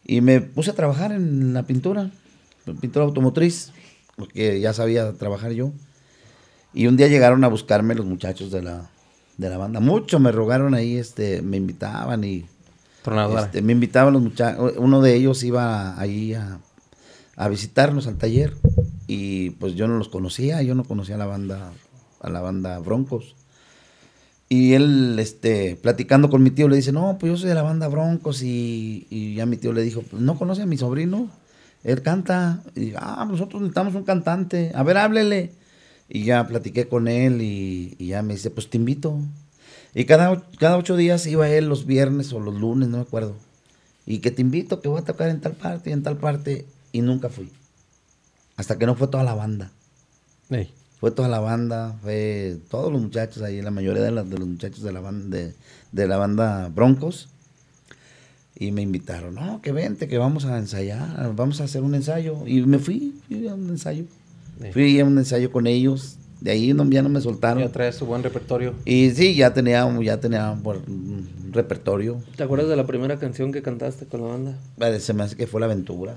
Y 0.07 0.23
me 0.23 0.41
puse 0.41 0.71
a 0.71 0.75
trabajar 0.75 1.13
en 1.13 1.53
la 1.53 1.65
pintura, 1.65 2.11
pintura 2.81 3.05
automotriz, 3.05 3.73
porque 4.17 4.59
ya 4.61 4.73
sabía 4.73 5.13
trabajar 5.13 5.53
yo. 5.53 5.73
Y 6.73 6.87
un 6.87 6.97
día 6.97 7.09
llegaron 7.09 7.45
a 7.45 7.49
buscarme 7.49 7.95
los 7.95 8.07
muchachos 8.07 8.51
de 8.51 8.63
la, 8.63 8.91
de 9.37 9.51
la 9.51 9.59
banda. 9.59 9.81
Mucho 9.81 10.19
me 10.19 10.33
rogaron 10.33 10.75
ahí, 10.75 10.97
este, 10.97 11.43
me 11.43 11.59
invitaban 11.59 12.25
y 12.25 12.47
este, 13.39 13.63
me 13.63 13.73
invitaban 13.73 14.13
los 14.13 14.23
muchachos. 14.23 14.75
Uno 14.77 15.01
de 15.01 15.15
ellos 15.15 15.43
iba 15.43 15.99
ahí 16.01 16.35
a, 16.35 16.59
a 17.41 17.49
visitarnos 17.49 18.07
al 18.07 18.19
taller 18.19 18.53
y 19.07 19.51
pues 19.53 19.75
yo 19.75 19.89
no 19.89 19.97
los 19.97 20.11
conocía, 20.11 20.61
yo 20.61 20.75
no 20.75 20.85
conocía 20.85 21.15
a 21.15 21.19
la 21.19 21.25
banda, 21.25 21.73
a 22.21 22.29
la 22.29 22.43
banda 22.43 22.79
Broncos. 22.81 23.35
Y 24.51 24.75
él, 24.75 25.17
este, 25.19 25.75
platicando 25.77 26.29
con 26.29 26.43
mi 26.43 26.51
tío, 26.51 26.69
le 26.69 26.77
dice, 26.77 26.93
no, 26.93 27.17
pues 27.19 27.33
yo 27.33 27.39
soy 27.39 27.49
de 27.49 27.55
la 27.55 27.63
banda 27.63 27.89
Broncos. 27.89 28.43
Y, 28.43 29.07
y 29.09 29.37
ya 29.37 29.47
mi 29.47 29.57
tío 29.57 29.73
le 29.73 29.81
dijo, 29.81 30.03
pues 30.03 30.21
no 30.21 30.37
conoce 30.37 30.63
a 30.63 30.67
mi 30.67 30.77
sobrino, 30.77 31.31
él 31.83 32.03
canta. 32.03 32.63
Y 32.77 32.93
ah, 32.95 33.27
nosotros 33.27 33.63
necesitamos 33.63 33.95
un 33.95 34.05
cantante, 34.05 34.73
a 34.75 34.83
ver, 34.83 34.99
háblele. 34.99 35.53
Y 36.11 36.25
ya 36.25 36.47
platiqué 36.47 36.89
con 36.89 37.09
él 37.09 37.41
y, 37.41 37.97
ya 37.99 38.21
me 38.21 38.35
dice, 38.35 38.51
pues 38.51 38.69
te 38.69 38.77
invito. 38.77 39.19
Y 39.95 40.05
cada, 40.05 40.43
cada 40.59 40.77
ocho 40.77 40.95
días 40.95 41.27
iba 41.27 41.49
él 41.49 41.71
los 41.71 41.87
viernes 41.87 42.35
o 42.35 42.41
los 42.41 42.55
lunes, 42.55 42.91
no 42.91 42.99
me 42.99 43.03
acuerdo. 43.05 43.35
Y 44.05 44.19
que 44.19 44.31
te 44.31 44.43
invito, 44.43 44.83
que 44.83 44.89
voy 44.89 45.01
a 45.01 45.05
tocar 45.05 45.31
en 45.31 45.41
tal 45.41 45.55
parte 45.55 45.89
y 45.89 45.95
en 45.95 46.03
tal 46.03 46.19
parte. 46.19 46.67
Y 46.93 47.01
nunca 47.03 47.29
fui. 47.29 47.51
Hasta 48.57 48.79
que 48.79 48.87
no 48.87 48.95
fue 48.95 49.09
toda 49.09 49.25
la 49.25 49.35
banda. 49.35 49.71
Fue 50.99 51.11
toda 51.11 51.29
la 51.29 51.41
banda, 51.41 51.97
fue 52.03 52.59
todos 52.71 52.93
los 52.93 53.01
muchachos 53.01 53.43
ahí, 53.43 53.63
la 53.63 53.71
mayoría 53.71 54.03
de, 54.03 54.11
las- 54.11 54.29
de 54.29 54.37
los 54.39 54.47
muchachos 54.47 54.83
de 54.83 54.93
la 54.93 55.01
banda, 55.01 55.37
de, 55.37 55.55
de 55.93 56.07
la 56.09 56.19
banda 56.19 56.69
Broncos. 56.69 57.29
Y 58.57 58.73
me 58.73 58.83
invitaron, 58.83 59.37
no, 59.37 59.63
que 59.63 59.73
vente, 59.73 60.07
que 60.09 60.19
vamos 60.19 60.45
a 60.45 60.59
ensayar, 60.59 61.35
vamos 61.35 61.63
a 61.63 61.65
hacer 61.65 61.83
un 61.83 61.95
ensayo. 61.95 62.47
Y 62.47 62.61
me 62.63 62.79
fui, 62.79 63.15
fui 63.27 63.49
a 63.49 63.55
un 63.55 63.71
ensayo. 63.71 64.05
Fui 64.73 65.01
a 65.01 65.05
un 65.07 65.17
ensayo 65.17 65.51
con 65.51 65.67
ellos. 65.67 66.17
De 66.43 66.51
ahí 66.51 66.75
no, 66.75 66.85
ya 66.91 67.01
no 67.03 67.09
me 67.09 67.21
Ya 67.21 67.23
soltaron. 67.25 67.73
traes 67.73 67.95
su 67.97 68.05
buen 68.05 68.23
repertorio. 68.23 68.75
Y 68.85 69.11
sí, 69.13 69.35
ya 69.35 69.55
tenía, 69.55 69.89
ya 70.03 70.21
tenía 70.21 70.51
un 70.51 71.29
repertorio. 71.53 72.21
¿Te 72.37 72.43
acuerdas 72.43 72.69
de 72.69 72.77
la 72.77 72.87
primera 72.87 73.19
canción 73.19 73.53
que 73.53 73.63
cantaste 73.63 74.05
con 74.05 74.21
la 74.23 74.27
banda? 74.29 75.01
Se 75.01 75.15
me 75.15 75.23
hace 75.23 75.37
que 75.37 75.47
fue 75.47 75.61
la 75.61 75.67
aventura. 75.67 76.17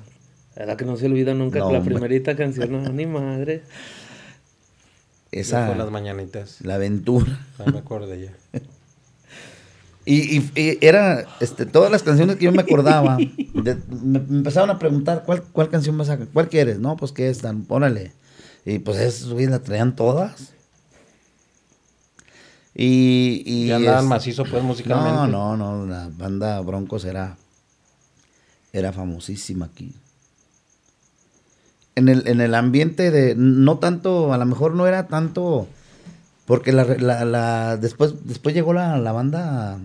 Es 0.56 0.68
la 0.68 0.78
que 0.78 0.86
no 0.86 0.96
se 0.98 1.06
olvida 1.08 1.34
nunca, 1.34 1.60
No, 1.60 1.72
la 1.72 1.80
hombre. 1.80 1.96
primerita 1.96 2.36
canción, 2.36 2.72
no, 2.72 2.90
ni 2.92 3.06
madre. 3.06 3.64
Esa, 5.32 5.66
Fue 5.66 5.76
las 5.76 5.90
mañanitas. 5.90 6.62
la 6.62 6.76
aventura. 6.76 7.40
Ah, 7.58 7.64
me 7.72 7.80
acuerdo 7.80 8.08
de 8.08 8.22
ella. 8.24 8.34
Y, 10.06 10.38
y- 10.40 10.52
y 10.56 10.78
era, 10.86 11.24
este, 11.40 11.66
todas 11.66 11.90
las 11.90 12.04
canciones 12.04 12.36
que 12.36 12.44
yo 12.44 12.52
me 12.52 12.62
acordaba, 12.62 13.16
de- 13.16 13.78
me, 13.90 14.20
me 14.20 14.38
empezaron 14.40 14.70
a 14.70 14.78
preguntar, 14.78 15.24
¿cuál, 15.26 15.42
cuál 15.44 15.70
canción 15.70 15.98
vas 15.98 16.10
a, 16.10 16.18
cuál 16.18 16.50
quieres? 16.50 16.78
No, 16.78 16.98
pues 16.98 17.14
que 17.14 17.30
están, 17.30 17.66
órale. 17.70 18.12
Y 18.66 18.80
pues 18.80 18.98
güeyes 19.30 19.50
la 19.50 19.60
traían 19.60 19.96
todas. 19.96 20.52
Y, 22.76 23.44
y 23.46 23.68
Ya 23.68 23.78
andaban 23.78 24.04
es- 24.04 24.10
macizo, 24.10 24.44
pues, 24.44 24.62
musicalmente. 24.62 25.32
No, 25.32 25.56
no, 25.56 25.56
no, 25.56 25.86
la 25.86 26.10
banda 26.12 26.60
Broncos 26.60 27.06
era, 27.06 27.38
era 28.74 28.92
famosísima 28.92 29.68
aquí. 29.68 29.96
En 31.96 32.10
el, 32.10 32.28
en 32.28 32.42
el 32.42 32.56
ambiente 32.56 33.12
de, 33.12 33.36
no 33.36 33.78
tanto, 33.78 34.34
a 34.34 34.38
lo 34.38 34.46
mejor 34.46 34.74
no 34.74 34.88
era 34.88 35.08
tanto, 35.08 35.68
porque 36.46 36.72
la, 36.72 36.86
la- 36.86 37.24
la- 37.26 37.78
después, 37.78 38.26
después 38.26 38.56
llegó 38.56 38.74
la, 38.74 38.98
la 38.98 39.12
banda, 39.12 39.78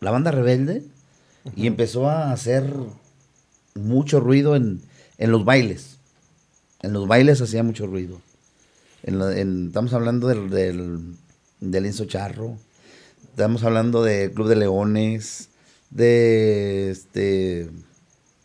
la 0.00 0.10
banda 0.12 0.30
rebelde 0.30 0.84
y 1.56 1.66
empezó 1.66 2.08
a 2.08 2.30
hacer 2.32 2.72
mucho 3.74 4.20
ruido 4.20 4.54
en, 4.54 4.80
en 5.18 5.32
los 5.32 5.44
bailes. 5.44 5.96
En 6.82 6.92
los 6.92 7.08
bailes 7.08 7.40
hacía 7.40 7.64
mucho 7.64 7.86
ruido. 7.88 8.20
En 9.02 9.18
la- 9.18 9.36
en- 9.36 9.66
estamos 9.68 9.92
hablando 9.94 10.28
del, 10.28 10.50
del, 10.50 11.00
del 11.60 11.82
Lienzo 11.82 12.04
Charro, 12.04 12.56
estamos 13.30 13.64
hablando 13.64 14.04
del 14.04 14.30
Club 14.32 14.46
de 14.48 14.56
Leones, 14.56 15.48
de 15.90 16.90
este 16.90 17.68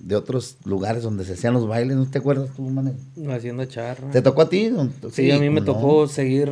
de 0.05 0.15
otros 0.17 0.57
lugares 0.65 1.01
donde 1.03 1.23
se 1.23 1.33
hacían 1.33 1.53
los 1.53 1.65
bailes, 1.67 1.95
¿no 1.95 2.05
te 2.05 2.17
acuerdas 2.19 2.49
tú, 2.55 2.63
Manuel? 2.63 2.95
Haciendo 3.31 3.63
charra. 3.65 4.11
¿Te 4.11 4.21
tocó 4.21 4.41
a 4.41 4.49
ti? 4.49 4.69
¿No? 4.69 4.89
Sí, 5.11 5.31
a 5.31 5.39
mí 5.39 5.49
me 5.49 5.61
tocó 5.61 6.07
seguir, 6.09 6.51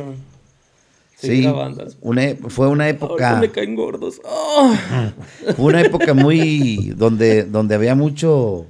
seguir 1.18 1.42
Sí, 1.42 1.46
a 1.46 1.52
bandas. 1.52 1.98
una 2.00 2.24
e- 2.24 2.36
fue 2.48 2.68
una 2.68 2.88
época, 2.88 3.36
me 3.40 3.50
caen 3.50 3.74
gordos. 3.76 4.20
Fue 5.56 5.66
una 5.66 5.82
época 5.82 6.14
muy 6.14 6.94
donde, 6.96 7.44
donde 7.44 7.74
había 7.74 7.94
mucho, 7.94 8.64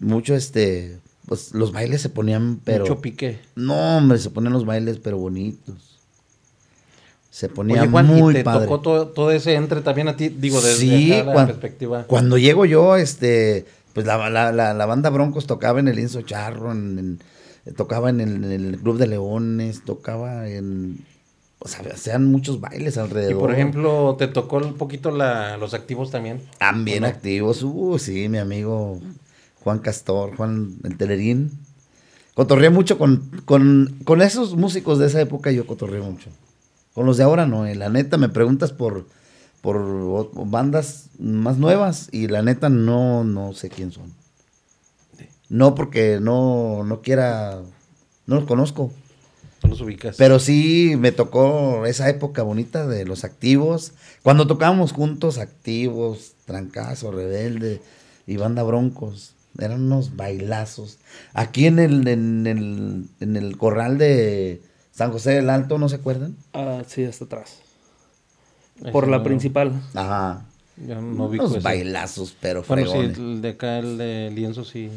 mucho 0.00 0.34
este, 0.34 0.98
pues 1.26 1.54
los 1.54 1.72
bailes 1.72 2.02
se 2.02 2.10
ponían, 2.10 2.60
pero 2.64 2.84
Mucho 2.84 3.00
pique. 3.00 3.38
no, 3.54 3.96
hombre, 3.96 4.18
se 4.18 4.28
ponían 4.28 4.52
los 4.52 4.66
bailes, 4.66 4.98
pero 4.98 5.16
bonitos. 5.16 5.98
Se 7.30 7.48
ponía 7.48 7.80
Oye, 7.82 7.90
Juan, 7.90 8.06
muy 8.06 8.32
¿y 8.34 8.36
te 8.36 8.44
padre. 8.44 8.66
tocó 8.66 8.80
todo, 8.80 9.08
todo 9.08 9.30
ese 9.30 9.54
entre 9.54 9.80
también 9.80 10.06
a 10.08 10.16
ti? 10.18 10.28
Digo, 10.28 10.60
desde 10.60 10.76
Sí, 10.76 11.08
la 11.08 11.24
cuan- 11.32 11.46
perspectiva. 11.46 12.04
Cuando 12.06 12.36
llego 12.36 12.66
yo, 12.66 12.96
este, 12.96 13.64
pues 13.94 14.06
la, 14.06 14.30
la, 14.30 14.52
la, 14.52 14.74
la 14.74 14.86
banda 14.86 15.10
Broncos 15.10 15.46
tocaba 15.46 15.80
en 15.80 15.88
el 15.88 15.98
Inso 15.98 16.22
Charro, 16.22 16.72
en, 16.72 16.98
en- 17.64 17.74
tocaba 17.76 18.10
en 18.10 18.20
el, 18.20 18.44
en 18.44 18.50
el 18.74 18.78
Club 18.78 18.98
de 18.98 19.06
Leones, 19.06 19.84
tocaba 19.84 20.48
en, 20.48 21.04
o 21.60 21.68
sea, 21.68 21.80
hacían 21.92 22.24
muchos 22.26 22.60
bailes 22.60 22.98
alrededor. 22.98 23.32
Y 23.32 23.38
por 23.38 23.52
ejemplo, 23.52 24.16
¿te 24.18 24.26
tocó 24.26 24.56
un 24.56 24.74
poquito 24.74 25.10
la, 25.12 25.56
los 25.58 25.72
activos 25.74 26.10
también? 26.10 26.40
También 26.58 27.04
¿o 27.04 27.06
no? 27.06 27.12
activos, 27.12 27.62
uh, 27.62 27.98
sí, 28.00 28.28
mi 28.28 28.38
amigo 28.38 29.00
Juan 29.62 29.78
Castor, 29.78 30.36
Juan 30.36 30.74
el 30.82 30.96
Telerín. 30.96 31.52
Cotorreé 32.34 32.70
mucho 32.70 32.98
con, 32.98 33.30
con, 33.44 33.96
con 34.04 34.22
esos 34.22 34.56
músicos 34.56 34.98
de 34.98 35.06
esa 35.06 35.20
época, 35.20 35.52
yo 35.52 35.66
cotorreé 35.66 36.00
mucho. 36.00 36.30
Con 36.94 37.06
los 37.06 37.16
de 37.16 37.22
ahora 37.24 37.46
no, 37.46 37.64
eh, 37.66 37.74
la 37.74 37.90
neta 37.90 38.16
me 38.18 38.28
preguntas 38.28 38.72
por, 38.72 39.06
por 39.62 40.30
bandas 40.50 41.08
más 41.18 41.56
nuevas 41.56 42.08
y 42.12 42.26
la 42.26 42.42
neta 42.42 42.68
no, 42.68 43.24
no 43.24 43.54
sé 43.54 43.70
quién 43.70 43.92
son. 43.92 44.12
No 45.48 45.74
porque 45.74 46.18
no, 46.20 46.82
no 46.84 47.00
quiera, 47.00 47.62
no 48.26 48.34
los 48.36 48.44
conozco. 48.44 48.92
¿Tú 49.60 49.68
los 49.68 49.80
ubicas? 49.80 50.16
Pero 50.16 50.40
sí 50.40 50.94
me 50.98 51.12
tocó 51.12 51.86
esa 51.86 52.08
época 52.08 52.42
bonita 52.42 52.86
de 52.86 53.04
los 53.04 53.22
activos. 53.22 53.92
Cuando 54.22 54.46
tocábamos 54.48 54.92
juntos, 54.92 55.38
activos, 55.38 56.32
trancazo, 56.44 57.12
rebelde 57.12 57.80
y 58.26 58.36
banda 58.38 58.64
broncos. 58.64 59.34
Eran 59.58 59.82
unos 59.82 60.16
bailazos. 60.16 60.98
Aquí 61.34 61.66
en 61.66 61.78
el, 61.78 62.08
en 62.08 62.46
el, 62.46 63.06
en 63.20 63.36
el 63.36 63.56
corral 63.58 63.98
de 63.98 64.62
San 64.90 65.12
José 65.12 65.32
del 65.32 65.50
Alto, 65.50 65.78
¿no 65.78 65.88
se 65.88 65.96
acuerdan? 65.96 66.36
Ah, 66.52 66.82
sí, 66.86 67.04
hasta 67.04 67.26
atrás. 67.26 67.58
Por 68.92 69.08
la 69.08 69.18
no- 69.18 69.24
principal. 69.24 69.72
Ajá. 69.94 70.44
Yo 70.76 71.00
no 71.00 71.32
ese. 71.32 71.60
bailazos, 71.60 72.34
pero 72.40 72.62
Bueno, 72.66 72.84
fregones. 72.90 73.16
sí, 73.16 73.22
el 73.22 73.42
de 73.42 73.48
acá, 73.50 73.78
el 73.78 73.98
de 73.98 74.30
lienzo, 74.34 74.64
sí. 74.64 74.90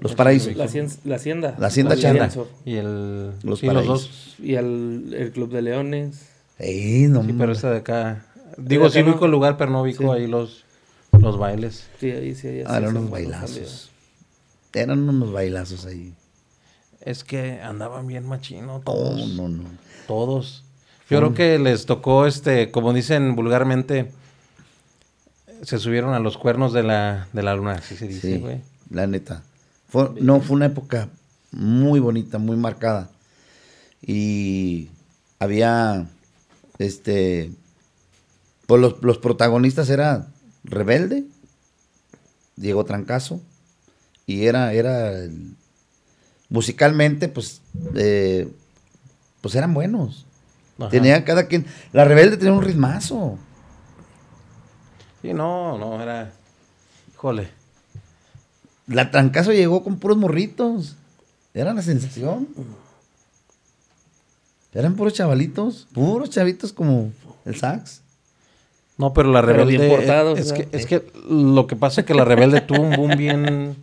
Los 0.00 0.14
paraísos. 0.14 0.48
La, 0.56 0.66
la 1.04 1.16
hacienda. 1.16 1.54
La 1.58 1.66
hacienda 1.68 1.96
charra. 1.96 2.20
lienzo. 2.20 2.48
Y 2.64 2.74
el... 2.76 3.32
Los 3.42 3.60
sí, 3.60 3.66
los 3.66 3.86
dos. 3.86 4.34
Y 4.38 4.54
el, 4.54 5.14
el 5.16 5.30
Club 5.32 5.50
de 5.50 5.62
Leones. 5.62 6.26
Ey, 6.58 7.06
no, 7.08 7.22
Sí, 7.24 7.32
pero 7.36 7.52
esta 7.52 7.70
de 7.70 7.78
acá... 7.78 8.26
Digo, 8.56 8.88
sí 8.90 9.02
ubico 9.02 9.24
el 9.24 9.30
lugar, 9.32 9.56
pero 9.56 9.70
no 9.72 9.82
ubico 9.82 10.14
Sí. 10.14 10.20
ahí 10.20 10.26
los, 10.28 10.64
los 11.12 11.38
bailes. 11.38 11.88
Sí, 11.98 12.10
ahí 12.10 12.34
sí. 12.34 12.46
ahí 12.48 12.62
Ah, 12.66 12.72
sí 12.76 12.76
eran 12.84 12.96
unos 12.96 13.10
bailazos. 13.10 13.90
Eran 14.72 15.08
unos 15.08 15.32
bailazos 15.32 15.86
ahí. 15.86 16.12
Es 17.00 17.24
que 17.24 17.60
andaban 17.60 18.06
bien 18.06 18.26
machino 18.26 18.66
No, 18.78 18.80
todos. 18.80 19.20
Oh, 19.22 19.26
no, 19.26 19.48
no. 19.48 19.64
Todos. 20.06 20.64
Yo 21.10 21.18
creo 21.18 21.34
que 21.34 21.58
les 21.58 21.86
tocó, 21.86 22.26
este, 22.26 22.70
como 22.70 22.92
dicen 22.92 23.36
vulgarmente, 23.36 24.10
se 25.62 25.78
subieron 25.78 26.14
a 26.14 26.18
los 26.18 26.38
cuernos 26.38 26.72
de 26.72 26.82
la, 26.82 27.28
de 27.32 27.42
la 27.42 27.54
luna, 27.54 27.72
así 27.72 27.96
se 27.96 28.08
dice, 28.08 28.34
Sí, 28.34 28.38
güey. 28.40 28.60
la 28.90 29.06
neta. 29.06 29.42
Fue, 29.88 30.10
no, 30.20 30.40
fue 30.40 30.56
una 30.56 30.66
época 30.66 31.08
muy 31.52 32.00
bonita, 32.00 32.38
muy 32.38 32.56
marcada. 32.56 33.10
Y 34.02 34.88
había, 35.38 36.06
este, 36.78 37.52
pues 38.66 38.80
los, 38.80 39.02
los 39.02 39.18
protagonistas 39.18 39.90
era 39.90 40.26
Rebelde, 40.64 41.24
Diego 42.56 42.84
Trancazo, 42.84 43.40
y 44.26 44.46
era, 44.46 44.72
era, 44.72 45.12
musicalmente, 46.48 47.28
pues, 47.28 47.60
eh, 47.94 48.48
pues 49.40 49.54
eran 49.54 49.74
buenos. 49.74 50.24
Ajá. 50.78 50.88
Tenía 50.90 51.24
cada 51.24 51.46
quien, 51.46 51.66
la 51.92 52.04
Rebelde 52.04 52.36
tenía 52.36 52.52
un 52.52 52.62
ritmazo. 52.62 53.38
Sí, 55.22 55.32
no, 55.32 55.78
no, 55.78 56.02
era. 56.02 56.32
Híjole. 57.12 57.48
La 58.86 59.10
Trancazo 59.10 59.52
llegó 59.52 59.82
con 59.82 59.98
puros 59.98 60.16
morritos. 60.18 60.96
Era 61.54 61.72
la 61.72 61.82
sensación. 61.82 62.48
Eran 64.74 64.94
puros 64.96 65.14
chavalitos. 65.14 65.86
Puros 65.94 66.30
chavitos 66.30 66.72
como 66.72 67.12
el 67.44 67.54
sax. 67.56 68.02
No, 68.98 69.12
pero 69.12 69.30
la 69.32 69.40
Pero 69.40 69.64
rebelde. 69.64 69.78
bien 69.78 69.96
portados, 69.96 70.38
es, 70.38 70.52
que, 70.52 70.68
es 70.72 70.86
que 70.86 71.04
lo 71.28 71.66
que 71.66 71.74
pasa 71.76 72.02
es 72.02 72.06
que 72.06 72.14
la 72.14 72.24
rebelde 72.24 72.60
tuvo 72.60 72.82
un 72.82 72.94
boom 72.94 73.16
bien. 73.16 73.76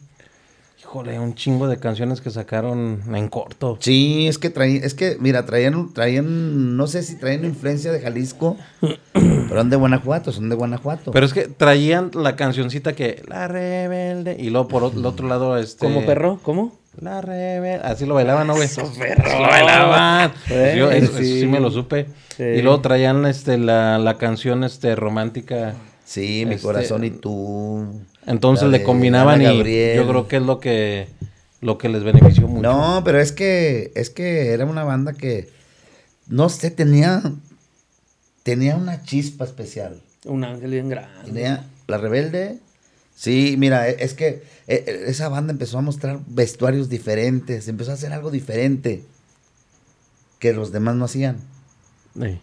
Híjole, 0.92 1.18
un 1.22 1.36
chingo 1.36 1.70
de 1.70 1.78
canciones 1.78 2.20
que 2.20 2.30
sacaron 2.32 3.02
en 3.16 3.30
corto. 3.30 3.78
Sí, 3.80 4.28
es 4.28 4.38
que 4.38 4.50
traían, 4.50 4.84
es 4.84 4.94
que, 4.94 5.16
mira, 5.22 5.46
traían, 5.46 5.94
traían, 5.94 6.76
no 6.76 6.86
sé 6.86 7.02
si 7.02 7.16
traían 7.16 7.46
influencia 7.46 7.94
de 7.94 8.02
Jalisco, 8.02 8.58
pero 9.14 9.56
son 9.56 9.70
de 9.70 9.78
Guanajuato, 9.78 10.34
son 10.34 10.50
de 10.50 10.56
Guanajuato. 10.58 11.12
Pero 11.12 11.26
es 11.26 11.34
que 11.34 11.48
traían 11.48 12.12
la 12.14 12.36
cancioncita 12.36 12.92
que. 12.92 13.24
La 13.26 13.48
rebelde. 13.48 14.36
Y 14.38 14.50
luego 14.50 14.68
por 14.68 14.92
el 14.94 15.06
otro 15.06 15.30
lado, 15.30 15.58
este. 15.58 15.86
¿Como 15.86 16.06
perro? 16.06 16.42
¿Cómo? 16.44 16.78
La 17.00 17.22
rebelde. 17.22 17.86
Así 17.86 18.06
lo 18.06 18.16
bailaban, 18.16 18.48
¿no, 18.48 18.56
güey? 18.56 18.66
Eso, 18.66 18.82
perro. 19.00 19.24
Así 19.24 19.42
lo 19.42 19.48
bailaban. 19.48 20.34
Pues 20.50 20.76
yo, 20.76 20.92
eso, 20.92 21.06
eso 21.06 21.18
sí. 21.20 21.40
sí. 21.40 21.48
me 21.48 21.62
lo 21.62 21.72
supe. 21.72 22.08
Sí. 22.36 22.44
Y 22.44 22.62
luego 22.62 22.82
traían 22.82 23.26
este, 23.28 23.58
la, 23.58 23.98
la 23.98 24.18
canción 24.18 24.66
este, 24.66 24.94
romántica. 24.98 25.74
sí, 26.04 26.44
mi 26.46 26.56
este, 26.56 26.68
corazón 26.68 27.06
y 27.06 27.12
tú. 27.12 27.88
Entonces 28.28 28.70
le 28.70 28.84
combinaban 28.84 29.36
Ana 29.42 29.52
y 29.54 29.58
Gabriel. 29.58 29.98
yo 29.98 30.08
creo 30.08 30.28
que 30.28 30.36
es 30.38 30.44
lo 30.44 30.60
que, 30.60 31.08
lo 31.62 31.78
que 31.78 31.90
les 31.90 32.04
benefició 32.04 32.48
mucho. 32.48 32.62
No, 32.62 33.02
pero 33.04 33.20
es 33.20 33.32
que, 33.32 33.92
es 33.96 34.10
que 34.10 34.52
era 34.52 34.66
una 34.66 34.84
banda 34.84 35.14
que, 35.14 35.50
no 36.28 36.50
sé, 36.50 36.72
tenía, 36.72 37.22
tenía 38.44 38.76
una 38.76 39.04
chispa 39.04 39.46
especial. 39.46 40.02
Un 40.26 40.44
ángel 40.44 40.72
bien 40.72 40.90
grande. 40.90 41.26
Tenía 41.26 41.66
La 41.88 41.98
Rebelde. 41.98 42.60
Sí, 43.16 43.56
mira, 43.58 43.90
e- 43.90 44.04
es 44.04 44.14
que 44.14 44.44
eh, 44.68 44.84
eh, 44.88 45.04
esa 45.08 45.30
banda 45.30 45.52
empezó 45.52 45.78
a 45.78 45.82
mostrar 45.82 46.20
vestuarios 46.28 46.90
diferentes, 46.90 47.68
empezó 47.68 47.92
a 47.92 47.96
hacer 47.96 48.14
algo 48.14 48.32
diferente 48.32 49.04
que 50.40 50.54
los 50.54 50.72
demás 50.72 50.96
no 50.96 51.06
hacían. 51.06 51.38
Sí, 52.20 52.40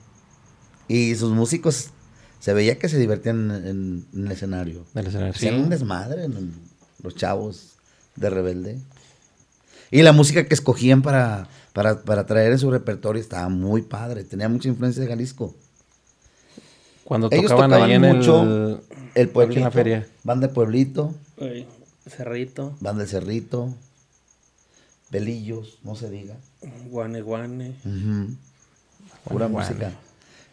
Y 0.89 1.15
sus 1.17 1.33
músicos 1.33 1.91
se 2.41 2.53
veía 2.55 2.79
que 2.79 2.89
se 2.89 2.99
divertían 2.99 3.51
en, 3.51 3.67
en- 3.67 4.07
en 4.15 4.27
el 4.27 4.33
escenario. 4.33 4.85
del 4.95 5.07
escenario. 5.07 5.33
Hacían 5.35 5.55
Sí. 5.57 5.61
un 5.63 5.69
desmadre 5.69 6.25
en- 6.25 6.55
los 7.03 7.15
chavos 7.15 7.75
de 8.17 8.31
Rebelde. 8.31 8.79
Y 9.91 10.03
la 10.03 10.13
música 10.13 10.47
que 10.47 10.55
escogían 10.55 11.01
para, 11.03 11.49
para, 11.73 12.03
para 12.03 12.27
traer 12.27 12.53
en 12.53 12.59
su 12.59 12.71
repertorio 12.71 13.21
estaba 13.23 13.49
muy 13.49 13.83
padre. 13.83 14.25
Tenía 14.25 14.49
mucha 14.49 14.69
influencia 14.69 15.03
de 15.03 15.09
Jalisco. 15.09 15.55
Cuando 17.05 17.29
Ellos 17.31 17.51
tocaban, 17.51 17.73
ahí 17.73 17.93
en 17.93 18.03
mucho 18.03 18.43
el... 18.43 18.81
el 19.15 19.29
pueblito. 19.31 19.61
en 19.61 19.65
la 19.65 19.71
feria. 19.71 20.07
Banda 20.25 20.49
de 20.49 20.53
Pueblito, 20.53 21.15
Ay, 21.41 21.67
Cerrito, 22.07 22.77
Banda 22.81 23.01
del 23.05 23.09
Cerrito, 23.09 23.75
Belillos, 25.11 25.79
no 25.85 25.95
se 25.95 26.11
diga. 26.11 26.37
guane, 26.91 27.23
guane. 27.23 27.73
Pura 29.25 29.47
Guane, 29.47 29.69
música. 29.71 29.93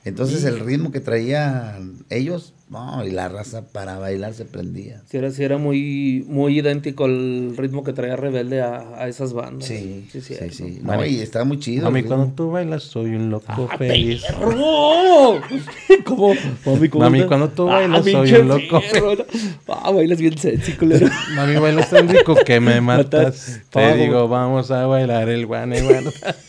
Entonces 0.06 0.44
el 0.46 0.60
ritmo 0.60 0.92
que 0.92 1.00
traían 1.00 2.06
ellos, 2.12 2.54
no, 2.70 3.04
y 3.06 3.10
la 3.12 3.28
raza 3.28 3.64
para 3.72 3.98
bailar 3.98 4.34
se 4.36 4.46
prendía. 4.46 5.02
Sí 5.10 5.18
era, 5.18 5.32
sí 5.32 5.44
era 5.44 5.58
muy, 5.58 6.24
muy 6.28 6.60
idéntico 6.60 7.06
el 7.06 7.56
ritmo 7.58 7.84
que 7.84 7.92
traía 7.94 8.16
Rebelde 8.16 8.62
a, 8.62 9.00
a 9.02 9.08
esas 9.08 9.34
bandas. 9.34 9.68
Sí, 9.68 10.08
sí, 10.12 10.22
cierto. 10.22 10.54
sí. 10.54 10.80
Mami. 10.84 10.98
No, 10.98 11.06
y 11.08 11.20
estaba 11.22 11.44
muy 11.46 11.60
chido. 11.60 11.86
Mami, 11.86 12.04
cuando 12.04 12.28
tú 12.36 12.52
bailas 12.52 12.84
soy 12.84 13.16
un 13.16 13.30
loco 13.32 13.68
¡Ah, 13.72 13.78
feliz. 13.78 14.24
perro! 14.28 15.42
¿Cómo? 16.06 16.34
Mami, 16.66 16.90
¿cómo 16.90 17.04
Mami, 17.04 17.24
cuando 17.26 17.50
tú 17.50 17.68
Ah, 17.70 17.76
bailas, 17.80 18.04
soy 18.04 18.14
pinche 18.14 18.40
un 18.42 18.48
loco. 18.48 18.82
perro. 18.92 19.26
Ah, 19.68 19.92
bailas 19.92 20.20
bien 20.20 20.38
sexy, 20.38 20.74
culero. 20.74 21.08
Mami, 21.36 21.56
bailas 21.58 21.90
tan 21.90 22.08
rico 22.08 22.36
que 22.46 22.60
me 22.60 22.80
matas. 22.82 23.60
Te 23.72 23.80
Vamos. 23.82 23.98
digo, 24.00 24.28
vamos 24.28 24.70
a 24.72 24.86
bailar 24.86 25.30
el 25.30 25.46
guane, 25.48 25.82
guane. 25.82 26.12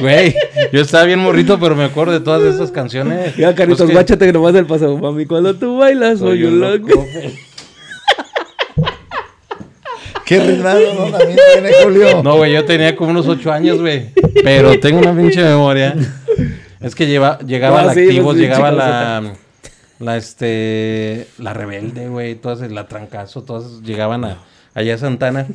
Güey, 0.00 0.34
yo 0.72 0.80
estaba 0.80 1.04
bien 1.04 1.18
morrito, 1.20 1.58
pero 1.58 1.74
me 1.74 1.84
acuerdo 1.84 2.12
de 2.12 2.20
todas 2.20 2.42
esas 2.54 2.70
canciones. 2.70 3.36
Ya, 3.36 3.54
Caritos, 3.54 3.78
Pues 3.78 3.88
que- 3.88 3.94
guáchate 3.94 4.26
que 4.26 4.32
nomás 4.32 4.54
el 4.54 4.66
paso. 4.66 4.96
Mami, 4.98 5.26
cuando 5.26 5.54
tú 5.54 5.78
bailas, 5.78 6.18
soy, 6.18 6.44
un 6.44 6.60
loco. 6.60 7.06
Qué 10.26 10.38
ritmado, 10.38 10.80
¿no? 10.94 11.16
También 11.18 11.38
tiene 11.54 11.70
Julio. 11.82 12.22
No, 12.22 12.36
güey, 12.36 12.52
yo 12.52 12.64
tenía 12.64 12.94
como 12.94 13.10
unos 13.10 13.26
ocho 13.26 13.50
años, 13.52 13.80
güey. 13.80 14.10
Pero 14.44 14.78
tengo 14.78 15.00
una 15.00 15.14
pinche 15.16 15.42
memoria. 15.42 15.94
Es 16.80 16.94
que 16.94 17.06
lleva, 17.06 17.38
llegaba 17.40 17.80
No, 17.80 17.86
la 17.88 17.94
sí, 17.94 18.00
activos, 18.04 18.36
llegaba 18.36 18.70
la, 18.70 19.32
la 19.98 20.16
este, 20.16 21.26
la 21.38 21.52
rebelde, 21.52 22.08
güey, 22.08 22.36
todas, 22.36 22.60
la 22.70 22.86
trancazo, 22.86 23.42
todas 23.42 23.82
llegaban 23.82 24.24
a, 24.24 24.38
allá 24.74 24.94
a 24.94 24.98
Santana. 24.98 25.46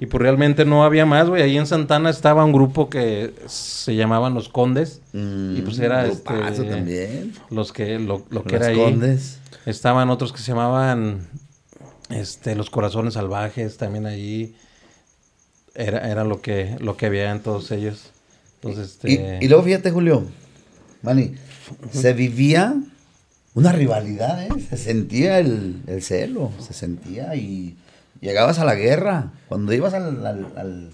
Y 0.00 0.06
pues 0.06 0.22
realmente 0.22 0.64
no 0.64 0.84
había 0.84 1.06
más, 1.06 1.28
güey. 1.28 1.42
Ahí 1.42 1.56
en 1.56 1.66
Santana 1.66 2.10
estaba 2.10 2.44
un 2.44 2.52
grupo 2.52 2.88
que 2.90 3.32
se 3.46 3.94
llamaban 3.94 4.34
Los 4.34 4.48
Condes. 4.48 5.00
y 5.12 5.60
pues 5.62 5.78
era 5.78 6.06
este, 6.06 6.34
también. 6.64 7.32
los 7.50 7.72
que, 7.72 7.98
lo, 7.98 8.24
lo 8.30 8.44
que 8.44 8.58
Los 8.58 8.62
era 8.62 8.66
ahí. 8.72 8.76
Condes. 8.76 9.38
Estaban 9.66 10.10
otros 10.10 10.32
que 10.32 10.38
se 10.38 10.48
llamaban 10.52 11.26
este, 12.10 12.54
Los 12.54 12.70
Corazones 12.70 13.14
Salvajes, 13.14 13.76
también 13.76 14.06
allí. 14.06 14.54
Era, 15.74 16.10
era 16.10 16.24
lo 16.24 16.40
que, 16.40 16.76
lo 16.80 16.96
que 16.96 17.06
había 17.06 17.30
en 17.30 17.40
todos 17.40 17.70
ellos. 17.70 18.10
Entonces, 18.60 18.98
Y, 19.04 19.14
este, 19.14 19.38
y 19.42 19.48
luego 19.48 19.62
fíjate, 19.62 19.90
Julio, 19.92 20.24
Manny, 21.02 21.34
se 21.92 22.12
vivía 22.12 22.74
una 23.54 23.70
rivalidad, 23.70 24.42
¿eh? 24.42 24.48
Se 24.68 24.76
sentía 24.76 25.38
el, 25.38 25.82
el 25.86 26.02
celo, 26.02 26.50
se 26.58 26.72
sentía 26.72 27.36
y 27.36 27.76
llegabas 28.20 28.58
a 28.58 28.64
la 28.64 28.74
guerra. 28.74 29.32
Cuando 29.48 29.72
ibas 29.72 29.94
al, 29.94 30.24
al- 30.26 30.46
al- 30.56 30.90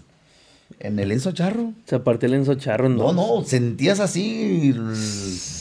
en 0.80 0.98
el 0.98 1.12
Enzo 1.12 1.32
Charro, 1.32 1.72
Se 1.86 1.98
partió 2.00 2.26
el 2.26 2.34
enzo 2.34 2.56
charro 2.56 2.86
en 2.86 2.96
no, 2.96 3.12
dos. 3.12 3.14
no, 3.14 3.44
sentías 3.46 4.00
así. 4.00 4.74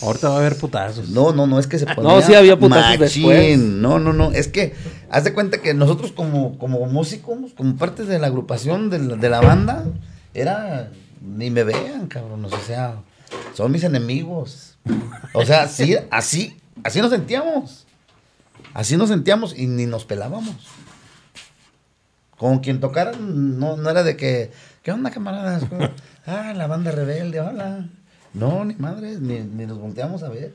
ahorita 0.01 0.29
va 0.29 0.35
a 0.35 0.39
haber 0.39 0.57
putazos. 0.57 1.09
No, 1.09 1.31
no, 1.33 1.45
no, 1.47 1.59
es 1.59 1.67
que 1.67 1.77
se 1.79 1.85
ponía 1.85 2.01
No, 2.03 2.21
sí 2.21 2.33
había 2.33 2.57
putazos 2.57 2.99
machín. 2.99 3.27
después. 3.27 3.57
No, 3.59 3.99
no, 3.99 4.11
no, 4.11 4.31
es 4.31 4.47
que 4.47 4.73
haz 5.09 5.23
de 5.23 5.33
cuenta 5.33 5.61
que 5.61 5.73
nosotros 5.73 6.11
como, 6.11 6.57
como 6.57 6.85
músicos, 6.87 7.53
como 7.55 7.75
parte 7.75 8.05
de 8.05 8.17
la 8.19 8.27
agrupación 8.27 8.89
de 8.89 8.99
la, 8.99 9.15
de 9.15 9.29
la 9.29 9.39
banda, 9.41 9.85
era, 10.33 10.89
ni 11.21 11.49
me 11.51 11.63
vean, 11.63 12.07
cabrón, 12.07 12.43
o 12.45 12.49
sea, 12.65 12.95
son 13.53 13.71
mis 13.71 13.83
enemigos. 13.83 14.77
O 15.33 15.45
sea, 15.45 15.67
sí, 15.67 15.95
así, 16.11 16.57
así 16.83 16.99
nos 17.01 17.11
sentíamos. 17.11 17.85
Así 18.73 18.97
nos 18.97 19.09
sentíamos 19.09 19.57
y 19.57 19.67
ni 19.67 19.85
nos 19.85 20.05
pelábamos. 20.05 20.55
Con 22.43 22.59
quien 22.59 22.81
tocara, 22.81 23.13
no, 23.13 23.77
no 23.77 23.89
era 23.89 24.03
de 24.03 24.17
que, 24.17 24.51
¿qué 24.81 24.91
onda, 24.91 25.11
camaradas? 25.11 25.63
Ah, 26.27 26.51
la 26.53 26.67
banda 26.67 26.91
rebelde, 26.91 27.39
hola. 27.39 27.87
No, 28.33 28.65
ni 28.65 28.75
madres, 28.75 29.21
ni, 29.21 29.39
ni 29.39 29.65
nos 29.65 29.77
volteamos 29.79 30.23
a 30.23 30.27
ver. 30.29 30.53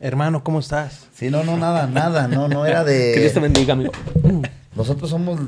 Hermano, 0.00 0.42
¿cómo 0.42 0.58
estás? 0.58 1.06
Sí, 1.14 1.30
no, 1.30 1.44
no, 1.44 1.56
nada, 1.56 1.86
nada, 1.86 2.26
no, 2.26 2.48
no 2.48 2.66
era 2.66 2.84
Que 2.84 3.20
Dios 3.20 3.32
te 3.32 3.38
de... 3.38 3.40
bendiga, 3.40 3.74
amigo. 3.74 3.92
Nosotros 4.74 5.08
somos 5.08 5.38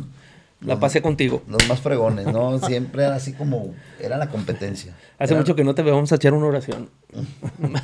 La 0.60 0.78
pasé 0.78 1.02
contigo. 1.02 1.42
los 1.48 1.68
más 1.68 1.80
fregones, 1.80 2.26
¿no? 2.26 2.60
Siempre 2.60 3.02
era 3.02 3.16
así 3.16 3.32
como, 3.32 3.74
era 3.98 4.18
la 4.18 4.28
competencia. 4.28 4.94
Hace 5.18 5.32
Era- 5.34 5.40
mucho 5.42 5.56
que 5.56 5.64
no 5.64 5.74
te 5.74 5.82
veo, 5.82 5.96
vamos 5.96 6.12
a 6.12 6.14
echar 6.14 6.32
una 6.32 6.46
oración. 6.46 6.88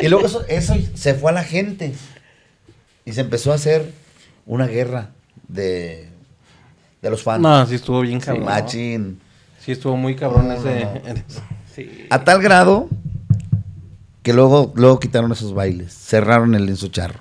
Y 0.00 0.08
luego 0.08 0.24
eso, 0.24 0.42
eso 0.48 0.74
se 0.94 1.12
fue 1.12 1.30
a 1.32 1.34
la 1.34 1.44
gente. 1.44 1.92
Y 3.04 3.12
se 3.12 3.20
empezó 3.20 3.52
a 3.52 3.56
hacer 3.56 3.92
una 4.46 4.66
guerra 4.66 5.10
de, 5.48 6.08
de 7.04 7.10
los 7.10 7.22
fans. 7.22 7.42
No, 7.42 7.66
sí 7.66 7.74
estuvo 7.76 8.00
bien 8.00 8.18
cabrón. 8.18 8.44
¿no? 8.46 8.50
Machín. 8.50 9.20
Sí 9.60 9.72
estuvo 9.72 9.96
muy 9.96 10.16
cabrón 10.16 10.48
No, 10.48 10.54
ese. 10.54 10.84
no. 10.84 11.14
Sí. 11.74 12.06
A 12.08 12.22
tal 12.24 12.40
grado 12.40 12.88
que 14.22 14.32
luego, 14.32 14.72
luego 14.76 15.00
quitaron 15.00 15.30
esos 15.32 15.52
bailes. 15.54 15.92
Cerraron 15.92 16.54
el 16.54 16.68
Enzo 16.68 16.86
Charro. 16.88 17.18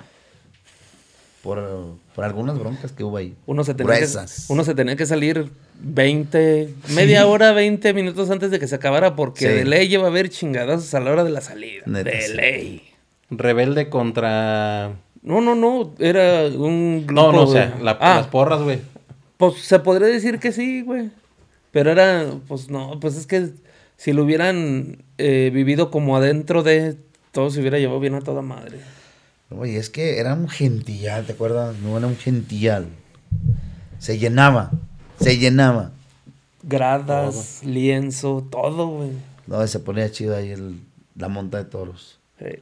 Por, 1.41 1.95
por 2.15 2.23
algunas 2.23 2.57
broncas 2.57 2.91
que 2.91 3.03
hubo 3.03 3.17
ahí. 3.17 3.36
Uno 3.47 3.63
se, 3.63 3.73
tenía 3.73 3.99
que, 3.99 4.07
uno 4.49 4.63
se 4.63 4.75
tenía 4.75 4.95
que 4.95 5.05
salir 5.05 5.49
20, 5.81 6.73
media 6.95 7.25
hora, 7.25 7.51
20 7.51 7.93
minutos 7.93 8.29
antes 8.29 8.51
de 8.51 8.59
que 8.59 8.67
se 8.67 8.75
acabara, 8.75 9.15
porque 9.15 9.47
Sí. 9.47 9.53
de 9.53 9.65
ley 9.65 9.88
lleva 9.89 10.05
a 10.05 10.07
haber 10.07 10.29
chingadas 10.29 10.93
a 10.93 10.99
la 11.01 11.11
hora 11.11 11.23
de 11.25 11.31
la 11.31 11.41
salida. 11.41 11.84
Neta, 11.86 12.11
de 12.11 12.21
sí. 12.21 12.34
ley. 12.34 12.84
Rebelde 13.31 13.89
contra 13.89 14.93
No, 15.23 15.41
no, 15.41 15.55
no, 15.55 15.93
era 15.99 16.43
un 16.55 17.05
grupo 17.07 17.21
No, 17.21 17.31
no, 17.34 17.41
o 17.43 17.51
sea, 17.51 17.75
la- 17.81 17.97
Ah, 17.99 18.15
las 18.17 18.27
porras, 18.27 18.61
güey. 18.61 18.79
Pues 19.51 19.61
se 19.63 19.77
podría 19.79 20.07
decir 20.07 20.39
que 20.39 20.53
sí, 20.53 20.83
güey. 20.83 21.11
Pero 21.71 21.91
era, 21.91 22.33
pues 22.47 22.69
no, 22.69 22.97
pues 23.01 23.17
es 23.17 23.27
que 23.27 23.49
si 23.97 24.13
lo 24.13 24.23
hubieran 24.23 25.03
eh, 25.17 25.51
vivido 25.53 25.91
como 25.91 26.15
adentro 26.15 26.63
de, 26.63 26.95
todo 27.33 27.49
se 27.49 27.59
hubiera 27.59 27.77
llevado 27.77 27.99
bien 27.99 28.13
a 28.15 28.21
toda 28.21 28.41
madre. 28.41 28.79
Oye, 29.49 29.77
es 29.77 29.89
que 29.89 30.19
era 30.19 30.33
un 30.33 30.47
gentillal, 30.47 31.25
¿te 31.25 31.33
acuerdas? 31.33 31.75
No 31.79 31.97
era 31.97 32.07
un 32.07 32.15
gentillal. 32.15 32.87
Se 33.99 34.17
llenaba, 34.17 34.71
se 35.19 35.37
llenaba. 35.37 35.91
Gradas, 36.63 37.63
lienzo, 37.65 38.47
todo, 38.49 38.87
güey. 38.87 39.09
No, 39.45 39.67
se 39.67 39.79
ponía 39.79 40.09
chido 40.09 40.37
ahí 40.37 40.51
el- 40.51 40.79
la 41.17 41.27
monta 41.27 41.57
de 41.57 41.65
toros. 41.65 42.17
Sí. 42.39 42.59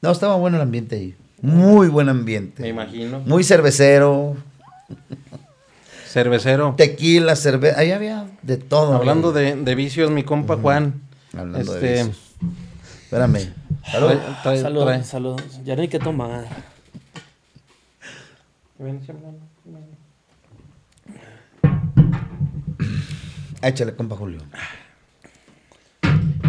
No, 0.00 0.12
estaba 0.12 0.36
bueno 0.36 0.58
el 0.58 0.62
ambiente 0.62 0.94
ahí. 0.94 1.16
Muy 1.42 1.88
buen 1.88 2.08
ambiente. 2.08 2.62
Me 2.62 2.68
imagino. 2.68 3.18
Muy 3.20 3.42
cervecero, 3.42 4.36
Cervecero. 6.06 6.74
tequila, 6.76 7.36
cerveza. 7.36 7.78
Ahí 7.80 7.92
había 7.92 8.26
de 8.42 8.56
todo. 8.56 8.94
Hablando 8.94 9.32
de, 9.32 9.56
de 9.56 9.74
vicios, 9.74 10.10
mi 10.10 10.22
compa 10.24 10.56
Juan. 10.56 11.02
Hablando 11.36 11.74
este, 11.74 11.86
de 11.86 12.04
vicios. 12.04 12.34
Espérame. 13.04 13.52
Salud. 13.90 14.08
trae- 14.10 14.42
trae- 14.42 14.62
Salud, 14.62 14.82
trae- 14.86 15.02
salud. 15.04 15.40
Ya 15.64 15.76
no 15.76 15.82
hay 15.82 15.88
que 15.88 15.98
tomar. 15.98 16.46
Échale, 23.62 23.94
compa 23.94 24.16
Julio. 24.16 24.40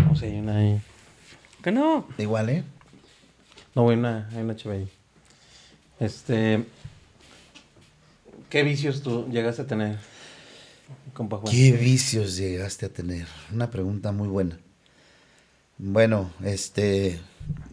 No 0.07 0.15
sé, 0.15 0.27
hay 0.27 0.39
una 0.39 0.57
ahí. 0.57 0.81
Que 1.63 1.71
no. 1.71 2.07
Igual, 2.17 2.49
¿eh? 2.49 2.63
No, 3.75 3.83
güey, 3.83 3.97
una, 3.97 4.29
hay 4.31 4.41
una 4.43 4.55
chava 4.55 4.75
ahí. 4.75 4.89
Este. 5.99 6.65
¿Qué 8.49 8.63
vicios 8.63 9.03
tú 9.03 9.27
llegaste 9.29 9.61
a 9.61 9.67
tener, 9.67 9.97
compa 11.13 11.37
Juan? 11.37 11.53
¿Qué 11.53 11.71
vicios 11.71 12.35
llegaste 12.35 12.87
a 12.87 12.89
tener? 12.89 13.27
Una 13.53 13.69
pregunta 13.69 14.11
muy 14.11 14.27
buena. 14.27 14.59
Bueno, 15.77 16.31
este, 16.43 17.19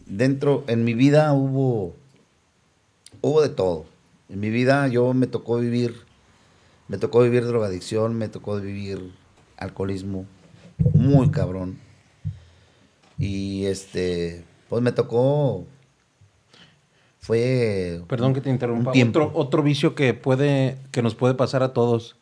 dentro, 0.04 0.64
en 0.68 0.84
mi 0.84 0.92
vida 0.92 1.32
hubo, 1.32 1.96
hubo 3.22 3.40
de 3.40 3.48
todo. 3.48 3.86
En 4.28 4.38
mi 4.38 4.50
vida 4.50 4.86
yo 4.88 5.14
me 5.14 5.26
tocó 5.26 5.56
vivir, 5.56 5.94
me 6.88 6.98
tocó 6.98 7.22
vivir 7.22 7.46
drogadicción, 7.46 8.14
me 8.14 8.28
tocó 8.28 8.60
vivir 8.60 9.14
alcoholismo, 9.56 10.26
muy 10.92 11.30
cabrón. 11.30 11.78
Y 13.18 13.64
este, 13.64 14.44
pues 14.68 14.82
me 14.82 14.92
tocó, 14.92 15.66
fue... 17.26 18.02
Perdón 18.06 18.34
que 18.34 18.40
te 18.40 18.50
interrumpa. 18.50 18.92
Otro, 18.92 19.32
otro 19.34 19.62
vicio 19.64 19.96
que 19.96 20.14
puede, 20.14 20.78
que 20.92 21.02
nos 21.02 21.16
puede 21.16 21.34
pasar 21.34 21.64
a 21.64 21.72
todos. 21.72 22.14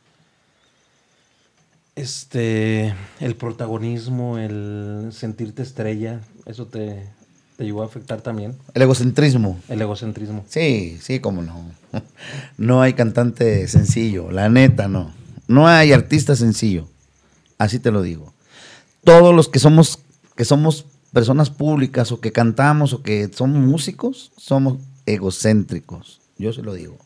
Este, 1.95 2.95
el 3.21 3.37
protagonismo, 3.37 4.39
el 4.39 5.11
sentirte 5.13 5.63
estrella, 5.63 6.23
eso 6.47 6.67
te, 6.67 7.07
te 7.59 7.65
llegó 7.65 7.83
a 7.83 7.85
afectar 7.85 8.23
también. 8.23 8.57
El 8.73 8.81
egocentrismo. 8.81 9.61
El 9.69 9.83
egocentrismo. 9.83 10.43
Sí, 10.49 10.97
sí, 11.03 11.21
cómo 11.21 11.43
no. 11.43 11.71
No 12.57 12.81
hay 12.81 12.95
cantante 12.95 13.69
sencillo, 13.69 14.31
la 14.31 14.49
neta 14.49 14.89
no. 14.89 15.13
No 15.47 15.69
hay 15.69 15.93
artista 15.93 16.35
sencillo. 16.35 16.89
Así 17.59 17.79
te 17.79 17.91
lo 17.91 18.01
digo. 18.01 18.33
Todos 19.05 19.35
los 19.35 19.51
que 19.51 19.59
somos 19.59 19.99
que 20.35 20.47
somos 20.47 20.87
personas 21.13 21.51
públicas 21.51 22.11
o 22.11 22.21
que 22.21 22.33
cantamos 22.33 22.95
o 22.95 23.03
que 23.03 23.31
somos 23.33 23.63
músicos, 23.63 24.33
somos 24.39 24.79
egocéntricos. 25.07 26.21
Yo 26.39 26.53
se 26.53 26.63
lo 26.63 26.75
digo. 26.75 26.99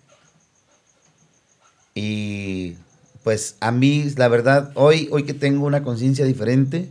Y 1.94 2.76
pues 3.24 3.56
a 3.60 3.72
mí, 3.72 4.04
la 4.16 4.28
verdad, 4.28 4.70
hoy, 4.74 5.08
hoy 5.10 5.24
que 5.24 5.34
tengo 5.34 5.66
una 5.66 5.82
conciencia 5.82 6.24
diferente, 6.24 6.88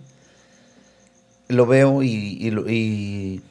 lo 1.47 1.65
veo 1.65 2.03
y, 2.03 2.09
y, 2.09 2.49
y, 2.71 3.41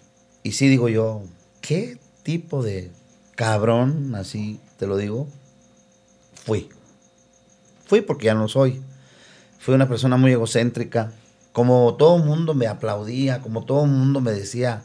y 0.42 0.52
sí 0.52 0.68
digo 0.68 0.88
yo, 0.88 1.22
¿qué 1.60 1.98
tipo 2.22 2.62
de 2.62 2.90
cabrón, 3.34 4.14
así 4.14 4.60
te 4.78 4.86
lo 4.86 4.96
digo, 4.96 5.26
fui? 6.34 6.68
Fui 7.86 8.02
porque 8.02 8.26
ya 8.26 8.34
no 8.34 8.48
soy. 8.48 8.82
Fui 9.58 9.74
una 9.74 9.88
persona 9.88 10.16
muy 10.16 10.32
egocéntrica. 10.32 11.12
Como 11.52 11.94
todo 11.96 12.18
el 12.18 12.24
mundo 12.24 12.54
me 12.54 12.66
aplaudía, 12.66 13.40
como 13.40 13.64
todo 13.64 13.84
el 13.84 13.90
mundo 13.90 14.20
me 14.20 14.32
decía, 14.32 14.82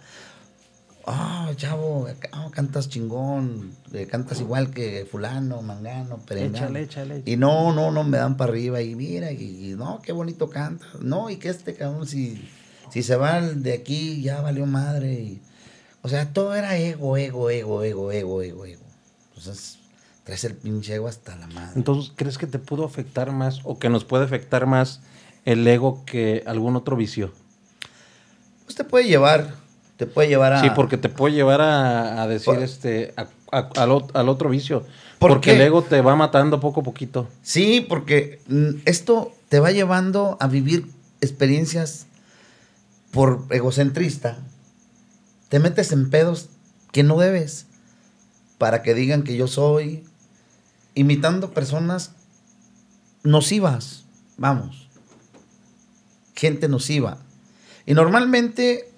ah, 1.08 1.52
chavo, 1.56 2.08
ah, 2.32 2.50
cantas 2.52 2.90
chingón, 2.90 3.72
eh, 3.94 4.08
cantas 4.08 4.40
igual 4.40 4.72
que 4.72 5.06
fulano, 5.10 5.62
mangano, 5.62 6.18
perengano. 6.18 6.58
Échale, 6.78 6.82
échale. 6.84 7.24
Y 7.26 7.38
no, 7.38 7.74
no, 7.74 7.92
no 7.92 8.04
me 8.04 8.18
dan 8.18 8.38
para 8.38 8.52
arriba 8.52 8.82
y 8.82 8.96
mira, 8.96 9.32
y, 9.32 9.72
y 9.72 9.76
no, 9.76 10.02
qué 10.02 10.12
bonito 10.12 10.50
canta. 10.50 10.86
No, 11.00 11.30
y 11.30 11.38
que 11.38 11.50
este 11.50 11.76
cabrón, 11.76 12.08
si, 12.08 12.48
si 12.92 13.04
se 13.04 13.16
va 13.16 13.42
de 13.42 13.74
aquí, 13.74 14.22
ya 14.22 14.42
valió 14.42 14.66
madre. 14.66 15.14
y- 15.14 15.42
o 16.04 16.10
sea, 16.10 16.34
todo 16.34 16.56
era 16.56 16.78
ego, 16.78 17.16
ego, 17.18 17.50
ego, 17.52 17.84
ego, 17.84 18.12
ego, 18.12 18.42
ego, 18.42 18.66
ego. 18.66 18.84
Entonces, 19.30 19.78
traes 20.24 20.44
el 20.46 20.56
pinche 20.56 20.96
ego 20.96 21.08
hasta 21.08 21.36
la 21.36 21.48
madre. 21.48 21.74
Entonces, 21.76 22.12
¿crees 22.16 22.38
que 22.40 22.48
te 22.48 22.58
pudo 22.60 22.86
afectar 22.86 23.32
más 23.32 23.60
o 23.66 23.78
que 23.78 23.90
nos 23.90 24.04
puede 24.04 24.26
afectar 24.26 24.66
más 24.66 25.02
el 25.46 25.68
ego 25.68 26.04
que 26.06 26.44
algún 26.48 26.76
otro 26.76 26.96
vicio? 26.96 27.32
Pues 28.66 28.76
te 28.76 28.84
puede 28.84 29.06
llevar, 29.08 29.54
te 30.02 30.08
puede 30.08 30.30
llevar 30.30 30.54
a... 30.54 30.62
Sí, 30.64 30.72
porque 30.74 30.98
te 30.98 31.10
puede 31.10 31.36
llevar 31.36 31.62
a, 31.62 32.24
a 32.24 32.28
decir 32.28 32.56
Por- 32.56 32.64
este 32.64 33.14
a- 33.18 33.28
a- 33.52 33.70
al, 33.84 34.04
al 34.16 34.30
otro 34.30 34.50
vicio. 34.50 34.80
¿Por 35.20 35.30
porque 35.30 35.52
qué? 35.52 35.56
el 35.58 35.62
ego 35.62 35.84
te 35.84 36.02
va 36.02 36.16
matando 36.16 36.60
poco 36.60 36.82
a 36.82 36.84
poquito. 36.84 37.28
Sí, 37.44 37.86
porque 37.88 38.40
mm, 38.48 38.82
esto 38.86 39.32
te 39.50 39.60
va 39.60 39.70
llevando 39.70 40.38
a 40.40 40.48
vivir 40.48 40.88
experiencias 41.22 42.08
por 43.12 43.46
egocentrista. 43.52 44.40
Te 45.50 45.60
metes 45.60 45.92
en 45.92 46.10
pedos 46.10 46.50
que 46.92 47.04
no 47.04 47.20
debes 47.20 47.68
para 48.58 48.82
que 48.82 48.96
digan 48.96 49.22
que 49.22 49.38
yo 49.38 49.46
soy, 49.48 50.04
imitando 50.96 51.52
personas 51.52 52.14
nocivas, 53.22 54.04
vamos, 54.38 54.88
gente 56.36 56.68
nociva. 56.68 57.20
Y 57.86 57.94
normalmente, 57.94 58.91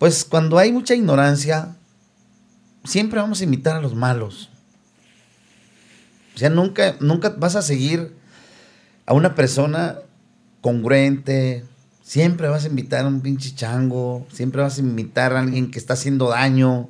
pues 0.00 0.24
cuando 0.24 0.56
hay 0.56 0.72
mucha 0.72 0.94
ignorancia, 0.94 1.76
siempre 2.84 3.20
vamos 3.20 3.42
a 3.42 3.44
imitar 3.44 3.76
a 3.76 3.82
los 3.82 3.94
malos. 3.94 4.48
O 6.34 6.38
sea, 6.38 6.48
nunca, 6.48 6.96
nunca 7.00 7.28
vas 7.36 7.54
a 7.54 7.60
seguir 7.60 8.14
a 9.04 9.12
una 9.12 9.34
persona 9.34 9.98
congruente. 10.62 11.64
Siempre 12.02 12.48
vas 12.48 12.64
a 12.64 12.68
invitar 12.68 13.04
a 13.04 13.08
un 13.08 13.20
pinche 13.20 13.54
chango. 13.54 14.26
Siempre 14.32 14.62
vas 14.62 14.78
a 14.78 14.80
invitar 14.80 15.34
a 15.34 15.40
alguien 15.40 15.70
que 15.70 15.78
está 15.78 15.92
haciendo 15.92 16.30
daño. 16.30 16.88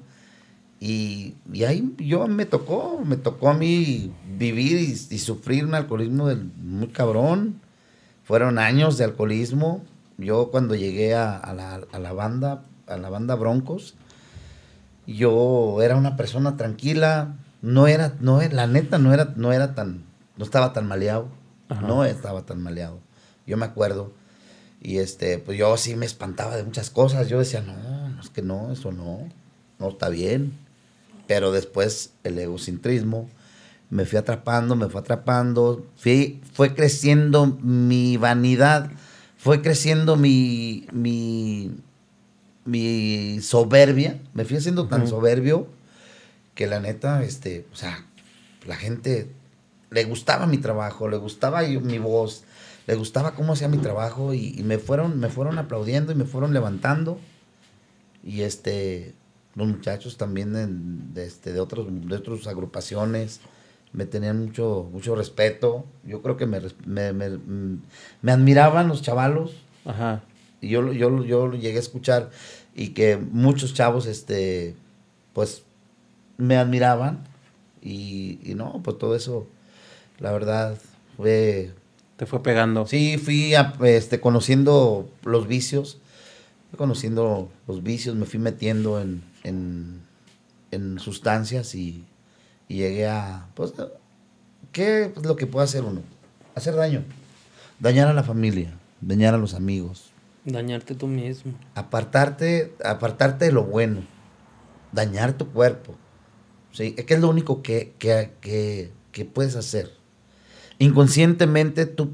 Y, 0.78 1.34
y 1.52 1.64
ahí 1.64 1.92
yo 1.98 2.28
me 2.28 2.46
tocó, 2.46 3.02
me 3.04 3.16
tocó 3.16 3.50
a 3.50 3.54
mí 3.54 4.12
vivir 4.38 4.78
y, 4.78 5.18
sufrir 5.18 5.64
un 5.64 5.74
alcoholismo 5.74 6.28
muy 6.62 6.86
cabrón. 6.86 7.60
Fueron 8.22 8.60
años 8.60 8.98
de 8.98 9.04
alcoholismo. 9.06 9.82
Yo 10.16 10.52
cuando 10.52 10.76
llegué 10.76 11.16
a 11.16 11.52
la, 11.56 11.80
a 11.90 11.98
la 11.98 12.12
banda, 12.12 12.62
a 12.90 12.98
la 12.98 13.08
banda 13.08 13.34
Broncos, 13.34 13.94
yo 15.06 15.80
era 15.82 15.96
una 15.96 16.16
persona 16.16 16.56
tranquila, 16.56 17.36
no 17.62 17.86
era, 17.86 18.14
no 18.20 18.40
la 18.40 18.66
neta 18.66 18.98
no 18.98 19.12
era, 19.12 19.32
no 19.36 19.52
era 19.52 19.74
tan, 19.74 20.04
no 20.36 20.44
estaba 20.44 20.72
tan 20.72 20.86
maleado, 20.86 21.28
Ajá. 21.68 21.86
no 21.86 22.04
estaba 22.04 22.42
tan 22.46 22.62
maleado. 22.62 22.98
Yo 23.46 23.56
me 23.56 23.66
acuerdo. 23.66 24.12
Y 24.80 24.98
este, 24.98 25.38
pues 25.38 25.58
yo 25.58 25.76
sí 25.76 25.96
me 25.96 26.06
espantaba 26.06 26.56
de 26.56 26.62
muchas 26.62 26.88
cosas. 26.88 27.28
Yo 27.28 27.38
decía, 27.38 27.60
no, 27.60 28.20
es 28.20 28.30
que 28.30 28.42
no, 28.42 28.72
eso 28.72 28.92
no, 28.92 29.28
no 29.78 29.88
está 29.88 30.08
bien. 30.08 30.52
Pero 31.26 31.52
después 31.52 32.12
el 32.24 32.38
egocentrismo 32.38 33.28
me 33.90 34.04
fui 34.06 34.18
atrapando, 34.18 34.76
me 34.76 34.88
fue 34.88 35.00
atrapando, 35.00 35.84
fui, 35.96 36.40
fue 36.52 36.74
creciendo 36.74 37.46
mi 37.46 38.16
vanidad, 38.16 38.90
fue 39.36 39.60
creciendo 39.62 40.16
mi, 40.16 40.86
mi, 40.92 41.72
mi 42.64 43.40
soberbia, 43.40 44.20
me 44.34 44.44
fui 44.44 44.56
haciendo 44.56 44.86
tan 44.88 45.02
soberbio 45.08 45.66
que 46.54 46.66
la 46.66 46.80
neta, 46.80 47.22
este, 47.24 47.66
o 47.72 47.76
sea, 47.76 48.04
la 48.66 48.76
gente 48.76 49.30
le 49.90 50.04
gustaba 50.04 50.46
mi 50.46 50.58
trabajo, 50.58 51.08
le 51.08 51.16
gustaba 51.16 51.62
yo- 51.66 51.80
mi 51.80 51.98
voz, 51.98 52.44
le 52.86 52.94
gustaba 52.96 53.34
cómo 53.34 53.54
hacía 53.54 53.68
mi 53.68 53.78
trabajo 53.78 54.34
y, 54.34 54.54
y 54.58 54.62
me 54.62 54.78
fueron, 54.78 55.18
me 55.20 55.28
fueron 55.28 55.58
aplaudiendo 55.58 56.12
y 56.12 56.14
me 56.14 56.24
fueron 56.24 56.52
levantando. 56.52 57.18
Y 58.22 58.42
este, 58.42 59.14
los 59.54 59.66
muchachos 59.68 60.16
también 60.16 60.54
en- 60.56 61.14
de, 61.14 61.24
este, 61.26 61.52
de 61.52 61.60
otros, 61.60 61.86
de 61.90 62.14
otras 62.16 62.46
agrupaciones 62.46 63.40
me 63.92 64.06
tenían 64.06 64.38
mucho, 64.44 64.88
mucho 64.92 65.16
respeto. 65.16 65.84
Yo 66.04 66.22
creo 66.22 66.36
que 66.36 66.46
me, 66.46 66.60
me, 66.86 67.12
me- 67.12 67.30
mm, 67.30 67.82
me 68.22 68.32
admiraban 68.32 68.86
los 68.88 69.02
chavalos. 69.02 69.52
Ajá. 69.84 70.22
Y 70.60 70.68
yo, 70.68 70.82
lo- 70.82 70.92
yo, 70.92 71.24
yo 71.24 71.46
lo 71.46 71.56
llegué 71.56 71.76
a 71.76 71.80
escuchar 71.80 72.30
y 72.74 72.88
que 72.90 73.16
muchos 73.16 73.74
chavos 73.74 74.06
este, 74.06 74.74
pues 75.32 75.62
me 76.38 76.56
admiraban 76.56 77.24
y, 77.82 78.38
y 78.44 78.54
no, 78.54 78.80
pues 78.82 78.98
todo 78.98 79.16
eso, 79.16 79.46
la 80.18 80.32
verdad, 80.32 80.76
fue 81.16 81.72
Te 82.16 82.26
fue 82.26 82.42
pegando. 82.42 82.86
Sí, 82.86 83.16
fui 83.18 83.54
a- 83.54 83.74
este, 83.84 84.20
conociendo 84.20 85.10
los 85.24 85.46
vicios, 85.48 85.98
fui 86.70 86.76
conociendo 86.78 87.50
los 87.66 87.82
vicios, 87.82 88.14
me 88.16 88.26
fui 88.26 88.38
metiendo 88.38 89.00
en, 89.00 89.22
en, 89.44 90.00
en 90.70 90.98
sustancias 90.98 91.74
y, 91.74 92.04
y 92.68 92.76
llegué 92.76 93.06
a, 93.08 93.46
pues, 93.54 93.72
¿qué 94.72 95.12
es 95.16 95.24
lo 95.24 95.36
que 95.36 95.46
puede 95.46 95.64
hacer 95.64 95.82
uno? 95.84 96.02
Hacer 96.54 96.74
daño, 96.74 97.02
dañar 97.78 98.08
a 98.08 98.12
la 98.14 98.22
familia, 98.22 98.72
dañar 99.00 99.34
a 99.34 99.38
los 99.38 99.54
amigos, 99.54 100.09
Dañarte 100.44 100.94
tú 100.94 101.06
mismo. 101.06 101.52
apartarte, 101.74 102.74
apartarte 102.84 103.44
de 103.46 103.52
lo 103.52 103.64
bueno, 103.64 104.02
dañar 104.92 105.34
tu 105.34 105.48
cuerpo. 105.48 105.94
¿sí? 106.72 106.94
Es 106.96 107.04
que 107.04 107.14
es 107.14 107.20
lo 107.20 107.28
único 107.28 107.62
que, 107.62 107.94
que, 107.98 108.32
que- 108.40 108.90
que 109.12 109.24
puedes 109.24 109.56
hacer. 109.56 109.90
Inconscientemente 110.78 111.84
tú, 111.84 112.12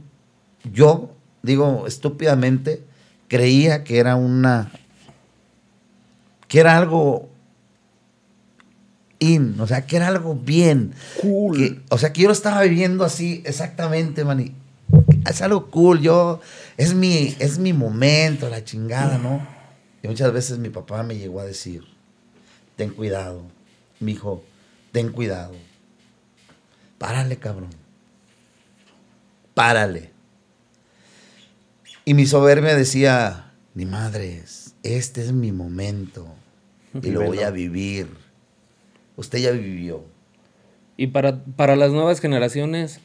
yo, 0.72 1.14
digo 1.42 1.86
estúpidamente, 1.86 2.82
creía 3.28 3.84
que 3.84 3.98
era 3.98 4.16
una, 4.16 4.72
que 6.48 6.58
era 6.60 6.76
algo 6.76 7.28
in, 9.18 9.60
o 9.60 9.66
sea, 9.66 9.86
que 9.86 9.96
era 9.96 10.08
algo 10.08 10.34
bien. 10.34 10.92
Que- 11.56 11.80
o 11.90 11.98
sea, 11.98 12.12
que 12.12 12.22
yo 12.22 12.28
lo 12.28 12.32
estaba 12.32 12.62
viviendo 12.62 13.04
así 13.04 13.42
exactamente, 13.46 14.24
man. 14.24 14.52
Es 15.28 15.42
algo 15.42 15.70
cool, 15.70 16.00
yo, 16.00 16.40
es 16.76 16.94
mi, 16.94 17.34
es 17.38 17.58
mi 17.58 17.72
momento, 17.72 18.48
la 18.48 18.64
chingada, 18.64 19.18
¿no? 19.18 19.46
Y 20.02 20.08
muchas 20.08 20.32
veces 20.32 20.58
mi 20.58 20.68
papá 20.68 21.02
me 21.02 21.16
llegó 21.16 21.40
a 21.40 21.44
decir, 21.44 21.82
ten 22.76 22.90
cuidado, 22.90 23.42
mi 23.98 24.12
hijo, 24.12 24.44
ten 24.92 25.10
cuidado. 25.10 25.54
Párale, 26.98 27.36
cabrón. 27.36 27.70
Párale. 29.54 30.12
Y 32.04 32.14
mi 32.14 32.26
soberbia 32.26 32.76
decía, 32.76 33.52
ni 33.74 33.84
madres, 33.84 34.74
este 34.84 35.22
es 35.22 35.32
mi 35.32 35.50
momento 35.50 36.28
y 37.02 37.10
lo 37.10 37.22
voy 37.22 37.40
a 37.40 37.50
vivir. 37.50 38.08
Usted 39.16 39.38
ya 39.38 39.50
vivió. 39.50 40.04
Y 40.96 41.08
para, 41.08 41.42
para 41.56 41.76
las 41.76 41.90
nuevas 41.90 42.20
generaciones, 42.20 43.00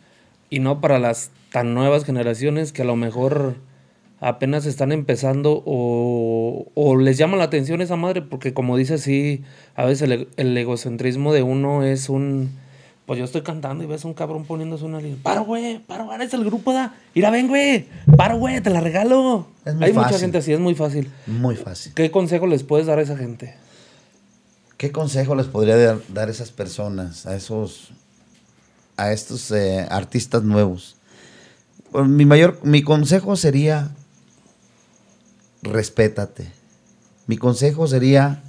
y 0.49 0.59
no 0.59 0.81
para 0.81 0.99
las 0.99 1.31
tan 1.51 1.73
nuevas 1.73 2.05
generaciones 2.05 2.71
que 2.71 2.81
a 2.81 2.85
lo 2.85 2.95
mejor 2.95 3.55
apenas 4.19 4.65
están 4.65 4.91
empezando 4.91 5.63
o, 5.65 6.67
o 6.75 6.95
les 6.95 7.17
llama 7.17 7.37
la 7.37 7.43
atención 7.43 7.81
esa 7.81 7.95
madre, 7.95 8.21
porque 8.21 8.53
como 8.53 8.77
dice 8.77 8.97
sí, 8.97 9.43
a 9.75 9.85
veces 9.85 10.09
el, 10.09 10.29
el 10.37 10.57
egocentrismo 10.57 11.33
de 11.33 11.43
uno 11.43 11.83
es 11.83 12.09
un... 12.09 12.59
Pues 13.07 13.17
yo 13.17 13.25
estoy 13.25 13.41
cantando 13.41 13.83
y 13.83 13.87
ves 13.87 14.05
a 14.05 14.07
un 14.07 14.13
cabrón 14.13 14.45
poniéndose 14.45 14.85
una 14.85 15.01
línea. 15.01 15.17
Paro, 15.21 15.43
güey, 15.43 15.79
paro, 15.79 16.09
ahora 16.09 16.23
es 16.23 16.33
el 16.33 16.45
grupo, 16.45 16.71
da. 16.71 16.95
Mira, 17.13 17.29
ven, 17.29 17.47
güey. 17.47 17.87
Paro, 18.15 18.37
güey, 18.37 18.61
te 18.61 18.69
la 18.69 18.79
regalo. 18.79 19.47
Es 19.65 19.73
muy 19.73 19.85
Hay 19.85 19.93
mucha 19.93 20.17
gente 20.17 20.37
así, 20.37 20.53
es 20.53 20.59
muy 20.59 20.75
fácil. 20.75 21.11
Muy 21.27 21.57
fácil. 21.57 21.93
¿Qué 21.93 22.09
consejo 22.09 22.47
les 22.47 22.63
puedes 22.63 22.87
dar 22.87 22.99
a 22.99 23.01
esa 23.01 23.17
gente? 23.17 23.55
¿Qué 24.77 24.91
consejo 24.91 25.35
les 25.35 25.47
podría 25.47 25.75
dar, 25.75 25.97
dar 26.07 26.29
a 26.29 26.31
esas 26.31 26.51
personas, 26.51 27.25
a 27.25 27.35
esos, 27.35 27.91
a 28.95 29.11
estos 29.11 29.51
eh, 29.51 29.85
artistas 29.89 30.43
nuevos? 30.43 30.95
Mi 31.93 32.25
mayor, 32.25 32.59
mi 32.63 32.83
consejo 32.83 33.35
sería, 33.35 33.91
respétate. 35.61 36.51
Mi 37.27 37.37
consejo 37.37 37.87
sería, 37.87 38.41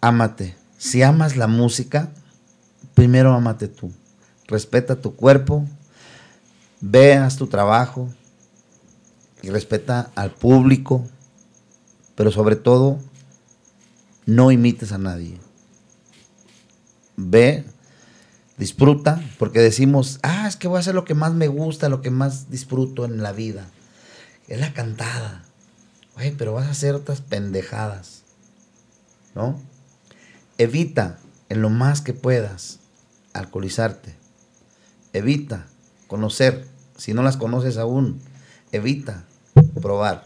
ámate. 0.00 0.56
Si 0.78 1.02
amas 1.02 1.36
la 1.36 1.46
música, 1.46 2.10
primero 2.94 3.32
ámate 3.32 3.68
tú. 3.68 3.92
Respeta 4.46 5.00
tu 5.00 5.16
cuerpo, 5.16 5.66
veas 6.80 7.36
tu 7.36 7.46
trabajo 7.46 8.08
y 9.42 9.48
respeta 9.50 10.10
al 10.14 10.30
público, 10.30 11.06
pero 12.14 12.30
sobre 12.30 12.56
todo, 12.56 12.98
no 14.26 14.50
imites 14.50 14.92
a 14.92 14.98
nadie. 14.98 15.38
Ve, 17.16 17.64
disfruta, 18.58 19.22
porque 19.38 19.60
decimos, 19.60 20.18
ah, 20.22 20.46
es 20.48 20.56
que 20.56 20.68
voy 20.68 20.76
a 20.76 20.80
hacer 20.80 20.94
lo 20.94 21.04
que 21.04 21.14
más 21.14 21.34
me 21.34 21.48
gusta, 21.48 21.88
lo 21.88 22.02
que 22.02 22.10
más 22.10 22.50
disfruto 22.50 23.04
en 23.04 23.22
la 23.22 23.32
vida. 23.32 23.68
Es 24.48 24.60
la 24.60 24.72
cantada. 24.72 25.44
Güey, 26.14 26.32
pero 26.32 26.52
vas 26.54 26.66
a 26.66 26.70
hacer 26.70 26.94
otras 26.94 27.20
pendejadas. 27.20 28.22
¿No? 29.34 29.60
Evita 30.58 31.18
en 31.48 31.60
lo 31.60 31.68
más 31.68 32.00
que 32.00 32.14
puedas 32.14 32.78
alcoholizarte. 33.34 34.14
Evita 35.12 35.66
conocer, 36.06 36.66
si 36.96 37.12
no 37.12 37.22
las 37.22 37.36
conoces 37.36 37.76
aún, 37.76 38.20
evita 38.72 39.24
probar 39.82 40.24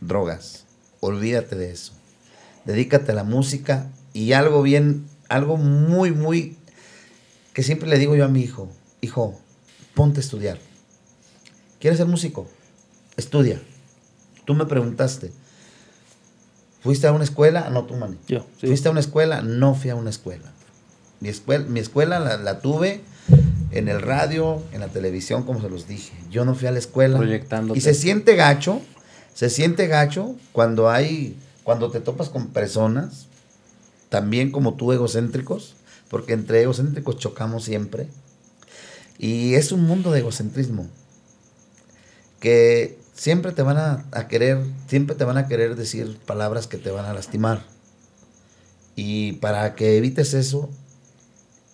drogas. 0.00 0.64
Olvídate 1.00 1.56
de 1.56 1.72
eso 1.72 1.92
dedícate 2.64 3.12
a 3.12 3.14
la 3.14 3.24
música 3.24 3.90
y 4.12 4.32
algo 4.32 4.62
bien, 4.62 5.06
algo 5.28 5.56
muy, 5.56 6.12
muy, 6.12 6.56
que 7.54 7.62
siempre 7.62 7.88
le 7.88 7.98
digo 7.98 8.16
yo 8.16 8.24
a 8.24 8.28
mi 8.28 8.42
hijo, 8.42 8.68
hijo, 9.00 9.40
ponte 9.94 10.18
a 10.18 10.22
estudiar. 10.22 10.58
¿Quieres 11.80 11.98
ser 11.98 12.06
músico? 12.06 12.48
Estudia. 13.16 13.62
Tú 14.44 14.54
me 14.54 14.66
preguntaste, 14.66 15.32
¿fuiste 16.82 17.06
a 17.06 17.12
una 17.12 17.24
escuela? 17.24 17.70
No, 17.70 17.84
tú, 17.84 17.94
mani. 17.94 18.18
Yo, 18.26 18.44
sí. 18.60 18.66
¿Fuiste 18.66 18.88
a 18.88 18.90
una 18.90 19.00
escuela? 19.00 19.40
No 19.40 19.74
fui 19.74 19.90
a 19.90 19.94
una 19.94 20.10
escuela. 20.10 20.52
Mi 21.20 21.28
escuela, 21.28 21.64
mi 21.66 21.80
escuela 21.80 22.18
la, 22.18 22.36
la 22.36 22.60
tuve 22.60 23.02
en 23.70 23.88
el 23.88 24.02
radio, 24.02 24.62
en 24.72 24.80
la 24.80 24.88
televisión, 24.88 25.44
como 25.44 25.62
se 25.62 25.70
los 25.70 25.86
dije. 25.86 26.12
Yo 26.30 26.44
no 26.44 26.54
fui 26.54 26.66
a 26.66 26.72
la 26.72 26.78
escuela. 26.78 27.18
Proyectándote. 27.18 27.78
Y 27.78 27.82
se 27.82 27.94
siente 27.94 28.34
gacho, 28.34 28.80
se 29.32 29.48
siente 29.48 29.86
gacho 29.86 30.34
cuando 30.52 30.90
hay, 30.90 31.36
cuando 31.62 31.90
te 31.90 32.00
topas 32.00 32.30
con 32.30 32.48
personas, 32.48 33.28
también 34.08 34.50
como 34.50 34.74
tú 34.74 34.92
egocéntricos, 34.92 35.76
porque 36.08 36.32
entre 36.32 36.62
egocéntricos 36.62 37.18
chocamos 37.18 37.64
siempre. 37.64 38.08
Y 39.18 39.54
es 39.54 39.72
un 39.72 39.84
mundo 39.84 40.10
de 40.10 40.20
egocentrismo 40.20 40.88
que 42.40 42.98
siempre 43.14 43.52
te 43.52 43.62
van 43.62 43.78
a, 43.78 44.04
a 44.12 44.28
querer, 44.28 44.64
siempre 44.88 45.16
te 45.16 45.24
van 45.24 45.38
a 45.38 45.46
querer 45.46 45.76
decir 45.76 46.18
palabras 46.26 46.66
que 46.66 46.78
te 46.78 46.90
van 46.90 47.06
a 47.06 47.14
lastimar. 47.14 47.62
Y 48.96 49.32
para 49.34 49.74
que 49.74 49.96
evites 49.96 50.34
eso, 50.34 50.68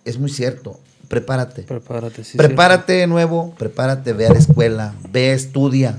es 0.04 0.18
muy 0.18 0.30
cierto, 0.30 0.78
prepárate. 1.08 1.62
Prepárate, 1.62 2.24
sí. 2.24 2.38
prepárate 2.38 2.92
de 2.94 3.06
nuevo, 3.06 3.54
prepárate, 3.58 4.12
ve 4.12 4.26
a 4.26 4.32
la 4.32 4.38
escuela, 4.38 4.94
ve, 5.10 5.32
estudia 5.32 5.98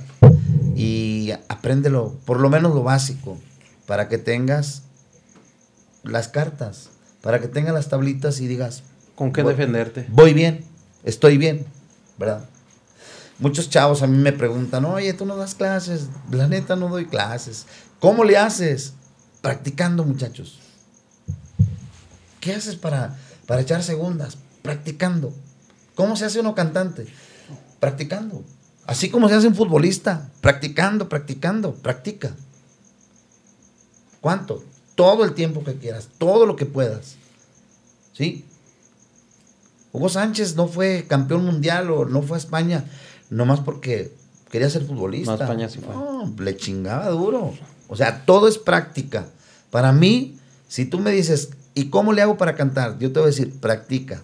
y 0.75 1.31
apréndelo, 1.49 2.15
por 2.25 2.39
lo 2.39 2.49
menos 2.49 2.73
lo 2.73 2.81
básico, 2.81 3.37
para 3.85 4.07
que 4.07 4.17
tengas 4.17 4.83
las 6.03 6.29
cartas, 6.29 6.90
para 7.21 7.39
que 7.39 7.47
tengas 7.47 7.73
las 7.73 7.89
tablitas 7.89 8.39
y 8.39 8.47
digas, 8.47 8.83
¿Con 9.15 9.31
qué 9.33 9.43
Voy- 9.43 9.53
defenderte? 9.53 10.07
voy 10.09 10.33
bien, 10.33 10.65
estoy 11.03 11.37
bien, 11.37 11.65
¿verdad? 12.17 12.45
Muchos 13.39 13.69
chavos 13.69 14.01
a 14.03 14.07
mí 14.07 14.17
me 14.17 14.31
preguntan, 14.33 14.85
oye, 14.85 15.13
tú 15.13 15.25
no 15.25 15.35
das 15.35 15.55
clases, 15.55 16.07
la 16.31 16.47
neta 16.47 16.75
no 16.75 16.89
doy 16.89 17.05
clases. 17.05 17.65
¿Cómo 17.99 18.23
le 18.23 18.37
haces? 18.37 18.93
Practicando, 19.41 20.03
muchachos. 20.03 20.59
¿Qué 22.39 22.53
haces 22.53 22.75
para, 22.75 23.17
para 23.47 23.61
echar 23.61 23.81
segundas? 23.83 24.37
Practicando. 24.61 25.33
¿Cómo 25.95 26.15
se 26.15 26.25
hace 26.25 26.39
uno 26.39 26.53
cantante? 26.55 27.07
Practicando. 27.79 28.43
Así 28.85 29.09
como 29.09 29.27
se 29.29 29.35
hace 29.35 29.47
un 29.47 29.55
futbolista, 29.55 30.29
practicando, 30.41 31.09
practicando, 31.09 31.73
practica. 31.75 32.35
¿Cuánto? 34.21 34.63
Todo 35.01 35.25
el 35.25 35.33
tiempo 35.33 35.63
que 35.63 35.77
quieras, 35.77 36.09
todo 36.19 36.45
lo 36.45 36.55
que 36.55 36.67
puedas. 36.67 37.15
¿Sí? 38.13 38.45
Hugo 39.91 40.09
Sánchez 40.09 40.55
no 40.55 40.67
fue 40.67 41.05
campeón 41.07 41.43
mundial 41.43 41.89
o 41.89 42.05
no 42.05 42.21
fue 42.21 42.37
a 42.37 42.39
España 42.39 42.85
nomás 43.31 43.61
porque 43.61 44.13
quería 44.51 44.69
ser 44.69 44.85
futbolista. 44.85 45.31
No, 45.31 45.39
a 45.39 45.43
España 45.43 45.69
sí 45.69 45.79
fue. 45.79 45.95
No, 45.95 46.31
le 46.37 46.55
chingaba 46.55 47.09
duro. 47.09 47.55
O 47.87 47.95
sea, 47.95 48.27
todo 48.27 48.47
es 48.47 48.59
práctica. 48.59 49.25
Para 49.71 49.91
mí, 49.91 50.37
si 50.67 50.85
tú 50.85 50.99
me 50.99 51.09
dices, 51.09 51.49
¿y 51.73 51.89
cómo 51.89 52.13
le 52.13 52.21
hago 52.21 52.37
para 52.37 52.53
cantar? 52.53 52.99
Yo 52.99 53.11
te 53.11 53.19
voy 53.21 53.29
a 53.29 53.31
decir, 53.31 53.59
practica. 53.59 54.21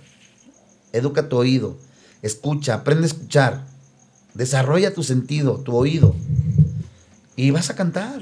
Educa 0.94 1.28
tu 1.28 1.38
oído. 1.38 1.76
Escucha, 2.22 2.76
aprende 2.76 3.06
a 3.06 3.08
escuchar. 3.08 3.66
Desarrolla 4.36 4.94
tu 4.94 5.02
sentido, 5.02 5.58
tu 5.58 5.76
oído. 5.76 6.14
Y 7.36 7.50
vas 7.50 7.72
a 7.72 7.76
cantar. 7.76 8.22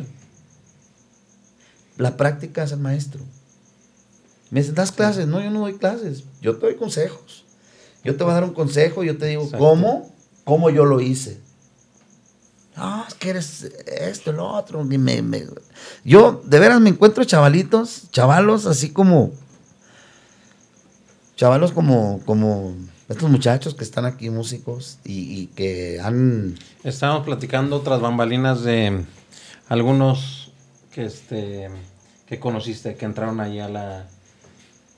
La 1.97 2.17
práctica 2.17 2.63
es 2.63 2.71
el 2.71 2.79
maestro. 2.79 3.21
Me 4.51 4.59
dicen, 4.61 4.75
¿das 4.75 4.91
clases? 4.91 5.27
No, 5.27 5.41
yo 5.41 5.49
no 5.49 5.61
doy 5.61 5.75
clases. 5.77 6.23
Yo 6.41 6.55
te 6.57 6.65
doy 6.67 6.75
consejos. 6.75 7.43
Yo 8.03 8.15
te 8.15 8.23
voy 8.23 8.31
a 8.31 8.35
dar 8.35 8.43
un 8.43 8.53
consejo, 8.53 9.03
yo 9.03 9.17
te 9.17 9.25
digo, 9.27 9.43
Exacto. 9.43 9.65
¿cómo? 9.65 10.11
¿Cómo 10.43 10.69
yo 10.69 10.85
lo 10.85 11.01
hice? 11.01 11.39
No, 12.77 13.05
es 13.07 13.13
que 13.15 13.29
eres 13.29 13.63
esto, 13.87 14.31
lo 14.33 14.47
otro. 14.47 14.81
y 14.89 14.97
me- 14.97 15.21
me- 15.21 15.45
Yo, 16.03 16.41
de 16.45 16.59
veras, 16.59 16.79
me 16.81 16.89
encuentro 16.89 17.23
chavalitos, 17.23 18.03
chavalos 18.11 18.65
así 18.65 18.89
como. 18.91 19.31
Chavalos 21.35 21.71
como, 21.71 22.21
como 22.25 22.75
estos 23.09 23.29
muchachos 23.29 23.75
que 23.75 23.83
están 23.83 24.05
aquí, 24.05 24.29
músicos, 24.29 24.99
y, 25.03 25.41
y 25.41 25.47
que 25.47 25.99
han. 26.01 26.55
Estábamos 26.83 27.25
platicando 27.25 27.75
otras 27.77 27.99
bambalinas 28.01 28.63
de 28.63 29.05
algunos 29.67 30.44
que 30.95 31.03
este 31.03 31.69
que 32.25 32.39
conociste, 32.39 32.95
que 32.95 33.03
entraron 33.03 33.41
ahí 33.41 33.59
a 33.59 33.67
la 33.67 34.07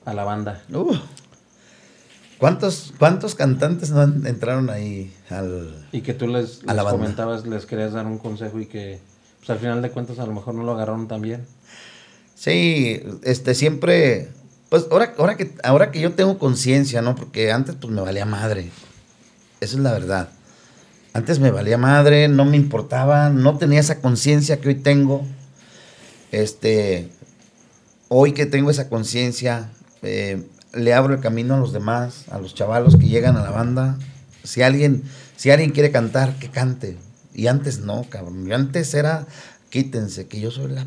a 0.04 0.14
la 0.14 0.22
banda. 0.22 0.62
Uh, 0.72 0.94
¿cuántos, 2.38 2.94
¿Cuántos 2.98 3.34
cantantes 3.34 3.90
no 3.90 4.02
entraron 4.04 4.70
ahí 4.70 5.12
al. 5.28 5.88
Y 5.90 6.02
que 6.02 6.14
tú 6.14 6.28
les, 6.28 6.60
A 6.68 6.74
la 6.74 6.84
les 6.84 6.92
comentabas, 6.92 7.46
les 7.46 7.66
querías 7.66 7.94
dar 7.94 8.06
un 8.06 8.18
consejo 8.18 8.60
y 8.60 8.66
que 8.66 9.00
pues 9.38 9.50
al 9.50 9.58
final 9.58 9.82
de 9.82 9.90
cuentas 9.90 10.20
a 10.20 10.26
lo 10.26 10.32
mejor 10.32 10.54
no 10.54 10.62
lo 10.62 10.72
agarraron 10.72 11.08
tan 11.08 11.20
bien. 11.20 11.44
Sí, 12.36 13.02
este 13.24 13.56
siempre, 13.56 14.28
pues 14.68 14.86
ahora, 14.92 15.14
ahora 15.18 15.36
que 15.36 15.52
ahora 15.64 15.90
que 15.90 16.00
yo 16.00 16.12
tengo 16.12 16.38
conciencia, 16.38 17.02
¿no? 17.02 17.16
Porque 17.16 17.50
antes 17.50 17.74
pues 17.74 17.92
me 17.92 18.00
valía 18.00 18.24
madre. 18.24 18.70
Esa 19.60 19.74
es 19.74 19.82
la 19.82 19.90
verdad. 19.90 20.28
Antes 21.12 21.40
me 21.40 21.50
valía 21.50 21.76
madre, 21.76 22.28
no 22.28 22.44
me 22.44 22.56
importaba, 22.56 23.30
no 23.30 23.58
tenía 23.58 23.80
esa 23.80 24.00
conciencia 24.00 24.60
que 24.60 24.68
hoy 24.68 24.76
tengo. 24.76 25.26
Este, 26.32 27.08
hoy 28.08 28.32
que 28.32 28.46
tengo 28.46 28.70
esa 28.70 28.88
conciencia, 28.88 29.70
eh, 30.02 30.42
le 30.74 30.94
abro 30.94 31.14
el 31.14 31.20
camino 31.20 31.54
a 31.54 31.58
los 31.58 31.72
demás, 31.72 32.24
a 32.30 32.38
los 32.38 32.54
chavalos 32.54 32.96
que 32.96 33.08
llegan 33.08 33.36
a 33.36 33.42
la 33.42 33.50
banda. 33.50 33.98
Si 34.44 34.62
alguien, 34.62 35.02
si 35.36 35.50
alguien 35.50 35.70
quiere 35.70 35.90
cantar, 35.90 36.38
que 36.38 36.48
cante. 36.48 36.96
Y 37.34 37.46
antes 37.46 37.80
no, 37.80 38.04
cabrón. 38.08 38.46
Y 38.46 38.52
antes 38.52 38.92
era, 38.94 39.26
quítense, 39.70 40.26
que 40.26 40.40
yo 40.40 40.50
soy 40.50 40.72
la 40.72 40.86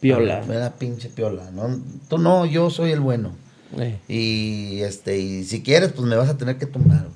Piola. 0.00 0.44
me 0.46 0.54
da 0.56 0.70
pinche 0.74 1.08
piola, 1.08 1.50
¿no? 1.52 1.80
Tú 2.08 2.18
no, 2.18 2.46
yo 2.46 2.70
soy 2.70 2.92
el 2.92 3.00
bueno. 3.00 3.32
Eh, 3.76 3.98
Y 4.08 4.80
este, 4.82 5.18
y 5.18 5.44
si 5.44 5.62
quieres, 5.62 5.92
pues 5.92 6.06
me 6.06 6.16
vas 6.16 6.28
a 6.28 6.38
tener 6.38 6.56
que 6.56 6.66
tumbar. 6.66 7.08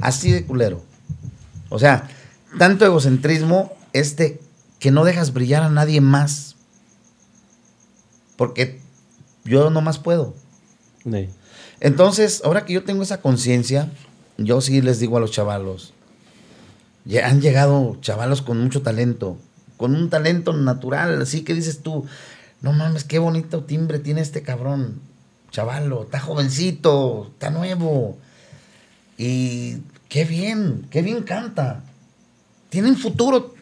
Así 0.00 0.32
de 0.32 0.44
culero. 0.44 0.82
O 1.68 1.78
sea, 1.78 2.08
tanto 2.58 2.84
egocentrismo, 2.84 3.72
este, 3.92 4.40
que 4.84 4.90
no 4.90 5.06
dejas 5.06 5.32
brillar 5.32 5.62
a 5.62 5.70
nadie 5.70 6.02
más. 6.02 6.56
Porque 8.36 8.82
yo 9.42 9.70
no 9.70 9.80
más 9.80 9.98
puedo. 9.98 10.34
Entonces, 11.80 12.42
ahora 12.44 12.66
que 12.66 12.74
yo 12.74 12.84
tengo 12.84 13.02
esa 13.02 13.22
conciencia, 13.22 13.90
yo 14.36 14.60
sí 14.60 14.82
les 14.82 15.00
digo 15.00 15.16
a 15.16 15.20
los 15.20 15.30
chavalos, 15.30 15.94
ya 17.06 17.28
han 17.28 17.40
llegado 17.40 17.96
chavalos 18.02 18.42
con 18.42 18.60
mucho 18.62 18.82
talento, 18.82 19.38
con 19.78 19.94
un 19.94 20.10
talento 20.10 20.52
natural, 20.52 21.22
así 21.22 21.44
que 21.44 21.54
dices 21.54 21.80
tú, 21.80 22.04
no 22.60 22.74
mames, 22.74 23.04
qué 23.04 23.18
bonito 23.18 23.64
timbre 23.64 24.00
tiene 24.00 24.20
este 24.20 24.42
cabrón, 24.42 25.00
chavalo, 25.50 26.02
está 26.02 26.20
jovencito, 26.20 27.30
está 27.32 27.48
nuevo, 27.48 28.18
y 29.16 29.78
qué 30.10 30.26
bien, 30.26 30.86
qué 30.90 31.00
bien 31.00 31.22
canta, 31.22 31.82
tienen 32.68 32.98
futuro, 32.98 33.53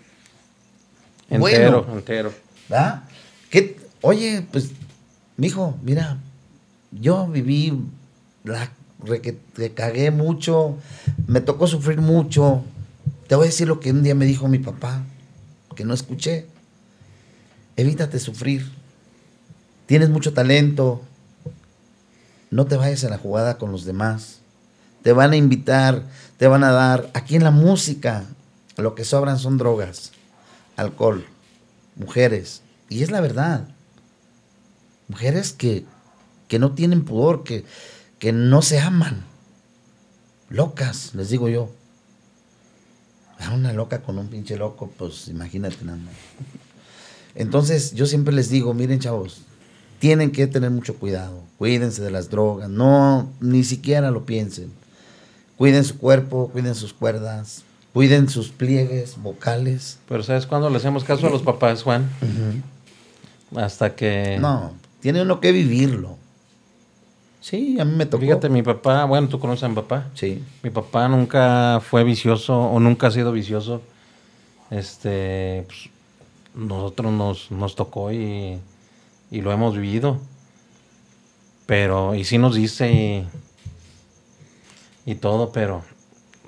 Entero, 1.37 1.83
Bueno. 1.83 1.99
entero. 1.99 2.33
¿verdad? 2.69 3.05
¿Qué? 3.51 3.79
Oye, 4.03 4.47
pues, 4.53 4.71
mijo, 5.37 5.77
mira, 5.83 6.19
yo 6.91 7.27
viví, 7.27 7.73
la 8.45 8.71
re- 9.05 9.21
que 9.21 9.37
cagué 9.75 10.11
mucho, 10.11 10.77
me 11.27 11.41
tocó 11.41 11.67
sufrir 11.67 12.01
mucho. 12.01 12.63
Te 13.29 13.35
voy 13.37 13.45
a 13.47 13.51
decir 13.51 13.69
lo 13.69 13.81
que 13.81 13.91
un 13.93 14.03
día 14.03 14.15
me 14.15 14.27
dijo 14.27 14.49
mi 14.49 14.59
papá, 14.59 15.03
que 15.77 15.85
no 15.85 15.95
escuché. 15.95 16.47
Evítate 17.77 18.19
sufrir. 18.19 18.71
Tienes 19.87 20.11
mucho 20.11 20.33
talento. 20.35 21.01
No 22.51 22.67
te 22.67 22.77
vayas 22.77 23.05
a 23.05 23.09
la 23.09 23.19
jugada 23.19 23.57
con 23.57 23.73
los 23.73 23.85
demás. 23.85 24.41
Te 25.03 25.13
van 25.13 25.33
a 25.33 25.37
invitar, 25.37 26.03
te 26.37 26.47
van 26.47 26.65
a 26.65 26.71
dar. 26.73 27.11
Aquí 27.15 27.35
en 27.37 27.45
la 27.45 27.51
música, 27.51 28.25
lo 28.77 28.95
que 28.95 29.05
sobran 29.05 29.39
son 29.39 29.57
drogas, 29.59 30.13
alcohol, 30.77 31.25
mujeres. 31.97 32.63
Y 32.89 33.03
es 33.03 33.11
la 33.11 33.21
verdad. 33.21 33.69
Mujeres 35.09 35.53
que, 35.53 35.85
que 36.49 36.59
no 36.59 36.73
tienen 36.73 37.05
pudor, 37.05 37.45
que, 37.45 37.65
que 38.19 38.33
no 38.33 38.63
se 38.63 38.81
aman. 38.81 39.25
Locas, 40.49 41.15
les 41.15 41.31
digo 41.31 41.49
yo. 41.49 41.71
A 43.39 43.53
una 43.53 43.73
loca 43.73 44.03
con 44.03 44.19
un 44.19 44.29
pinche 44.29 44.57
loco, 44.57 44.93
pues 44.97 45.29
imagínate 45.29 45.85
nada. 45.85 45.99
Entonces, 47.35 47.93
yo 47.95 48.07
siempre 48.07 48.35
les 48.35 48.51
digo, 48.51 48.75
miren 48.75 49.01
chavos, 49.01 49.43
tienen 49.99 50.31
que 50.31 50.47
tener 50.47 50.71
mucho 50.71 50.97
cuidado. 50.97 51.43
Cuídense 51.59 52.03
de 52.03 52.11
las 52.11 52.29
drogas, 52.31 52.69
no, 52.69 53.33
ni 53.41 53.65
siquiera 53.65 54.11
lo 54.11 54.27
piensen. 54.27 54.73
Cuiden 55.57 55.85
su 55.85 55.99
cuerpo, 55.99 56.51
cuiden 56.53 56.75
sus 56.75 56.93
cuerdas, 56.93 57.63
cuiden 57.93 58.29
sus 58.29 58.51
pliegues 58.51 59.21
vocales. 59.21 59.99
Pero 60.09 60.23
¿sabes 60.23 60.47
cuándo 60.47 60.71
le 60.71 60.77
hacemos 60.77 61.05
caso 61.05 61.27
a 61.27 61.31
los 61.31 61.43
papás, 61.43 61.83
Juan? 61.83 62.11
Hasta 63.57 63.95
que... 63.95 64.39
No, 64.41 64.73
tiene 65.01 65.23
uno 65.23 65.41
que 65.41 65.53
vivirlo. 65.53 66.17
Sí, 67.41 67.79
a 67.81 67.85
mí 67.85 67.97
me 67.97 68.07
tocó. 68.07 68.23
Fíjate, 68.23 68.49
mi 68.49 68.63
papá, 68.63 69.05
bueno, 69.05 69.29
tú 69.29 69.41
conoces 69.41 69.65
a 69.65 69.69
mi 69.69 69.75
papá. 69.75 70.09
Sí. 70.15 70.43
Mi 70.63 70.71
papá 70.71 71.09
nunca 71.09 71.83
fue 71.85 72.05
vicioso 72.05 72.57
o 72.57 72.79
nunca 72.79 73.09
ha 73.09 73.11
sido 73.11 73.33
vicioso. 73.33 73.83
Este, 74.71 75.65
pues, 75.67 75.91
nosotros 76.55 77.13
nos, 77.13 77.51
nos 77.51 77.75
tocó 77.75 78.13
y, 78.13 78.59
y 79.31 79.41
lo 79.41 79.53
hemos 79.53 79.75
vivido. 79.75 80.19
Pero, 81.67 82.15
y 82.15 82.25
sí 82.25 82.39
nos 82.39 82.55
dice 82.55 82.93
y, 82.93 83.27
y 85.11 85.17
todo, 85.17 85.51
pero, 85.51 85.83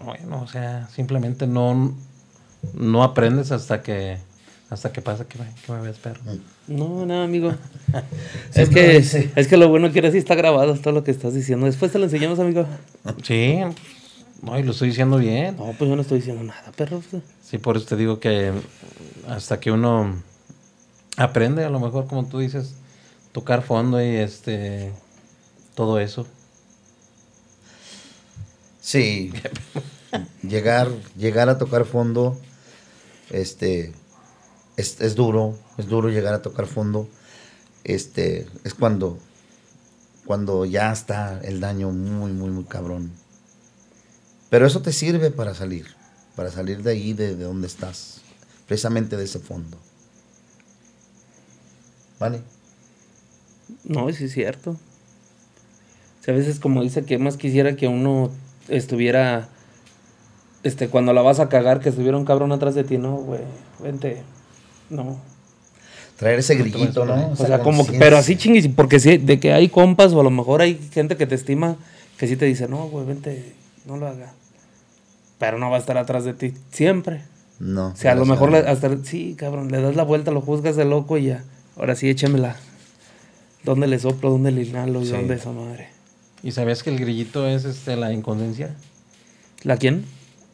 bueno, 0.02 0.42
o 0.42 0.46
sea, 0.46 0.88
simplemente 0.88 1.46
no, 1.46 1.94
no 2.74 3.04
aprendes 3.04 3.52
hasta 3.52 3.82
que, 3.82 4.18
hasta 4.70 4.92
que 4.92 5.02
pasa 5.02 5.26
que, 5.28 5.38
me- 5.38 5.54
que 5.66 5.72
me 5.72 5.80
ves 5.80 5.98
perro. 5.98 6.20
No, 6.66 7.06
no, 7.06 7.22
amigo. 7.22 7.52
es, 8.54 8.68
que, 8.70 8.96
es 8.96 9.48
que 9.48 9.56
lo 9.56 9.68
bueno 9.68 9.92
que 9.92 10.00
ahora 10.00 10.10
sí 10.12 10.18
está 10.18 10.34
grabado 10.34 10.74
todo 10.76 10.92
lo 10.94 11.04
que 11.04 11.10
estás 11.10 11.34
diciendo. 11.34 11.66
Después 11.66 11.92
te 11.92 11.98
lo 11.98 12.04
enseñamos, 12.04 12.38
amigo. 12.38 12.66
Sí, 13.22 13.58
no, 14.42 14.58
y 14.58 14.62
lo 14.62 14.72
estoy 14.72 14.88
diciendo 14.88 15.18
bien. 15.18 15.56
No, 15.56 15.72
pues 15.78 15.88
yo 15.88 15.96
no 15.96 16.02
estoy 16.02 16.18
diciendo 16.18 16.42
nada, 16.42 16.72
perro. 16.76 17.02
Sí, 17.42 17.58
por 17.58 17.76
eso 17.76 17.86
te 17.86 17.96
digo 17.96 18.18
que 18.20 18.52
hasta 19.28 19.60
que 19.60 19.70
uno 19.70 20.14
aprende, 21.16 21.64
a 21.64 21.70
lo 21.70 21.80
mejor 21.80 22.06
como 22.06 22.26
tú 22.26 22.38
dices, 22.40 22.74
tocar 23.32 23.62
fondo 23.62 24.02
y 24.02 24.16
este 24.16 24.92
todo 25.74 25.98
eso. 25.98 26.26
Sí. 28.84 29.32
llegar, 30.42 30.90
llegar 31.16 31.48
a 31.48 31.56
tocar 31.56 31.86
fondo, 31.86 32.38
este, 33.30 33.94
es, 34.76 35.00
es 35.00 35.14
duro, 35.14 35.58
es 35.78 35.86
duro 35.86 36.10
llegar 36.10 36.34
a 36.34 36.42
tocar 36.42 36.66
fondo. 36.66 37.08
Este, 37.82 38.46
es 38.62 38.74
cuando, 38.74 39.18
cuando 40.26 40.66
ya 40.66 40.92
está 40.92 41.40
el 41.42 41.60
daño 41.60 41.92
muy, 41.92 42.32
muy, 42.32 42.50
muy 42.50 42.64
cabrón. 42.64 43.10
Pero 44.50 44.66
eso 44.66 44.82
te 44.82 44.92
sirve 44.92 45.30
para 45.30 45.54
salir, 45.54 45.86
para 46.36 46.50
salir 46.50 46.82
de 46.82 46.90
ahí, 46.90 47.14
de, 47.14 47.36
de 47.36 47.44
donde 47.44 47.66
estás, 47.66 48.20
precisamente 48.66 49.16
de 49.16 49.24
ese 49.24 49.38
fondo. 49.38 49.78
¿Vale? 52.20 52.42
No, 53.82 54.12
sí 54.12 54.24
es 54.24 54.32
cierto. 54.34 54.72
O 54.72 56.24
sea, 56.24 56.34
a 56.34 56.36
veces 56.36 56.60
como 56.60 56.82
dice 56.82 57.06
que 57.06 57.16
más 57.16 57.38
quisiera 57.38 57.76
que 57.76 57.88
uno 57.88 58.30
estuviera, 58.68 59.48
este, 60.62 60.88
cuando 60.88 61.12
la 61.12 61.22
vas 61.22 61.40
a 61.40 61.48
cagar, 61.48 61.80
que 61.80 61.88
estuviera 61.90 62.16
un 62.16 62.24
cabrón 62.24 62.52
atrás 62.52 62.74
de 62.74 62.84
ti, 62.84 62.98
no, 62.98 63.16
güey, 63.16 63.40
vente, 63.82 64.22
no. 64.90 65.18
Traer 66.16 66.38
ese 66.38 66.54
grillito. 66.54 67.04
¿no? 67.04 67.30
O 67.30 67.36
sea, 67.36 67.58
como, 67.60 67.84
que- 67.86 67.98
pero 67.98 68.16
así 68.16 68.36
chinguis, 68.36 68.68
porque 68.68 69.00
sí, 69.00 69.16
de 69.18 69.40
que 69.40 69.52
hay 69.52 69.68
compas 69.68 70.12
o 70.12 70.20
a 70.20 70.24
lo 70.24 70.30
mejor 70.30 70.62
hay 70.62 70.78
gente 70.92 71.16
que 71.16 71.26
te 71.26 71.34
estima, 71.34 71.76
que 72.18 72.28
sí 72.28 72.36
te 72.36 72.44
dice, 72.44 72.68
no, 72.68 72.88
güey, 72.88 73.04
vente, 73.04 73.52
no 73.84 73.96
lo 73.96 74.06
haga. 74.06 74.32
Pero 75.38 75.58
no 75.58 75.70
va 75.70 75.76
a 75.76 75.80
estar 75.80 75.98
atrás 75.98 76.24
de 76.24 76.32
ti 76.32 76.54
siempre. 76.70 77.22
No. 77.58 77.88
O 77.88 77.96
sea, 77.96 78.12
a 78.12 78.14
lo 78.14 78.24
mejor 78.26 78.52
le- 78.52 78.58
hasta, 78.58 78.90
sí, 79.04 79.34
cabrón, 79.36 79.70
le 79.72 79.80
das 79.80 79.96
la 79.96 80.04
vuelta, 80.04 80.30
lo 80.30 80.40
juzgas 80.40 80.76
de 80.76 80.84
loco 80.84 81.18
y 81.18 81.24
ya. 81.26 81.44
Ahora 81.76 81.96
sí, 81.96 82.08
échamela. 82.08 82.56
¿Dónde 83.64 83.86
le 83.88 83.98
soplo? 83.98 84.30
¿Dónde 84.30 84.52
le 84.52 84.62
inhalo? 84.62 85.02
¿Y 85.02 85.06
Sí. 85.06 85.12
dónde 85.12 85.34
esa 85.34 85.50
madre? 85.50 85.88
¿Y 86.44 86.52
sabías 86.52 86.82
que 86.82 86.90
el 86.90 86.98
grillito 87.00 87.48
es 87.48 87.64
este 87.64 87.96
la 87.96 88.12
inconsciencia? 88.12 88.74
¿La 89.62 89.76
quién? 89.78 90.04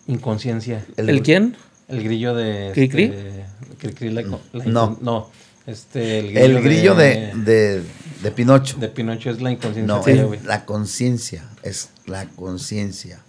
Inconsciencia. 0.07 0.86
¿El, 0.97 1.20
quién? 1.22 1.57
El 1.88 2.03
grillo 2.05 2.34
de 2.34 2.72
¿Cri-cri? 2.74 3.05
este, 3.05 3.45
Cri-cri, 3.80 4.11
la, 4.11 4.22
la 4.53 4.64
No. 4.66 4.97
no. 5.01 5.28
Este 5.66 6.20
el 6.20 6.36
El 6.36 6.62
grillo 6.62 6.95
de, 6.95 7.32
de, 7.34 7.82
de 8.22 8.30
Pinocho. 8.30 8.78
de 8.78 8.88
Pinocho 8.88 9.30
es 9.30 9.43
la 9.43 9.51
inconsciencia. 9.51 9.95
No, 9.95 10.01
tuya, 10.01 10.22
es 10.22 10.26
güey. 10.26 10.41
la 10.45 10.64
conciencia, 10.64 11.45
es 11.62 11.91
la 12.07 12.24
conciencia. 12.26 13.20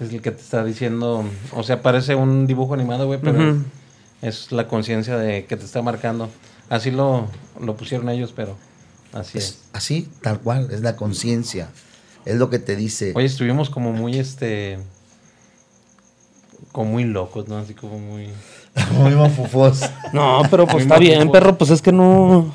es 0.00 0.10
el 0.12 0.22
que 0.22 0.30
te 0.30 0.40
está 0.40 0.64
diciendo, 0.64 1.24
o 1.52 1.62
sea, 1.62 1.82
parece 1.82 2.14
un 2.14 2.46
dibujo 2.46 2.72
animado, 2.74 3.06
güey, 3.06 3.20
pero 3.20 3.56
es 4.22 4.52
la 4.52 4.68
conciencia 4.68 5.18
de 5.18 5.44
que 5.44 5.56
te 5.56 5.64
está 5.64 5.82
marcando. 5.82 6.30
Así 6.70 6.90
lo, 6.92 7.28
lo 7.60 7.76
pusieron 7.76 8.08
ellos, 8.08 8.32
pero 8.34 8.56
así 9.12 9.38
Es 9.38 9.44
es. 9.44 9.58
así, 9.72 10.08
tal 10.22 10.40
cual, 10.40 10.68
es 10.70 10.80
la 10.80 10.96
conciencia. 10.96 11.68
Es 12.24 12.36
lo 12.36 12.50
que 12.50 12.58
te 12.58 12.76
dice. 12.76 13.12
Oye, 13.14 13.26
estuvimos 13.26 13.70
como 13.70 13.92
muy, 13.92 14.18
este, 14.18 14.78
como 16.72 16.92
muy 16.92 17.04
locos, 17.04 17.48
¿no? 17.48 17.58
Así 17.58 17.74
como 17.74 17.98
muy... 17.98 18.28
Muy 18.92 19.12
mafufos. 19.16 19.80
No, 20.12 20.42
pero 20.48 20.64
pues 20.64 20.74
Muy 20.74 20.82
está 20.82 20.98
bien, 20.98 21.30
perro, 21.32 21.58
pues 21.58 21.70
es 21.70 21.82
que 21.82 21.90
no. 21.90 22.54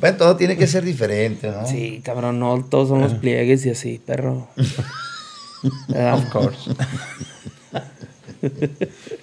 Bueno, 0.00 0.16
todo 0.16 0.36
tiene 0.36 0.56
que 0.56 0.66
ser 0.66 0.84
diferente, 0.84 1.50
¿no? 1.50 1.66
Sí, 1.66 2.00
cabrón, 2.04 2.38
no, 2.38 2.64
todos 2.64 2.88
son 2.88 3.00
los 3.00 3.14
pliegues 3.14 3.66
y 3.66 3.70
así, 3.70 3.98
perro. 4.04 4.46
Of 6.12 6.28
course. 6.30 6.70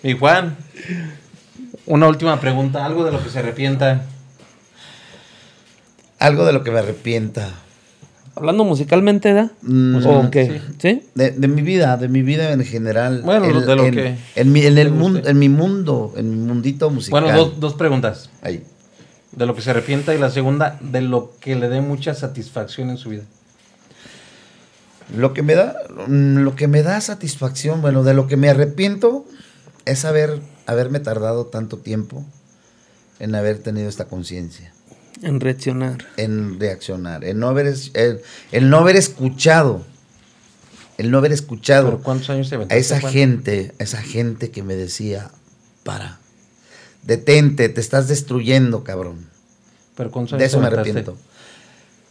y 0.04 0.14
Juan, 0.18 0.58
una 1.86 2.08
última 2.08 2.40
pregunta, 2.42 2.86
algo 2.86 3.06
de 3.06 3.12
lo 3.12 3.24
que 3.24 3.30
se 3.30 3.40
arrepienta. 3.40 4.06
Algo 6.24 6.46
de 6.46 6.54
lo 6.54 6.64
que 6.64 6.72
me 6.72 6.80
arrepienta. 6.80 7.50
Hablando 8.36 8.64
musicalmente, 8.64 9.34
¿da? 9.34 9.52
Mm, 9.62 10.06
¿O 10.06 10.32
qué? 10.32 10.62
¿Sí? 10.80 11.04
De, 11.14 11.32
de 11.32 11.48
mi 11.48 11.62
vida, 11.62 11.98
de 11.98 12.08
mi 12.08 12.24
vida 12.24 12.52
en 12.52 12.64
general. 12.66 13.22
Bueno, 13.24 13.46
en, 13.46 13.66
de 13.66 13.76
lo 13.76 13.86
en- 13.86 13.94
que 13.94 14.16
en 14.36 14.52
mi, 14.52 14.66
en 14.66 14.78
el 14.78 14.90
mundo, 14.92 15.22
en 15.28 15.38
mi 15.38 15.50
mundo, 15.50 16.14
en 16.18 16.30
mi 16.32 16.38
mundito 16.48 16.90
musical. 16.90 17.22
Bueno, 17.24 17.38
dos, 17.38 17.60
dos 17.60 17.74
preguntas. 17.76 18.30
Ahí. 18.42 18.64
De 19.34 19.46
lo 19.46 19.54
que 19.56 19.62
se 19.62 19.70
arrepienta 19.72 20.16
y 20.16 20.18
la 20.18 20.32
segunda, 20.32 20.80
de 20.82 21.02
lo 21.02 21.34
que 21.40 21.56
le 21.56 21.70
dé 21.70 21.82
mucha 21.82 22.14
satisfacción 22.16 22.90
en 22.90 22.98
su 22.98 23.10
vida. 23.10 23.24
Lo 25.16 25.34
que 25.34 25.44
me 25.44 25.54
da, 25.56 25.76
mm, 26.08 26.38
lo 26.38 26.56
que 26.56 26.68
me 26.68 26.82
da 26.82 27.00
satisfacción, 27.02 27.82
bueno, 27.82 28.04
de 28.04 28.14
lo 28.14 28.28
que 28.28 28.38
me 28.38 28.50
arrepiento 28.50 29.26
es 29.86 30.06
haber, 30.06 30.40
haberme 30.66 31.00
tardado 31.00 31.46
tanto 31.46 31.78
tiempo 31.78 32.26
en 33.20 33.36
haber 33.36 33.60
tenido 33.60 33.90
esta 33.90 34.06
conciencia, 34.06 34.74
En 35.22 35.40
reaccionar. 35.40 36.06
en 36.18 36.60
reaccionar, 36.60 37.24
en 37.24 37.40
no 37.40 37.48
haber, 37.48 37.74
el, 37.94 38.22
el 38.52 38.70
no 38.70 38.80
haber 38.80 38.96
escuchado, 38.96 39.86
el 40.98 41.12
no 41.12 41.18
haber 41.18 41.32
escuchado 41.32 41.92
¿Por 41.92 42.02
cuántos 42.02 42.30
años 42.30 42.50
te 42.50 42.56
a 42.56 42.76
esa 42.76 43.00
gente, 43.00 43.74
a 43.80 43.84
esa 43.84 44.02
gente 44.02 44.52
que 44.52 44.64
me 44.64 44.76
decía, 44.76 45.32
para, 45.84 46.20
detente, 47.04 47.70
te 47.70 47.80
estás 47.80 48.08
destruyendo, 48.08 48.84
cabrón. 48.84 49.28
¿Pero 49.96 50.12
cuántos 50.12 50.38
De 50.38 50.46
años 50.46 50.52
eso 50.52 50.58
te 50.58 50.62
me 50.62 50.68
arrepiento. 50.68 51.18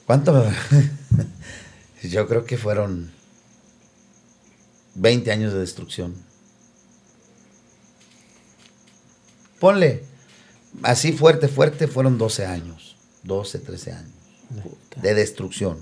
¿Cuánto 0.06 0.32
me... 0.32 2.08
Yo 2.08 2.26
creo 2.28 2.44
que 2.44 2.56
fueron 2.56 3.12
20 4.94 5.30
años 5.32 5.52
de 5.52 5.60
destrucción. 5.60 6.14
Ponle, 9.58 10.02
así 10.82 11.12
fuerte, 11.12 11.48
fuerte, 11.48 11.86
fueron 11.86 12.18
12 12.18 12.46
años. 12.46 12.91
12, 13.24 13.58
13 13.58 13.92
años 13.92 14.22
de 15.00 15.14
destrucción. 15.14 15.78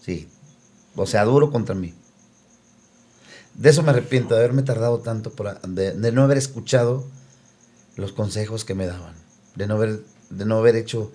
Sí. 0.00 0.28
O 0.96 1.06
sea, 1.06 1.24
duro 1.24 1.50
contra 1.50 1.74
mí. 1.74 1.94
De 3.54 3.70
eso 3.70 3.82
me 3.82 3.90
arrepiento, 3.90 4.34
de 4.34 4.40
haberme 4.40 4.62
tardado 4.62 4.98
tanto, 4.98 5.30
por 5.30 5.60
de, 5.60 5.92
de 5.92 6.12
no 6.12 6.22
haber 6.22 6.38
escuchado 6.38 7.04
los 7.96 8.12
consejos 8.12 8.64
que 8.64 8.74
me 8.74 8.86
daban, 8.86 9.14
de 9.54 9.66
no 9.68 9.74
haber, 9.74 10.02
de 10.30 10.44
no 10.44 10.58
haber 10.58 10.74
hecho, 10.74 11.12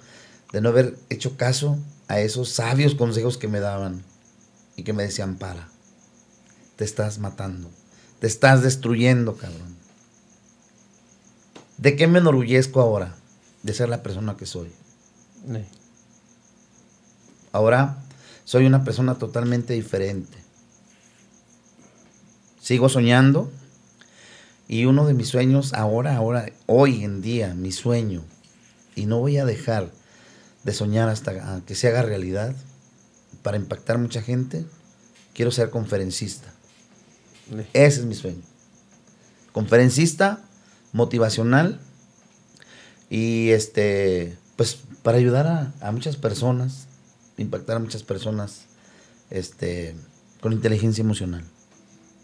de 0.53 0.62
no 0.62 0.70
haber 0.70 0.97
hecho 1.10 1.36
caso 1.36 1.78
a 2.07 2.22
esos 2.22 2.49
sabios 2.49 2.95
consejos 2.95 3.38
que 3.38 3.49
me 3.49 3.60
daban 3.60 4.03
y 4.78 4.84
que 4.84 4.93
me 4.93 5.03
decían 5.03 5.36
para, 5.36 5.68
te 6.78 6.86
estás 6.86 7.20
matando, 7.20 7.70
te 8.20 8.28
estás 8.28 8.64
destruyendo, 8.64 9.36
cabrón. 9.36 9.76
¿De 11.78 11.97
qué 11.97 12.07
me 12.07 12.20
enorgullezco 12.20 12.80
ahora? 12.80 13.16
De 13.64 13.74
ser 13.74 13.89
la 13.89 14.03
persona 14.03 14.38
que 14.38 14.45
soy. 14.45 14.72
Sí. 15.46 15.66
Ahora 17.52 17.98
soy 18.46 18.66
una 18.66 18.84
persona 18.84 19.16
totalmente 19.16 19.74
diferente. 19.74 20.38
Sigo 22.62 22.90
soñando 22.90 23.52
y 24.68 24.86
uno 24.86 25.08
de 25.08 25.14
mis 25.14 25.30
sueños 25.30 25.74
ahora, 25.74 26.16
ahora, 26.16 26.46
hoy 26.68 27.04
en 27.04 27.22
día, 27.22 27.56
mi 27.56 27.72
sueño, 27.72 28.24
y 28.96 29.08
no 29.08 29.20
voy 29.20 29.38
a 29.38 29.46
dejar 29.46 29.92
de 30.64 30.74
soñar 30.74 31.10
hasta 31.10 31.56
a 31.56 31.62
que 31.66 31.74
se 31.74 31.88
haga 31.88 32.04
realidad, 32.04 32.56
para 33.42 33.58
impactar 33.58 33.98
mucha 33.98 34.22
gente, 34.22 34.66
quiero 35.34 35.52
ser 35.52 35.70
conferencista. 35.70 36.54
Sí. 37.50 37.66
Ese 37.74 38.02
es 38.02 38.06
mi 38.06 38.14
sueño. 38.14 38.42
Conferencista, 39.54 40.44
motivacional 40.92 41.80
y 43.10 43.50
este, 43.50 44.38
pues 44.56 44.80
para 45.10 45.18
ayudar 45.18 45.47
a, 45.47 45.74
a 45.82 45.91
muchas 45.91 46.18
personas, 46.18 46.86
impactar 47.39 47.78
a 47.78 47.80
muchas 47.80 48.03
personas 48.03 48.66
este, 49.32 49.95
con 50.39 50.53
inteligencia 50.53 51.01
emocional. 51.01 51.43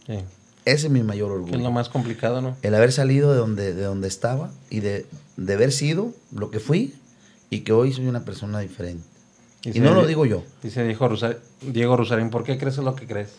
Sí. 0.06 0.20
Ese 0.66 0.86
es 0.86 0.92
mi 0.92 1.02
mayor 1.02 1.30
Que 1.30 1.34
es 1.38 1.42
orgullo. 1.46 1.64
lo 1.64 1.72
más 1.72 1.90
complicado, 1.90 2.42
¿no? 2.44 2.56
El 2.62 2.76
haber 2.76 2.92
salido 2.92 3.32
de 3.32 3.40
donde, 3.40 3.74
de 3.74 3.82
donde 3.86 4.08
estaba 4.08 4.52
y 4.70 4.82
de, 4.82 5.08
de 5.36 5.54
haber 5.56 5.72
sido 5.72 6.14
lo 6.32 6.52
que 6.52 6.60
fui 6.60 6.94
y 7.50 7.62
que 7.62 7.74
hoy 7.74 7.92
soy 7.92 8.06
una 8.06 8.24
persona 8.24 8.60
diferente. 8.60 9.04
Y 9.64 9.80
no 9.80 9.96
lo 9.96 10.06
digo 10.06 10.28
yo. 10.28 10.44
Dice 10.62 10.84
Diego, 10.84 11.08
Rosa- 11.08 11.38
Diego 11.64 11.98
Rosarín, 11.98 12.30
¿por 12.30 12.44
qué 12.44 12.60
crees 12.60 12.78
lo 12.78 12.94
que 12.96 13.08
crees? 13.08 13.30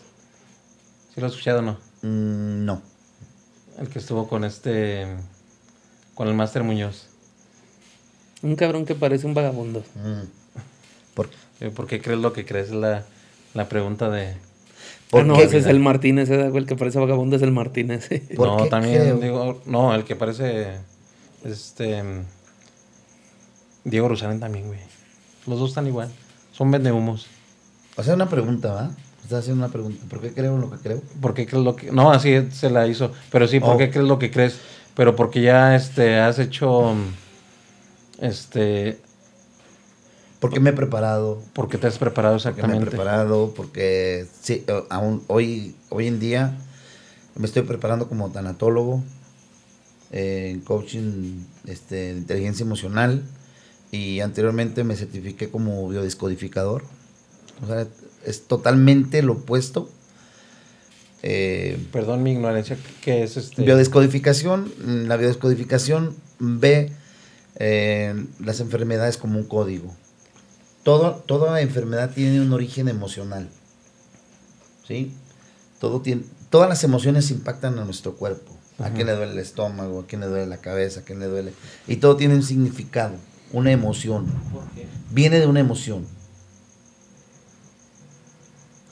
¿Sí 1.15 1.21
lo 1.21 1.27
has 1.27 1.31
escuchado 1.31 1.59
o 1.59 1.61
no? 1.61 1.77
Mm, 2.01 2.65
no. 2.65 2.81
El 3.79 3.87
que 3.87 3.99
estuvo 3.99 4.27
con 4.27 4.43
este, 4.43 5.07
con 6.15 6.27
el 6.27 6.33
Máster 6.33 6.63
Muñoz. 6.63 7.07
Un 8.47 8.55
cabrón 8.55 8.85
que 8.85 8.95
parece 8.95 9.27
un 9.27 9.33
vagabundo. 9.33 9.83
Mm. 9.95 10.21
¿Por, 11.13 11.29
Eh, 11.59 11.69
¿Por 11.69 11.87
qué 11.87 12.01
crees 12.01 12.19
lo 12.19 12.31
que 12.33 12.45
crees? 12.45 12.67
Es 12.67 12.73
la, 12.75 13.03
la 13.53 13.67
pregunta 13.67 14.09
de... 14.09 14.35
por 15.09 15.21
Ah, 15.21 15.23
no, 15.25 15.35
qué? 15.35 15.43
ese 15.43 15.57
es 15.57 15.65
el 15.65 15.79
Martínez, 15.79 16.29
güey, 16.29 16.55
el 16.57 16.65
que 16.65 16.75
parece 16.75 16.99
vagabundo 16.99 17.35
es 17.35 17.41
el 17.41 17.51
Martínez. 17.51 18.07
¿Por 18.35 18.47
no, 18.47 18.57
qué 18.63 18.69
también 18.69 19.01
creo? 19.01 19.17
digo, 19.17 19.61
no, 19.65 19.93
el 19.95 20.03
que 20.03 20.15
parece, 20.15 20.75
este, 21.43 22.03
Diego 23.83 24.07
Rosarín 24.09 24.39
también, 24.39 24.67
güey. 24.67 24.79
Los 25.45 25.59
dos 25.59 25.69
están 25.69 25.87
igual. 25.87 26.09
Son 26.51 26.69
vendehumos. 26.71 27.27
O 27.95 28.03
sea, 28.03 28.13
una 28.15 28.29
pregunta, 28.29 28.71
¿va? 28.73 28.91
Estás 29.23 29.39
haciendo 29.39 29.63
una 29.65 29.71
pregunta. 29.73 30.05
¿Por 30.09 30.21
qué 30.21 30.31
creo 30.33 30.57
lo 30.57 30.69
que 30.69 30.77
creo? 30.77 31.01
¿Por 31.21 31.33
qué 31.33 31.45
crees 31.47 31.63
lo 31.63 31.75
que.? 31.75 31.91
No, 31.91 32.11
así 32.11 32.47
se 32.51 32.69
la 32.69 32.87
hizo. 32.87 33.11
Pero 33.31 33.47
sí, 33.47 33.59
¿por 33.59 33.75
Oh. 33.75 33.77
qué 33.77 33.89
crees 33.89 34.07
lo 34.07 34.19
que 34.19 34.31
crees? 34.31 34.57
Pero 34.95 35.15
porque 35.15 35.41
ya 35.41 35.75
este, 35.75 36.17
has 36.19 36.39
hecho. 36.39 36.93
Este. 38.19 38.97
Porque 40.39 40.59
me 40.59 40.69
he 40.69 40.73
preparado. 40.73 41.41
Porque 41.53 41.77
te 41.77 41.87
has 41.87 41.97
preparado 41.97 42.35
Porque 42.37 42.49
me 42.49 42.57
he 42.57 42.61
exactamente. 42.61 42.89
preparado. 42.91 43.53
Porque 43.55 44.27
sí, 44.41 44.63
eh, 44.67 44.83
aún 44.89 45.23
hoy, 45.27 45.75
hoy 45.89 46.07
en 46.07 46.19
día 46.19 46.57
me 47.35 47.45
estoy 47.45 47.63
preparando 47.63 48.07
como 48.07 48.29
tanatólogo. 48.31 49.03
eh, 50.11 50.49
en 50.53 50.61
coaching 50.61 51.41
este, 51.65 52.13
de 52.13 52.17
inteligencia 52.19 52.63
emocional. 52.63 53.23
Y 53.91 54.19
anteriormente 54.19 54.83
me 54.83 54.95
certifiqué 54.95 55.49
como 55.49 55.87
biodescodificador. 55.89 56.83
O 57.63 57.67
sea, 57.67 57.87
es 58.25 58.43
totalmente 58.47 59.21
lo 59.23 59.33
opuesto. 59.33 59.89
Eh, 61.23 61.77
Perdón 61.91 62.21
mi 62.21 62.33
ignorancia, 62.33 62.77
¿qué 63.01 63.23
es 63.23 63.37
este? 63.37 63.63
Biodescodificación, 63.63 64.71
mm, 64.85 65.07
la 65.07 65.17
biodescodificación 65.17 66.15
ve 66.39 66.91
eh, 67.57 68.25
las 68.39 68.59
enfermedades 68.59 69.17
como 69.17 69.37
un 69.39 69.45
código. 69.45 69.93
Todo, 70.83 71.15
toda 71.15 71.59
enfermedad 71.61 72.11
tiene 72.13 72.39
un 72.41 72.53
origen 72.53 72.87
emocional. 72.87 73.49
¿Sí? 74.87 75.13
Todo 75.79 76.01
tiene, 76.01 76.23
todas 76.49 76.69
las 76.69 76.83
emociones 76.83 77.29
impactan 77.31 77.77
a 77.79 77.85
nuestro 77.85 78.15
cuerpo. 78.15 78.53
A 78.79 78.91
quién 78.91 79.07
le 79.07 79.13
duele 79.13 79.31
el 79.33 79.39
estómago, 79.39 80.01
a 80.01 80.05
quién 80.05 80.21
le 80.21 80.27
duele 80.27 80.45
la 80.45 80.57
cabeza, 80.57 80.99
a 80.99 81.03
quién 81.03 81.19
le 81.19 81.25
duele. 81.25 81.51
Y 81.87 81.95
todo 81.97 82.15
tiene 82.15 82.35
un 82.35 82.43
significado, 82.43 83.15
una 83.51 83.71
emoción. 83.71 84.27
Viene 85.11 85.39
de 85.39 85.47
una 85.47 85.59
emoción. 85.59 86.05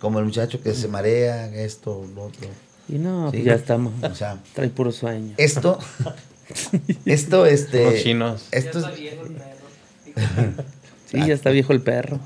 Como 0.01 0.19
el 0.19 0.25
muchacho 0.25 0.61
que 0.61 0.73
se 0.73 0.87
marea, 0.87 1.47
esto, 1.55 2.05
lo 2.15 2.23
otro. 2.25 2.47
Y 2.89 2.93
no, 2.97 3.29
Sí. 3.31 3.37
pues 3.37 3.45
ya 3.45 3.53
estamos. 3.53 3.93
O 4.03 4.15
sea, 4.15 4.41
Trae 4.53 4.69
puro 4.69 4.91
sueño. 4.91 5.33
esto, 5.37 5.79
esto, 7.05 7.45
este, 7.45 7.83
Los 7.83 8.01
chinos. 8.03 8.47
esto, 8.51 8.79
es- 8.79 8.85
Sí, 11.11 11.17
ya 11.25 11.33
está 11.33 11.49
viejo 11.51 11.71
el 11.73 11.81
perro. 11.81 12.19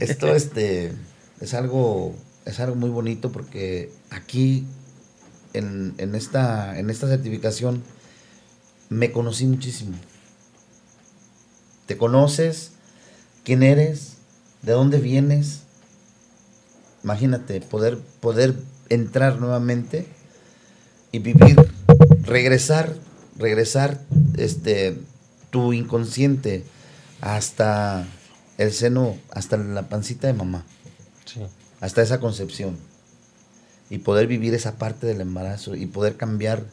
esto, 0.00 0.34
este, 0.34 0.92
es 1.40 1.54
algo, 1.54 2.14
es 2.44 2.60
algo 2.60 2.76
muy 2.76 2.90
bonito 2.90 3.32
porque 3.32 3.90
aquí, 4.10 4.66
en, 5.54 5.94
en 5.98 6.14
esta, 6.14 6.78
en 6.78 6.90
esta 6.90 7.08
certificación, 7.08 7.82
me 8.90 9.12
conocí 9.12 9.46
muchísimo. 9.46 9.96
Te 11.86 11.96
conoces, 11.96 12.72
quién 13.44 13.62
eres, 13.62 14.14
de 14.62 14.72
dónde 14.72 14.98
vienes. 14.98 15.60
Imagínate, 17.02 17.60
poder, 17.60 17.98
poder 18.20 18.54
entrar 18.88 19.38
nuevamente 19.40 20.06
y 21.12 21.18
vivir, 21.18 21.56
regresar, 22.26 22.94
regresar 23.38 24.00
este, 24.36 24.98
tu 25.50 25.72
inconsciente 25.72 26.64
hasta 27.20 28.06
el 28.58 28.72
seno, 28.72 29.16
hasta 29.30 29.56
la 29.56 29.88
pancita 29.88 30.26
de 30.26 30.32
mamá, 30.34 30.64
Sí. 31.24 31.40
hasta 31.80 32.02
esa 32.02 32.20
concepción. 32.20 32.76
Y 33.90 33.98
poder 33.98 34.26
vivir 34.26 34.54
esa 34.54 34.76
parte 34.76 35.06
del 35.06 35.20
embarazo 35.20 35.74
y 35.76 35.86
poder 35.86 36.16
cambiar 36.16 36.64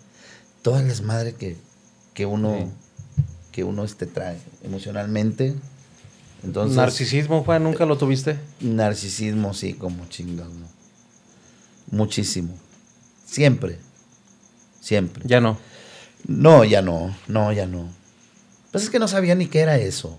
todas 0.62 0.84
las 0.86 1.02
madres 1.02 1.34
que, 1.36 1.58
que 2.14 2.26
uno, 2.26 2.58
Sí. 2.58 2.66
que 3.52 3.64
uno 3.64 3.84
este, 3.84 4.06
trae 4.06 4.38
emocionalmente. 4.64 5.56
Entonces, 6.44 6.76
¿Narcisismo, 6.78 7.44
Juan? 7.44 7.64
¿Nunca 7.64 7.86
lo 7.86 7.98
tuviste? 7.98 8.40
Narcisismo, 8.62 9.54
sí, 9.54 9.74
como 9.74 10.08
chingado. 10.10 10.52
Muchísimo. 11.92 12.56
Siempre. 13.26 13.78
Siempre. 14.82 15.24
Ya 15.26 15.40
no. 15.40 15.58
No, 16.28 16.66
ya 16.66 16.82
no. 16.82 17.16
No, 17.28 17.54
ya 17.54 17.66
no. 17.66 17.88
Pues 18.72 18.84
es 18.84 18.90
que 18.90 19.00
no 19.00 19.08
sabía 19.08 19.36
ni 19.36 19.46
qué 19.48 19.60
era 19.60 19.78
eso. 19.78 20.18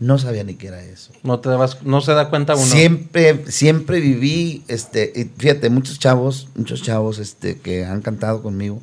No 0.00 0.18
sabía 0.18 0.42
ni 0.42 0.54
qué 0.54 0.68
era 0.68 0.82
eso. 0.82 1.12
No 1.22 1.38
te 1.38 1.48
dabas, 1.48 1.82
no 1.82 2.00
se 2.00 2.12
da 2.12 2.28
cuenta 2.28 2.56
uno. 2.56 2.64
Siempre, 2.64 3.44
siempre 3.50 4.00
viví, 4.00 4.64
este, 4.66 5.12
y 5.14 5.24
fíjate, 5.24 5.70
muchos 5.70 5.98
chavos, 5.98 6.48
muchos 6.56 6.82
chavos, 6.82 7.18
este, 7.18 7.58
que 7.58 7.84
han 7.84 8.02
cantado 8.02 8.42
conmigo. 8.42 8.82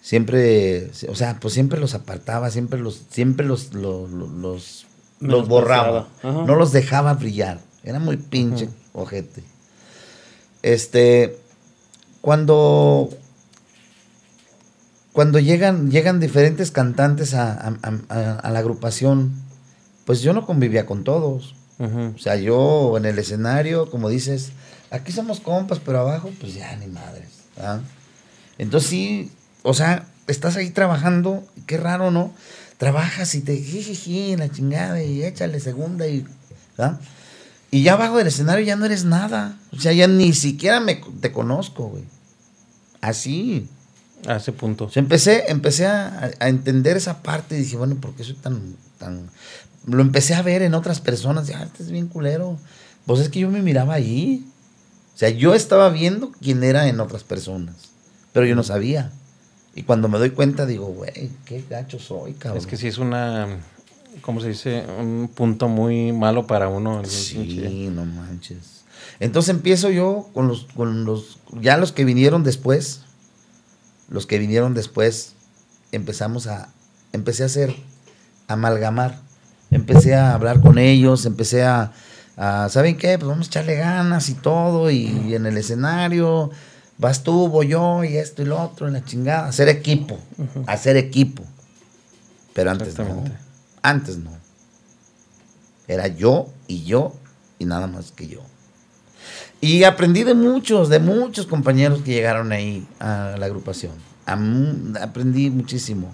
Siempre, 0.00 0.90
o 1.08 1.14
sea, 1.14 1.38
pues 1.40 1.54
siempre 1.54 1.80
los 1.80 1.94
apartaba, 1.94 2.50
siempre 2.50 2.78
los, 2.78 3.02
siempre 3.10 3.44
los, 3.44 3.74
los, 3.74 4.10
los, 5.20 5.48
borraba. 5.48 6.08
No 6.22 6.54
los 6.54 6.72
dejaba 6.72 7.14
brillar. 7.14 7.60
Era 7.82 7.98
muy 7.98 8.16
pinche 8.16 8.68
ojete. 8.92 9.42
Este, 10.62 11.38
cuando, 12.28 13.08
cuando 15.14 15.38
llegan, 15.38 15.90
llegan 15.90 16.20
diferentes 16.20 16.70
cantantes 16.70 17.32
a, 17.32 17.52
a- 17.52 17.78
a- 17.82 18.14
a- 18.14 18.38
a 18.38 18.50
la 18.50 18.58
agrupación, 18.58 19.32
pues 20.04 20.20
yo 20.20 20.34
no 20.34 20.44
convivía 20.44 20.84
con 20.84 21.04
todos. 21.04 21.54
O 21.78 22.18
sea, 22.18 22.36
yo 22.36 22.98
en 22.98 23.06
el 23.06 23.18
escenario, 23.18 23.90
como 23.90 24.10
dices, 24.10 24.50
aquí 24.90 25.10
somos 25.10 25.40
compas, 25.40 25.78
pero 25.82 26.00
abajo, 26.00 26.30
pues 26.38 26.52
ya 26.54 26.76
ni 26.76 26.86
madres. 26.88 27.28
¿ah? 27.62 27.80
Entonces 28.58 28.90
sí, 28.90 29.32
o 29.62 29.72
sea, 29.72 30.04
estás 30.26 30.56
ahí 30.56 30.68
trabajando, 30.68 31.42
qué 31.66 31.78
raro, 31.78 32.10
¿no? 32.10 32.34
Trabajas 32.76 33.34
y 33.36 33.40
te 33.40 33.56
jijiji, 33.56 34.36
la 34.36 34.50
chingada, 34.50 35.02
y 35.02 35.24
échale 35.24 35.60
segunda 35.60 36.06
y. 36.06 36.26
¿ah? 36.76 36.98
Y 37.70 37.82
ya 37.82 37.92
abajo 37.94 38.16
del 38.18 38.26
escenario 38.28 38.64
ya 38.64 38.76
no 38.76 38.86
eres 38.86 39.04
nada. 39.04 39.56
O 39.76 39.80
sea, 39.80 39.92
ya 39.92 40.06
ni 40.08 40.32
siquiera 40.32 40.80
me, 40.80 40.94
te 41.20 41.32
conozco, 41.32 41.88
güey. 41.88 42.02
Así. 43.00 43.68
A 44.26 44.36
ese 44.36 44.52
punto. 44.52 44.86
O 44.86 44.90
sea, 44.90 45.00
empecé, 45.00 45.44
empecé 45.48 45.86
a, 45.86 46.32
a 46.40 46.48
entender 46.48 46.96
esa 46.96 47.22
parte 47.22 47.56
y 47.56 47.60
dije, 47.60 47.76
bueno, 47.76 47.94
¿por 47.96 48.14
qué 48.14 48.24
soy 48.24 48.34
tan, 48.34 48.76
tan... 48.98 49.30
Lo 49.86 50.02
empecé 50.02 50.34
a 50.34 50.42
ver 50.42 50.62
en 50.62 50.74
otras 50.74 51.00
personas, 51.00 51.46
ya, 51.46 51.62
este 51.62 51.84
es 51.84 51.90
bien 51.90 52.08
culero. 52.08 52.58
Pues 53.06 53.20
es 53.20 53.28
que 53.28 53.40
yo 53.40 53.48
me 53.48 53.62
miraba 53.62 53.94
ahí. 53.94 54.44
O 55.14 55.18
sea, 55.18 55.30
yo 55.30 55.54
estaba 55.54 55.88
viendo 55.88 56.30
quién 56.42 56.62
era 56.62 56.88
en 56.88 57.00
otras 57.00 57.24
personas, 57.24 57.74
pero 58.32 58.46
yo 58.46 58.54
no 58.54 58.62
sabía. 58.62 59.10
Y 59.74 59.82
cuando 59.82 60.08
me 60.08 60.18
doy 60.18 60.30
cuenta 60.30 60.66
digo, 60.66 60.86
güey, 60.86 61.30
qué 61.44 61.64
gacho 61.68 61.98
soy, 61.98 62.34
cabrón. 62.34 62.58
Es 62.58 62.66
que 62.66 62.76
sí 62.76 62.86
es 62.86 62.98
una, 62.98 63.48
¿cómo 64.20 64.40
se 64.40 64.48
dice? 64.48 64.84
Un 64.98 65.30
punto 65.34 65.68
muy 65.68 66.12
malo 66.12 66.46
para 66.46 66.68
uno. 66.68 67.04
Sí, 67.04 67.88
no 67.92 68.04
manches. 68.04 68.84
Entonces 69.20 69.54
empiezo 69.54 69.90
yo 69.90 70.28
con 70.34 70.48
los, 70.48 70.64
con 70.74 71.04
los, 71.04 71.37
ya 71.60 71.76
los 71.76 71.92
que 71.92 72.04
vinieron 72.04 72.44
después, 72.44 73.02
los 74.08 74.26
que 74.26 74.38
vinieron 74.38 74.74
después, 74.74 75.34
empezamos 75.92 76.46
a, 76.46 76.68
empecé 77.12 77.42
a 77.42 77.46
hacer, 77.46 77.74
amalgamar. 78.46 79.20
Empecé 79.70 80.14
a 80.14 80.32
hablar 80.32 80.60
con 80.62 80.78
ellos, 80.78 81.26
empecé 81.26 81.62
a, 81.62 81.92
a, 82.38 82.68
¿saben 82.70 82.96
qué? 82.96 83.18
Pues 83.18 83.28
vamos 83.28 83.48
a 83.48 83.50
echarle 83.50 83.74
ganas 83.74 84.30
y 84.30 84.34
todo, 84.34 84.90
y, 84.90 85.34
en 85.34 85.44
el 85.44 85.58
escenario, 85.58 86.50
vas 86.96 87.22
tú, 87.22 87.48
voy 87.48 87.68
yo, 87.68 88.02
y 88.02 88.16
esto 88.16 88.40
y 88.40 88.46
lo 88.46 88.62
otro, 88.62 88.86
en 88.86 88.94
la 88.94 89.04
chingada. 89.04 89.46
Hacer 89.46 89.68
equipo, 89.68 90.18
hacer 90.66 90.96
equipo. 90.96 91.44
Pero 92.54 92.70
antes 92.70 92.98
no. 92.98 93.24
Antes 93.82 94.16
no. 94.16 94.30
Era 95.86 96.06
yo 96.06 96.48
y 96.66 96.84
yo 96.84 97.14
y 97.58 97.66
nada 97.66 97.86
más 97.86 98.10
que 98.12 98.26
yo. 98.26 98.40
Y 99.60 99.84
aprendí 99.84 100.22
de 100.22 100.34
muchos, 100.34 100.88
de 100.88 101.00
muchos 101.00 101.46
compañeros 101.46 102.02
que 102.02 102.12
llegaron 102.12 102.52
ahí 102.52 102.86
a 103.00 103.34
la 103.38 103.46
agrupación. 103.46 103.92
Aprendí 104.24 105.50
muchísimo. 105.50 106.12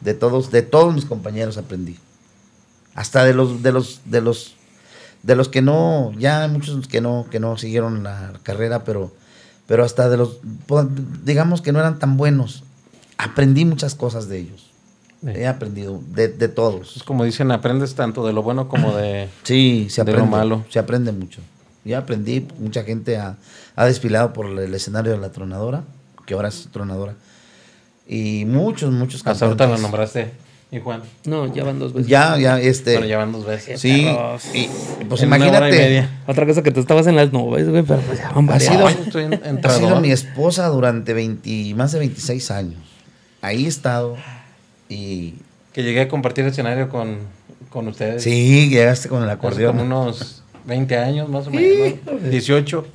De 0.00 0.14
todos, 0.14 0.50
de 0.50 0.62
todos 0.62 0.94
mis 0.94 1.04
compañeros 1.04 1.58
aprendí. 1.58 1.98
Hasta 2.94 3.24
de 3.24 3.34
los, 3.34 3.62
de 3.62 3.72
los, 3.72 4.00
de 4.06 4.20
los, 4.22 4.54
de 5.22 5.36
los 5.36 5.48
que 5.48 5.60
no, 5.60 6.12
ya 6.18 6.42
hay 6.42 6.48
muchos 6.48 6.88
que 6.88 7.00
no, 7.00 7.26
que 7.30 7.38
no 7.38 7.58
siguieron 7.58 8.02
la 8.02 8.32
carrera, 8.42 8.82
pero, 8.84 9.12
pero 9.66 9.84
hasta 9.84 10.08
de 10.08 10.16
los, 10.16 10.38
pues, 10.66 10.86
digamos 11.22 11.60
que 11.60 11.72
no 11.72 11.80
eran 11.80 11.98
tan 11.98 12.16
buenos. 12.16 12.64
Aprendí 13.18 13.66
muchas 13.66 13.94
cosas 13.94 14.28
de 14.28 14.38
ellos. 14.38 14.70
Sí. 15.22 15.32
He 15.34 15.46
aprendido 15.46 16.00
de, 16.08 16.28
de 16.28 16.48
todos. 16.48 16.96
Es 16.96 17.02
como 17.02 17.24
dicen, 17.24 17.50
aprendes 17.50 17.94
tanto 17.94 18.26
de 18.26 18.32
lo 18.32 18.42
bueno 18.42 18.68
como 18.68 18.96
de... 18.96 19.28
Sí, 19.42 19.88
se 19.90 20.02
de 20.02 20.14
lo 20.14 20.24
malo. 20.24 20.64
Se 20.70 20.78
aprende 20.78 21.12
mucho. 21.12 21.42
Ya 21.84 21.98
aprendí, 21.98 22.46
mucha 22.58 22.82
gente 22.84 23.16
ha, 23.16 23.36
ha 23.76 23.84
desfilado 23.86 24.32
por 24.32 24.46
el 24.46 24.74
escenario 24.74 25.12
de 25.12 25.18
la 25.18 25.30
tronadora, 25.32 25.82
que 26.26 26.34
ahora 26.34 26.48
es 26.48 26.68
tronadora. 26.72 27.14
Y 28.06 28.44
muchos, 28.44 28.90
muchos 28.92 29.22
Hasta 29.24 29.46
ahorita 29.46 29.64
lo 29.64 29.70
cantantes. 29.72 29.82
nombraste. 29.82 30.30
¿Y 30.72 30.78
Juan? 30.78 31.02
No, 31.24 31.52
ya 31.52 31.64
van 31.64 31.78
dos 31.80 31.92
veces. 31.92 32.08
Ya, 32.08 32.36
ya, 32.38 32.60
este. 32.60 32.92
Bueno, 32.92 33.06
ya 33.08 33.18
van 33.18 33.32
dos 33.32 33.44
veces. 33.44 33.80
sí, 33.80 34.06
y, 34.54 34.68
pues 35.08 35.22
En 35.22 35.28
una 35.28 35.36
hora 35.36 35.46
y 35.46 35.48
imagínate. 35.48 35.76
media. 35.78 36.20
Otra 36.28 36.46
cosa 36.46 36.62
que 36.62 36.70
tú 36.70 36.78
estabas 36.80 37.06
en 37.08 37.16
las 37.16 37.32
nubes, 37.32 37.68
güey, 37.68 37.82
pero 37.82 38.00
pues 38.02 38.18
ya 38.18 38.30
van 38.30 38.44
Ha 38.48 38.52
varias. 38.52 38.72
sido, 38.72 38.88
estoy 38.88 39.24
en- 39.24 39.60
ha 39.64 39.70
sido 39.70 40.00
mi 40.00 40.12
esposa 40.12 40.68
durante 40.68 41.12
20, 41.12 41.74
más 41.74 41.90
de 41.92 41.98
26 41.98 42.50
años. 42.52 42.80
Ahí 43.42 43.64
he 43.64 43.68
estado. 43.68 44.16
Y 44.88 45.34
Que 45.72 45.82
llegué 45.82 46.02
a 46.02 46.08
compartir 46.08 46.44
escenario 46.46 46.88
con, 46.88 47.18
con 47.68 47.88
ustedes. 47.88 48.22
sí, 48.22 48.68
llegaste 48.68 49.08
con 49.08 49.22
el 49.24 49.28
Hace 49.30 49.38
acordeón. 49.38 49.72
como 49.78 49.84
unos 50.02 50.39
20 50.66 50.96
años 50.98 51.28
más 51.28 51.46
o 51.46 51.50
menos. 51.50 51.96
¿no? 52.06 52.18
18. 52.30 52.86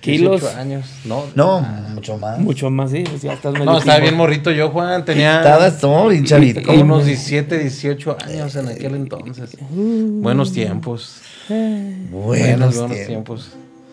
Kilos. 0.00 0.40
18 0.40 0.58
años. 0.58 0.86
No, 1.04 1.24
No, 1.34 1.60
mucho 1.94 2.16
más. 2.18 2.38
Mucho 2.38 2.70
más, 2.70 2.90
sí, 2.92 3.02
pues 3.08 3.22
ya 3.22 3.32
estás 3.32 3.52
medio 3.52 3.64
no 3.66 3.78
estaba 3.78 3.96
tiempo. 3.96 4.02
bien 4.02 4.14
morrito 4.16 4.50
yo, 4.52 4.70
Juan. 4.70 5.04
Tenía 5.04 5.38
Estabas 5.38 5.80
todo 5.80 6.08
bien 6.08 6.24
chavito. 6.24 6.62
como 6.62 6.82
unos 6.82 7.04
17, 7.06 7.58
18 7.58 8.16
años 8.24 8.54
en 8.56 8.68
aquel 8.68 8.94
entonces. 8.94 9.56
Buenos 9.70 10.52
tiempos. 10.52 11.20
Buenos, 11.48 12.10
Buenos, 12.10 12.76
buenos 12.76 12.96
tiempos. 12.96 13.06
tiempos. 13.06 13.48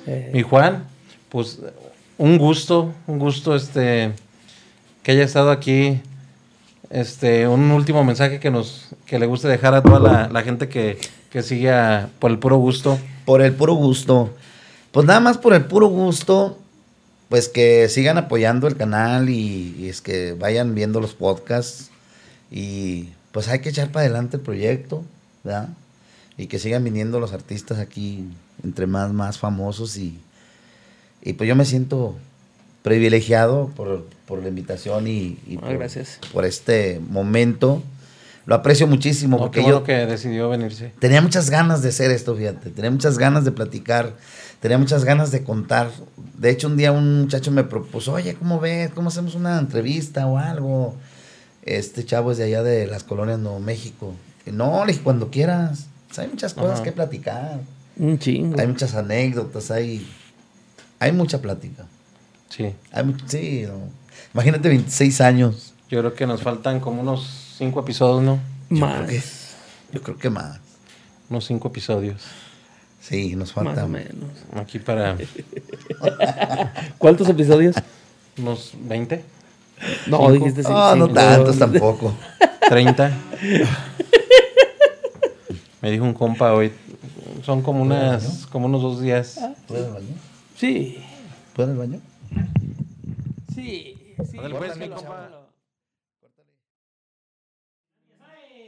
Eh, 0.08 0.30
Mi 0.34 0.44
Juan, 0.44 0.84
pues 1.30 1.60
un 2.20 2.38
gusto, 2.38 2.94
un 3.08 3.18
gusto 3.18 3.56
este 3.56 4.12
que 5.02 5.12
haya 5.12 5.24
estado 5.24 5.50
aquí. 5.52 6.00
Este, 6.92 7.48
un 7.48 7.72
último 7.72 8.04
mensaje 8.04 8.40
que 8.40 8.52
nos 8.52 8.90
que 9.08 9.18
le 9.18 9.26
guste 9.26 9.48
dejar 9.48 9.74
a 9.74 9.82
toda 9.82 10.00
la, 10.00 10.30
la 10.32 10.44
gente 10.44 10.70
que, 10.70 11.00
que 11.36 11.44
sigue 11.44 11.70
a- 11.70 12.08
por 12.20 12.32
el 12.32 12.40
puro 12.40 12.56
gusto. 12.56 12.98
Por 13.26 13.42
el 13.42 13.52
puro 13.54 13.74
gusto. 13.74 14.34
Pues 14.94 15.06
nada 15.06 15.20
más 15.20 15.38
por 15.38 15.54
el 15.54 15.66
puro 15.66 15.88
gusto, 15.88 16.58
pues 17.28 17.50
que 17.50 17.90
sigan 17.90 18.18
apoyando 18.18 18.68
el 18.70 18.78
canal 18.78 19.30
y, 19.30 19.76
y 19.78 19.90
es 19.90 20.00
que 20.00 20.32
vayan 20.32 20.74
viendo 20.76 21.02
los 21.02 21.14
podcasts 21.14 21.90
y 22.50 23.10
pues 23.34 23.50
hay 23.50 23.60
que 23.60 23.68
echar 23.68 23.92
para 23.92 24.06
adelante 24.06 24.38
el 24.38 24.44
proyecto, 24.44 25.04
¿verdad? 25.44 25.68
Y 26.38 26.48
que 26.48 26.58
sigan 26.58 26.86
viniendo 26.86 27.20
los 27.20 27.34
artistas 27.34 27.80
aquí 27.80 28.24
entre 28.64 28.88
más, 28.88 29.12
más 29.12 29.38
famosos 29.38 29.98
y, 29.98 30.18
y 31.22 31.34
pues 31.34 31.50
yo 31.50 31.56
me 31.58 31.66
siento 31.66 32.16
privilegiado 32.82 33.72
por, 33.76 34.06
por 34.26 34.42
la 34.42 34.48
invitación 34.48 35.08
y, 35.08 35.38
y 35.48 35.58
Ah, 35.58 35.66
por, 35.66 35.78
gracias. 35.80 36.20
por 36.32 36.46
este 36.46 37.02
momento. 37.10 37.84
Lo 38.46 38.56
aprecio 38.56 38.86
muchísimo 38.88 39.38
No, 39.38 39.44
porque 39.44 39.60
qué 39.62 39.66
yo, 39.68 39.82
bueno 39.82 39.84
que 39.86 40.06
decidió 40.06 40.50
venirse. 40.50 40.94
tenía 41.00 41.22
muchas 41.22 41.50
ganas 41.50 41.82
de 41.82 41.90
hacer 41.90 42.12
esto, 42.12 42.36
fíjate. 42.36 42.70
Tenía 42.70 42.92
muchas 42.92 43.18
ganas 43.18 43.44
de 43.44 43.52
platicar. 43.52 44.14
Tenía 44.60 44.78
muchas 44.78 45.04
ganas 45.04 45.32
de 45.32 45.44
contar. 45.44 45.90
De 46.38 46.50
hecho, 46.52 46.68
un 46.68 46.78
día 46.78 46.92
un 46.92 47.22
muchacho 47.22 47.52
me 47.52 47.64
propuso, 47.64 48.14
oye, 48.14 48.36
¿cómo 48.36 48.60
ves? 48.60 48.92
¿Cómo 48.94 49.10
hacemos 49.10 49.36
una 49.36 49.58
entrevista 49.60 50.28
o 50.28 50.38
algo? 50.38 50.96
Este 51.64 52.06
chavo 52.06 52.32
es 52.32 52.38
de 52.38 52.46
allá 52.46 52.62
de 52.62 52.86
las 52.88 53.04
colonias 53.04 53.40
Nuevo 53.40 53.60
México. 53.60 54.14
Y 54.46 54.52
no, 54.52 54.86
le 54.86 54.92
dije, 54.92 55.04
cuando 55.04 55.32
quieras. 55.32 55.88
Pues 56.08 56.20
hay 56.20 56.28
muchas 56.28 56.54
cosas 56.54 56.76
Ajá. 56.76 56.84
que 56.84 56.92
platicar. 56.92 57.60
Un 57.98 58.20
chingo. 58.20 58.60
Hay 58.60 58.68
muchas 58.68 58.94
anécdotas, 58.94 59.72
hay, 59.72 60.08
hay 61.00 61.12
mucha 61.12 61.42
plática. 61.42 61.86
Sí. 62.50 62.74
Hay 62.92 63.16
sí, 63.26 63.64
no. 63.68 63.90
Imagínate 64.34 64.70
26 64.70 65.22
años. 65.22 65.74
Yo 65.90 66.00
creo 66.00 66.14
que 66.14 66.28
nos 66.28 66.42
faltan 66.42 66.80
como 66.80 67.02
unos 67.02 67.45
cinco 67.58 67.80
episodios, 67.82 68.24
¿no? 68.24 68.40
Más. 68.70 69.06
creo 69.06 69.08
que- 69.08 69.22
Yo 69.94 70.02
creo 70.04 70.18
que 70.18 70.30
más. 70.30 70.60
Unos 71.30 71.46
cinco 71.46 71.68
episodios. 71.70 72.22
Sí, 73.02 73.36
nos 73.36 73.56
Más 73.56 73.66
falta. 73.66 73.86
o 73.86 73.88
menos. 73.88 74.30
Aquí 74.56 74.80
para 74.80 75.16
¿Cuántos 76.98 77.30
episodios? 77.30 77.76
unos 78.38 78.74
20, 78.82 79.24
No, 80.08 80.32
dijiste. 80.32 80.64
Ah, 80.66 80.96
no 80.98 81.06
cinco. 81.08 81.20
tantos 81.20 81.60
tampoco. 81.60 82.14
30. 82.68 83.12
Me 85.82 85.92
dijo 85.92 86.04
un 86.04 86.14
compa 86.14 86.54
hoy. 86.54 86.72
Son 87.44 87.62
como 87.62 87.82
unas, 87.82 88.48
como 88.48 88.66
unos 88.66 88.82
dos 88.82 89.02
días. 89.02 89.40
¿Puedo 89.68 89.86
al 89.88 89.94
baño? 89.94 90.16
Sí. 90.58 90.98
¿Puedo 91.54 91.72
al 91.72 91.78
baño? 91.78 92.00
Sí. 93.54 93.98
sí. 94.30 94.38
Ándale, 94.38 94.56
pues, 94.56 94.78
mi 94.78 94.90
compa. 94.90 95.30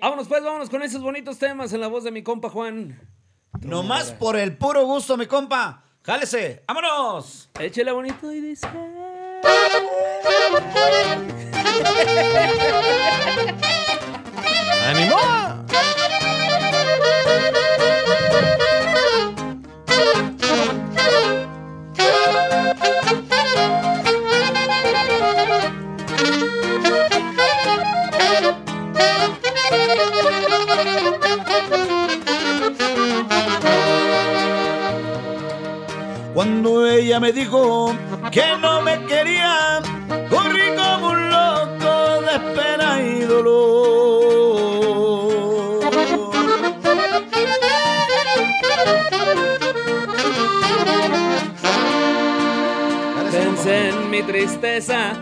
Vámonos 0.02 0.28
pues, 0.28 0.44
vámonos 0.44 0.70
con 0.70 0.84
esos 0.84 1.02
bonitos 1.02 1.38
temas 1.38 1.74
en 1.74 1.82
la 1.82 1.88
voz 1.88 2.04
de 2.04 2.12
mi 2.12 2.24
compa 2.24 2.50
Juan. 2.50 3.00
Nomás 3.62 4.12
por 4.12 4.36
el 4.36 4.58
puro 4.58 4.86
gusto, 4.86 5.18
mi 5.18 5.26
compa. 5.26 5.84
Jálese, 6.04 6.64
vámonos. 6.68 7.50
Échale 7.60 7.92
bonito 7.92 8.32
y 8.32 8.42
dice. 8.42 8.68
¡Ánimo! 14.86 15.18
Me 37.20 37.32
dijo 37.32 37.96
que 38.32 38.44
no 38.62 38.82
me 38.82 39.04
quería, 39.06 39.82
corrí 40.30 40.76
como 40.76 41.10
un 41.10 41.30
loco 41.30 42.22
de 42.22 42.40
pena 42.56 43.02
y 43.02 43.22
dolor. 43.22 43.58
Pensé 53.32 53.90
en 53.90 54.10
mi 54.12 54.22
tristeza, 54.22 55.14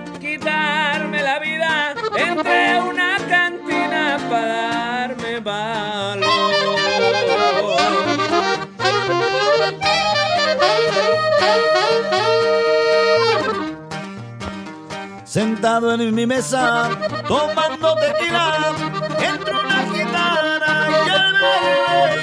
Sentado 15.35 15.91
en 15.93 16.15
mi 16.15 16.25
mesa, 16.25 16.89
tomando 17.27 17.95
tequila, 17.95 18.71
entró 19.19 19.59
una 19.59 19.83
gitana 19.91 20.87
y 20.89 21.09
al 21.09 21.33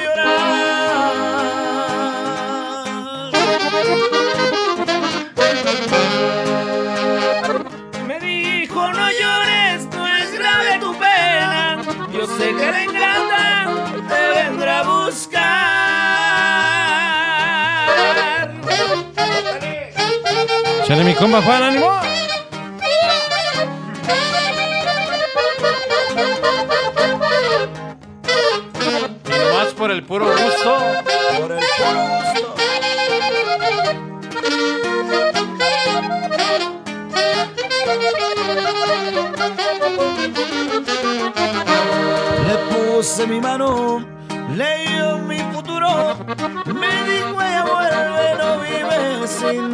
llorar. 0.00 0.32
Me 8.06 8.18
dijo, 8.18 8.80
no 8.94 9.10
llores, 9.10 9.84
no 9.94 10.06
es 10.08 10.32
grave 10.32 10.78
tu 10.80 10.94
pena. 10.94 11.82
Yo 12.14 12.26
sé 12.38 12.54
que 12.56 12.70
la 12.70 12.82
ingrata 12.82 13.74
te 14.08 14.20
vendrá 14.40 14.80
a 14.80 14.84
buscar. 14.84 15.42
¡Chale 20.86 21.04
mi 21.04 21.12
compa 21.12 21.42
Juan, 21.42 21.62
ánimo! 21.62 22.11
Puse 43.12 43.26
mi 43.26 43.40
mano, 43.42 44.02
leyó 44.56 45.18
mi 45.18 45.36
futuro, 45.52 46.16
me 46.64 46.92
dijo 47.04 47.42
ella 47.42 47.62
vuelve, 47.62 48.34
no 48.38 48.58
vive 48.60 49.28
sin 49.28 49.72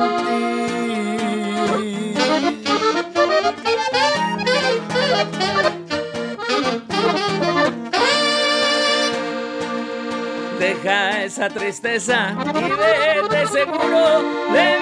Deja 10.58 11.22
esa 11.22 11.48
tristeza 11.48 12.34
y 12.56 12.70
vete 12.72 13.46
seguro. 13.46 14.22
De 14.52 14.77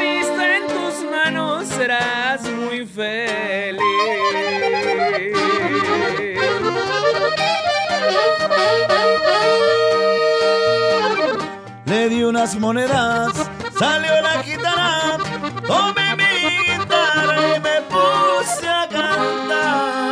Unas 12.47 12.61
monedas, 12.61 13.33
salió 13.77 14.23
la 14.23 14.41
gitana, 14.45 15.19
tomé 15.67 16.15
mi 16.15 16.79
guitarra 16.79 17.57
y 17.57 17.61
me 17.61 17.83
puse 17.91 18.69
a 18.69 18.87
cantar. 18.89 20.07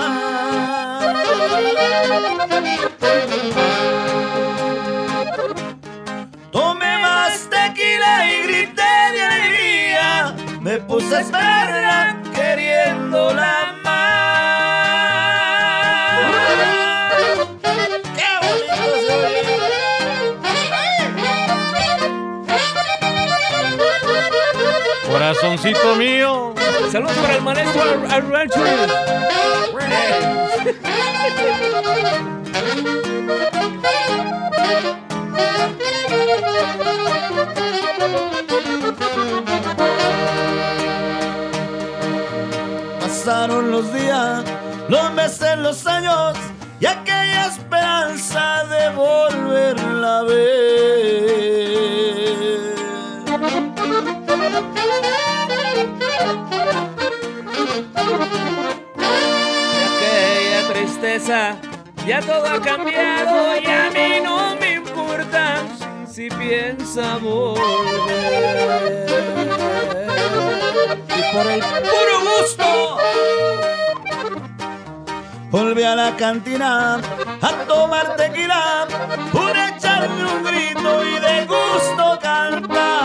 Tomé 6.51 6.99
más 6.99 7.49
tequila 7.49 8.27
y 8.27 8.43
grité 8.43 8.83
de 9.13 9.23
alegría, 9.23 10.35
me 10.61 10.79
puse 10.79 11.15
a 11.15 11.21
esperar 11.21 11.84
Corazoncito 25.45 25.97
mío. 25.97 26.55
Saludos 26.91 27.13
para 27.19 27.35
el 27.37 27.43
maestro 27.43 27.83
Ar- 27.83 28.15
Arrancho. 28.15 28.61
Pasaron 43.01 43.71
los 43.71 43.93
días, 43.93 44.45
los 44.89 45.13
meses, 45.13 45.57
los 45.59 45.87
años 45.87 46.37
y 46.81 46.87
aquella 46.87 47.47
esperanza 47.47 48.65
de 48.65 48.89
volverla 48.91 50.19
a 50.19 50.23
ver. 50.25 50.94
Ya 61.17 62.21
todo 62.27 62.45
ha 62.45 62.61
cambiado 62.61 63.57
y 63.57 63.67
a 63.67 63.89
mí 63.91 64.21
no 64.25 64.57
me 64.57 64.75
importa 64.75 65.63
si 66.11 66.29
piensa 66.29 67.19
volver. 67.19 67.61
Y 71.17 71.23
por 71.33 71.47
el 71.47 71.61
puro 71.61 72.21
gusto 72.21 72.99
volví 75.51 75.85
a 75.85 75.95
la 75.95 76.17
cantina 76.17 77.01
a 77.41 77.51
tomar 77.69 78.17
tequila, 78.17 78.89
pude 79.31 79.69
echarme 79.77 80.25
un 80.25 80.43
grito 80.43 81.05
y 81.05 81.21
de 81.21 81.47
gusto 81.47 82.19
cantar. 82.21 83.05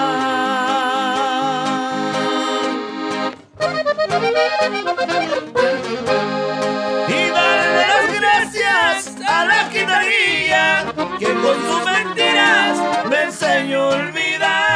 A 13.60 13.88
olvidar. 13.88 14.70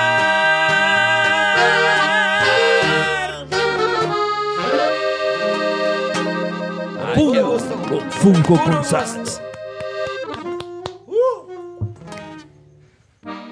Gusto. 7.42 7.76
Funko 8.12 8.64
con 8.64 8.84
salsas. 8.84 9.42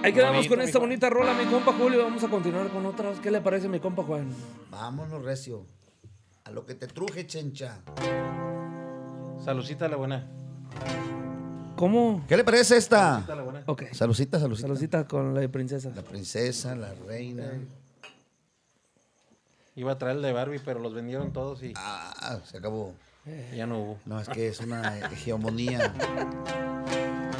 Ahí 0.03 0.14
quedamos 0.14 0.38
Bonito, 0.38 0.56
con 0.56 0.62
esta 0.62 0.80
bonita 0.80 1.10
rola, 1.10 1.34
mi 1.34 1.45
compa 1.45 1.74
Julio. 1.74 2.03
Vamos 2.03 2.24
a 2.24 2.28
continuar 2.28 2.68
con 2.70 2.86
otras. 2.86 3.20
¿Qué 3.20 3.30
le 3.30 3.40
parece, 3.40 3.70
mi 3.70 3.80
compa 3.80 4.03
Juan? 4.03 4.34
Vámonos, 4.72 5.24
Recio. 5.24 5.68
A 6.44 6.52
lo 6.52 6.66
que 6.66 6.74
te 6.74 6.88
truje, 6.88 7.28
chencha. 7.28 7.82
Salucita 9.44 9.88
la 9.88 9.98
buena. 9.98 10.28
¿Cómo? 11.82 12.24
¿Qué 12.28 12.38
le 12.38 12.44
parece 12.44 12.78
esta? 12.78 13.14
Salucita 13.26 13.36
la 13.36 13.41
buena. 13.41 13.64
Ok. 13.66 13.84
Salucita, 13.91 14.40
salucita. 14.40 14.68
Saludcita 14.68 15.08
con 15.08 15.34
la 15.34 15.40
de 15.40 15.49
princesa. 15.49 15.90
La 15.95 16.03
princesa, 16.03 16.76
la 16.76 16.94
reina. 17.08 17.53
Iba 19.76 19.94
a 19.94 19.98
traer 19.98 20.18
el 20.18 20.22
de 20.22 20.32
Barbie, 20.32 20.60
pero 20.64 20.80
los 20.80 20.94
vendieron 20.94 21.34
todos 21.34 21.64
y 21.64 21.74
Ah, 21.76 22.38
se 22.45 22.58
acabó. 22.60 22.94
ya 23.56 23.66
no 23.66 23.80
hubo. 23.80 23.98
No, 24.06 24.20
es 24.20 24.30
que 24.30 24.48
es 24.49 24.60
una 24.60 24.99
hegemonía. 25.12 25.91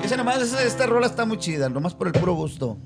Dice 0.02 0.18
nomás, 0.18 0.42
esta, 0.42 0.64
esta 0.64 0.88
rola 0.88 1.06
está 1.06 1.24
muy 1.26 1.38
chida, 1.38 1.70
nomás 1.70 1.94
por 1.94 2.08
el 2.08 2.14
puro 2.14 2.34
gusto. 2.34 2.78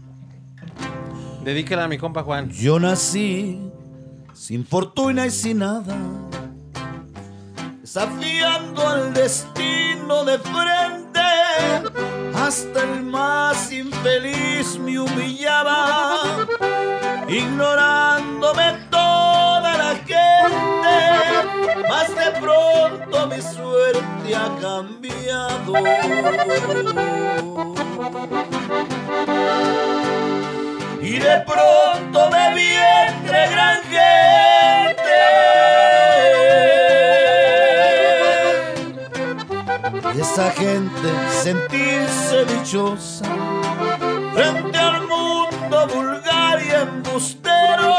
Dedíquela 1.46 1.86
a 1.86 1.88
mi 1.88 1.98
compa 1.98 2.22
Juan. 2.24 2.50
Yo 2.50 2.82
nací 2.82 3.72
sin 4.34 4.66
fortuna 4.66 5.26
y 5.26 5.32
sin 5.32 5.60
nada, 5.60 5.96
desafiando 7.80 8.86
al 8.86 9.14
destino 9.14 10.26
de 10.26 10.38
frente. 10.40 11.05
Hasta 12.36 12.84
el 12.84 13.04
más 13.04 13.72
infeliz 13.72 14.78
me 14.78 15.00
humillaba, 15.00 16.20
ignorándome 17.28 18.78
toda 18.90 19.78
la 19.78 19.96
gente. 20.06 20.96
Más 21.90 22.10
de 22.10 22.32
pronto 22.40 23.28
mi 23.28 23.42
suerte 23.42 24.36
ha 24.36 24.50
cambiado. 24.62 25.74
y 31.02 31.20
de 31.20 31.44
pronto 31.46 32.30
me 32.32 32.45
esa 40.36 40.52
gente 40.52 41.10
sentirse 41.30 42.44
dichosa 42.44 43.24
frente 44.34 44.78
al 44.78 45.08
mundo 45.08 45.88
vulgar 45.88 46.62
y 46.62 46.72
embustero, 46.72 47.96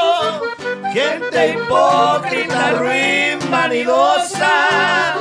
gente 0.92 1.54
hipócrita, 1.54 2.72
ruin, 2.72 3.38
vanidosa, 3.50 5.14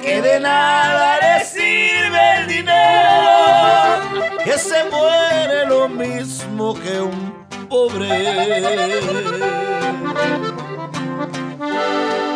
que 0.00 0.22
de 0.22 0.38
nada 0.38 1.18
le 1.20 1.44
sirve 1.44 2.36
el 2.38 2.46
dinero, 2.46 3.18
que 4.44 4.56
se 4.56 4.84
muere 4.84 5.66
lo 5.66 5.88
mismo 5.88 6.74
que 6.74 7.00
un 7.00 7.44
pobre. 7.68 8.06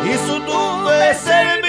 Y 0.03 0.17
su 0.27 0.41
tumba 0.41 1.11
es 1.11 1.27
el 1.27 1.66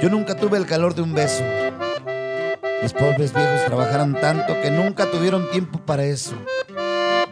Yo 0.00 0.10
nunca 0.10 0.34
tuve 0.36 0.58
el 0.58 0.66
calor 0.66 0.94
de 0.94 1.02
un 1.02 1.14
beso. 1.14 1.42
Mis 2.82 2.92
pobres 2.92 3.32
viejos 3.32 3.64
trabajaron 3.66 4.14
tanto 4.20 4.60
que 4.60 4.70
nunca 4.70 5.10
tuvieron 5.10 5.50
tiempo 5.50 5.78
para 5.78 6.04
eso. 6.04 6.34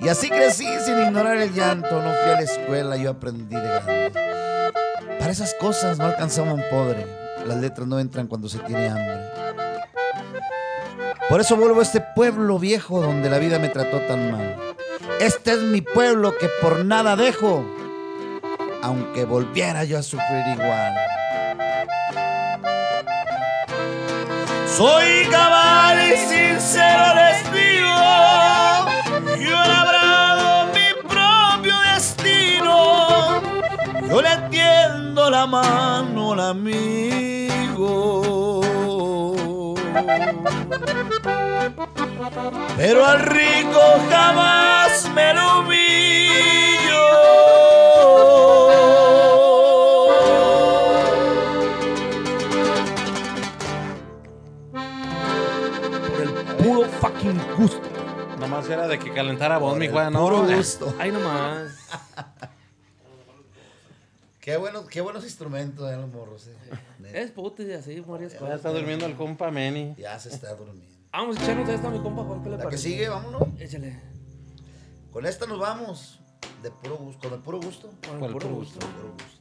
Y 0.00 0.08
así 0.08 0.30
crecí 0.30 0.66
sin 0.84 0.98
ignorar 0.98 1.36
el 1.36 1.52
llanto. 1.52 2.02
No 2.02 2.12
fui 2.12 2.32
a 2.32 2.34
la 2.34 2.40
escuela, 2.40 2.96
yo 2.96 3.10
aprendí 3.10 3.54
de 3.54 3.62
grande. 3.62 4.12
Para 5.18 5.30
esas 5.30 5.54
cosas 5.54 5.98
no 5.98 6.06
alcanzaba 6.06 6.52
un 6.54 6.62
pobre. 6.70 7.06
Las 7.46 7.58
letras 7.58 7.86
no 7.86 8.00
entran 8.00 8.26
cuando 8.26 8.48
se 8.48 8.58
tiene 8.60 8.88
hambre. 8.88 9.30
Por 11.28 11.40
eso 11.40 11.56
vuelvo 11.56 11.80
a 11.80 11.82
este 11.82 12.00
pueblo 12.00 12.58
viejo 12.58 13.00
donde 13.00 13.30
la 13.30 13.38
vida 13.38 13.58
me 13.58 13.68
trató 13.68 14.00
tan 14.00 14.32
mal. 14.32 14.56
Este 15.20 15.52
es 15.52 15.60
mi 15.60 15.80
pueblo 15.80 16.36
que 16.36 16.48
por 16.60 16.84
nada 16.84 17.14
dejo, 17.14 17.64
aunque 18.82 19.24
volviera 19.24 19.84
yo 19.84 19.98
a 19.98 20.02
sufrir 20.02 20.44
igual. 20.54 20.94
Soy 24.76 25.26
cabal 25.30 25.98
y 26.12 26.16
sincero 26.16 27.14
les 27.14 27.42
yo 29.38 29.48
he 29.48 29.68
labrado 29.68 30.66
mi 30.72 30.88
propio 31.08 31.74
destino, 31.94 33.40
yo 34.08 34.22
le 34.22 34.36
tiendo 34.50 35.30
la 35.30 35.46
mano 35.46 36.32
al 36.32 36.40
amigo. 36.40 37.82
Pero 42.76 43.04
al 43.06 43.20
rico 43.20 43.80
jamás 44.10 45.08
me 45.14 45.34
lo 45.34 45.60
humillo. 45.60 45.81
Era 58.68 58.88
de 58.88 58.98
que 58.98 59.12
calentara 59.12 59.58
vos, 59.58 59.76
mi 59.76 59.88
Juan. 59.88 60.12
Puro 60.12 60.42
¿no? 60.48 60.56
gusto. 60.56 60.94
Ahí 60.98 61.10
nomás. 61.12 61.72
Qué 64.40 64.56
buenos, 64.56 64.86
qué 64.88 65.00
buenos 65.00 65.22
instrumentos 65.24 65.88
de 65.88 65.96
los 65.96 66.10
morros. 66.10 66.48
eh. 66.48 66.56
Es 67.14 67.30
puto 67.30 67.62
y 67.62 67.72
así, 67.72 68.00
varias 68.00 68.32
Ya 68.32 68.38
cosas. 68.40 68.56
está 68.56 68.70
durmiendo 68.70 69.06
el 69.06 69.14
compa 69.14 69.50
Meni. 69.50 69.94
Ya 69.96 70.18
se 70.18 70.30
está 70.30 70.54
durmiendo. 70.54 70.90
Vamos 71.12 71.36
a 71.38 71.42
echarnos 71.42 71.68
esta, 71.68 71.90
mi 71.90 72.00
compa 72.00 72.22
Juan. 72.24 72.42
¿Qué 72.42 72.48
le 72.50 72.56
La 72.56 72.62
que 72.62 72.64
parece? 72.64 72.82
sigue, 72.82 73.08
vámonos. 73.08 73.42
Échale. 73.60 74.00
Con 75.12 75.26
esta 75.26 75.46
nos 75.46 75.58
vamos. 75.60 76.18
De 76.62 76.70
puro 76.70 76.96
gusto, 76.96 77.28
con 77.28 77.32
el 77.38 77.40
puro 77.44 77.60
gusto. 77.60 77.90
Con 78.08 78.18
Con 78.18 78.24
el 78.24 78.32
puro 78.32 78.46
puro 78.48 78.54
gusto. 78.60 78.78
Puro 78.80 79.12
gusto. 79.12 79.38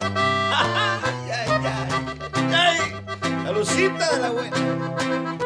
Ay, 0.00 1.30
ay, 1.30 1.50
ay, 1.64 2.54
ay. 2.54 3.44
La 3.44 3.52
lucita 3.52 4.12
de 4.14 4.18
la 4.20 4.30
buena. 4.30 5.38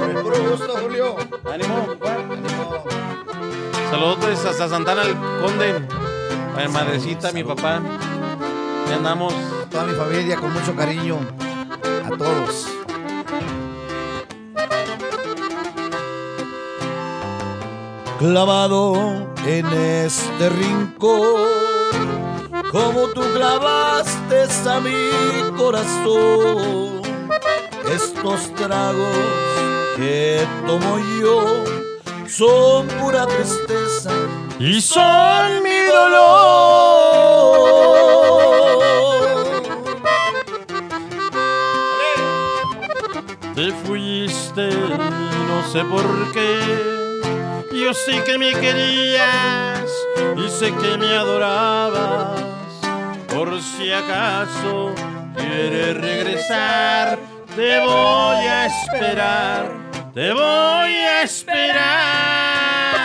Con 0.00 0.16
el 0.16 0.22
puro 0.22 0.50
gusto, 0.50 0.74
Julio. 0.80 1.16
Ánimo. 1.52 1.86
Saludos 3.90 4.46
hasta 4.46 4.68
Santana 4.68 5.02
el 5.02 5.14
Conde. 5.14 5.86
A 6.56 6.66
mi 6.66 6.72
madrecita, 6.72 7.32
mi 7.32 7.44
papá. 7.44 7.82
Ya 8.88 8.96
andamos. 8.96 9.34
A 9.34 9.68
toda 9.68 9.84
mi 9.84 9.92
familia, 9.92 10.36
con 10.36 10.54
mucho 10.54 10.74
cariño. 10.74 11.18
A 12.04 12.16
todos. 12.16 12.66
Clavado 18.18 19.26
en 19.46 19.66
este 19.66 20.50
rincón, 20.50 21.46
como 22.72 23.08
tú 23.08 23.22
clavaste 23.34 24.46
a 24.68 24.80
mi 24.80 25.10
corazón. 25.56 27.02
Estos 27.86 28.54
tragos 28.54 29.69
que 30.00 30.46
tomo 30.66 30.98
yo 31.20 31.64
son 32.26 32.88
pura 32.88 33.26
tristeza 33.26 34.10
y 34.58 34.80
son 34.80 35.62
mi 35.62 35.78
dolor. 35.84 37.20
te 43.54 43.72
fuiste, 43.84 44.70
no 45.48 45.62
sé 45.70 45.84
por 45.84 46.32
qué. 46.32 46.60
Yo 47.72 47.92
sé 47.92 48.24
que 48.24 48.38
me 48.38 48.52
querías 48.52 49.84
y 50.34 50.48
sé 50.48 50.72
que 50.76 50.96
me 50.96 51.14
adorabas. 51.14 52.40
Por 53.28 53.60
si 53.60 53.92
acaso 53.92 54.94
quieres 55.36 55.94
regresar, 55.94 57.18
te 57.54 57.80
voy 57.80 58.46
a 58.46 58.66
esperar, 58.66 59.89
te 60.14 60.32
voy 60.32 60.42
a 60.42 61.22
esperar. 61.22 62.96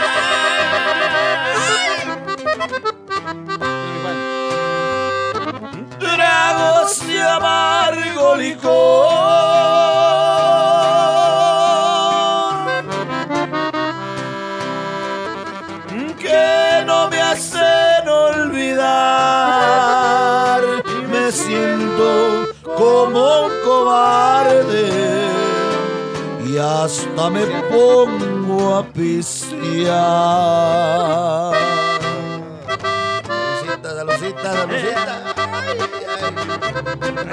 Tragos 6.00 7.08
de 7.08 7.22
amargo 7.22 8.36
licor. 8.36 9.55
Y 26.56 26.58
hasta 26.58 27.30
me 27.30 27.46
pongo 27.70 28.78
a 28.78 28.84
pistear. 28.86 29.92
Salucita, 33.60 33.94
salucita, 33.94 34.54
salucita. 34.54 35.36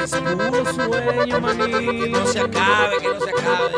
Es 0.02 0.10
puro 0.10 0.64
sueño, 0.74 1.40
maní. 1.40 2.10
No 2.10 2.26
se 2.26 2.40
acabe, 2.40 2.98
que 3.00 3.08
no 3.14 3.20
se 3.20 3.30
acabe. 3.30 3.76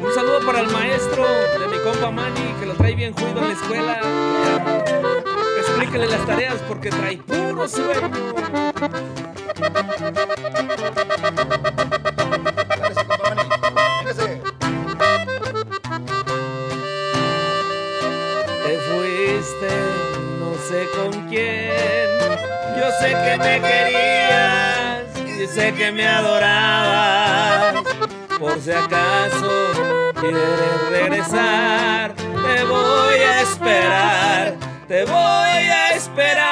Un 0.00 0.14
saludo 0.14 0.38
para 0.46 0.60
el 0.60 0.70
maestro 0.70 1.26
de 1.58 1.66
mi 1.66 1.78
compa 1.82 2.12
Manny, 2.12 2.54
que 2.60 2.66
lo 2.66 2.74
trae 2.74 2.94
bien 2.94 3.12
juido 3.12 3.40
en 3.40 3.48
la 3.48 3.54
escuela. 3.54 4.00
Explíquele 5.58 6.06
las 6.06 6.24
tareas 6.24 6.62
porque 6.68 6.90
trae 6.90 7.18
puro 7.18 7.66
sueño. 7.66 8.12
Yo 25.56 25.62
sé 25.62 25.72
que 25.74 25.92
me 25.92 26.06
adorabas. 26.06 27.82
Por 28.38 28.60
si 28.60 28.70
acaso 28.72 30.12
quieres 30.20 30.90
regresar, 30.90 32.14
te 32.14 32.64
voy 32.64 33.18
a 33.18 33.40
esperar, 33.42 34.54
te 34.86 35.04
voy 35.04 35.14
a 35.14 35.90
esperar. 35.94 36.45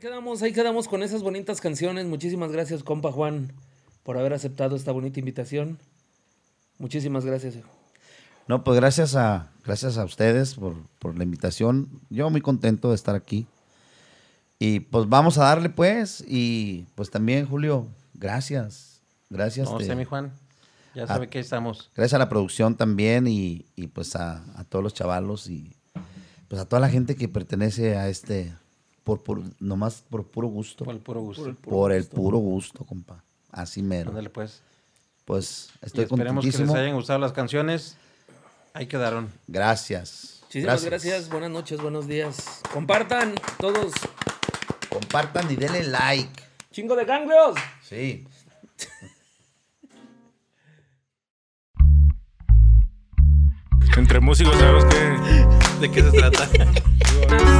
Quedamos, 0.00 0.42
ahí 0.42 0.52
quedamos 0.52 0.88
con 0.88 1.02
esas 1.02 1.22
bonitas 1.22 1.60
canciones. 1.60 2.06
Muchísimas 2.06 2.50
gracias, 2.52 2.82
compa 2.82 3.12
Juan, 3.12 3.52
por 4.02 4.18
haber 4.18 4.32
aceptado 4.32 4.74
esta 4.76 4.92
bonita 4.92 5.20
invitación. 5.20 5.78
Muchísimas 6.78 7.24
gracias. 7.24 7.54
No, 8.48 8.64
pues 8.64 8.76
gracias 8.80 9.14
a, 9.14 9.50
gracias 9.64 9.96
a 9.98 10.04
ustedes 10.04 10.54
por, 10.54 10.74
por 10.98 11.16
la 11.16 11.24
invitación. 11.24 11.88
Yo 12.08 12.30
muy 12.30 12.40
contento 12.40 12.88
de 12.88 12.94
estar 12.96 13.14
aquí. 13.14 13.46
Y 14.58 14.80
pues 14.80 15.08
vamos 15.08 15.38
a 15.38 15.44
darle 15.44 15.70
pues. 15.70 16.24
Y 16.26 16.86
pues 16.94 17.10
también, 17.10 17.46
Julio, 17.46 17.86
gracias. 18.14 19.00
Gracias. 19.28 19.70
No 19.70 19.78
te- 19.78 19.84
sé, 19.84 19.94
mi 19.94 20.04
Juan. 20.04 20.32
Ya 20.94 21.06
sabe 21.06 21.28
que 21.28 21.38
estamos. 21.38 21.90
Gracias 21.94 22.14
a 22.14 22.18
la 22.18 22.28
producción 22.28 22.76
también 22.76 23.28
y, 23.28 23.66
y, 23.76 23.86
pues 23.86 24.16
a, 24.16 24.42
a 24.58 24.64
todos 24.64 24.82
los 24.82 24.92
chavalos 24.92 25.48
y 25.48 25.76
pues 26.48 26.60
a 26.60 26.64
toda 26.68 26.80
la 26.80 26.88
gente 26.88 27.14
que 27.14 27.28
pertenece 27.28 27.96
a 27.96 28.08
este, 28.08 28.52
por, 29.04 29.22
por 29.22 29.42
nomás 29.60 30.04
por 30.08 30.26
puro 30.26 30.48
gusto. 30.48 30.84
Por 30.84 30.94
el 30.94 31.00
puro 31.00 31.20
gusto. 31.20 31.54
Por 31.62 31.92
el 31.92 32.06
puro 32.06 32.38
gusto, 32.38 32.84
compa. 32.84 33.22
Así 33.50 33.82
mero. 33.82 34.10
Ándale, 34.10 34.30
pues. 34.30 34.62
Pues 35.24 35.70
Y 35.82 35.86
estoy 35.86 36.04
esperemos 36.04 36.44
que 36.44 36.50
les 36.50 36.70
hayan 36.70 36.94
gustado 36.94 37.18
las 37.18 37.32
canciones. 37.32 37.96
Ahí 38.72 38.86
quedaron. 38.86 39.30
Gracias. 39.46 40.40
Muchísimas 40.42 40.84
gracias. 40.84 41.28
buenas 41.28 41.50
noches, 41.50 41.80
buenos 41.80 42.06
días. 42.08 42.60
Compartan 42.72 43.34
todos. 43.58 43.92
Compartan 44.88 45.50
y 45.50 45.56
denle 45.56 45.84
like. 45.84 46.42
Chingo 46.72 46.96
de 46.96 47.04
ganglios. 47.04 47.56
Sí. 47.82 48.26
Entre 53.96 54.20
músicos 54.20 54.56
sabemos 54.56 54.84
que... 54.86 55.69
¿De 55.80 55.90
qué 55.90 56.02
se 56.02 56.10
trata? 56.10 56.46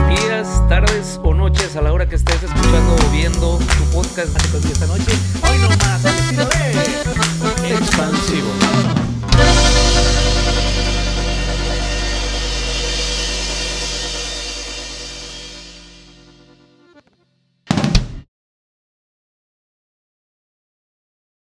Días, 0.08 0.68
tardes 0.68 1.18
o 1.22 1.32
noches 1.32 1.74
a 1.76 1.80
la 1.80 1.90
hora 1.90 2.06
que 2.06 2.16
estés 2.16 2.42
escuchando 2.42 2.96
o 2.96 3.10
viendo 3.10 3.58
tu 3.58 3.84
podcast 3.96 4.36
esta 4.70 4.86
noche. 4.86 5.10
Hoy 5.42 5.58
nomás, 5.58 6.04
al 6.04 6.14
estilo 6.18 6.44
de... 6.44 7.72
Expansivo. 7.72 8.99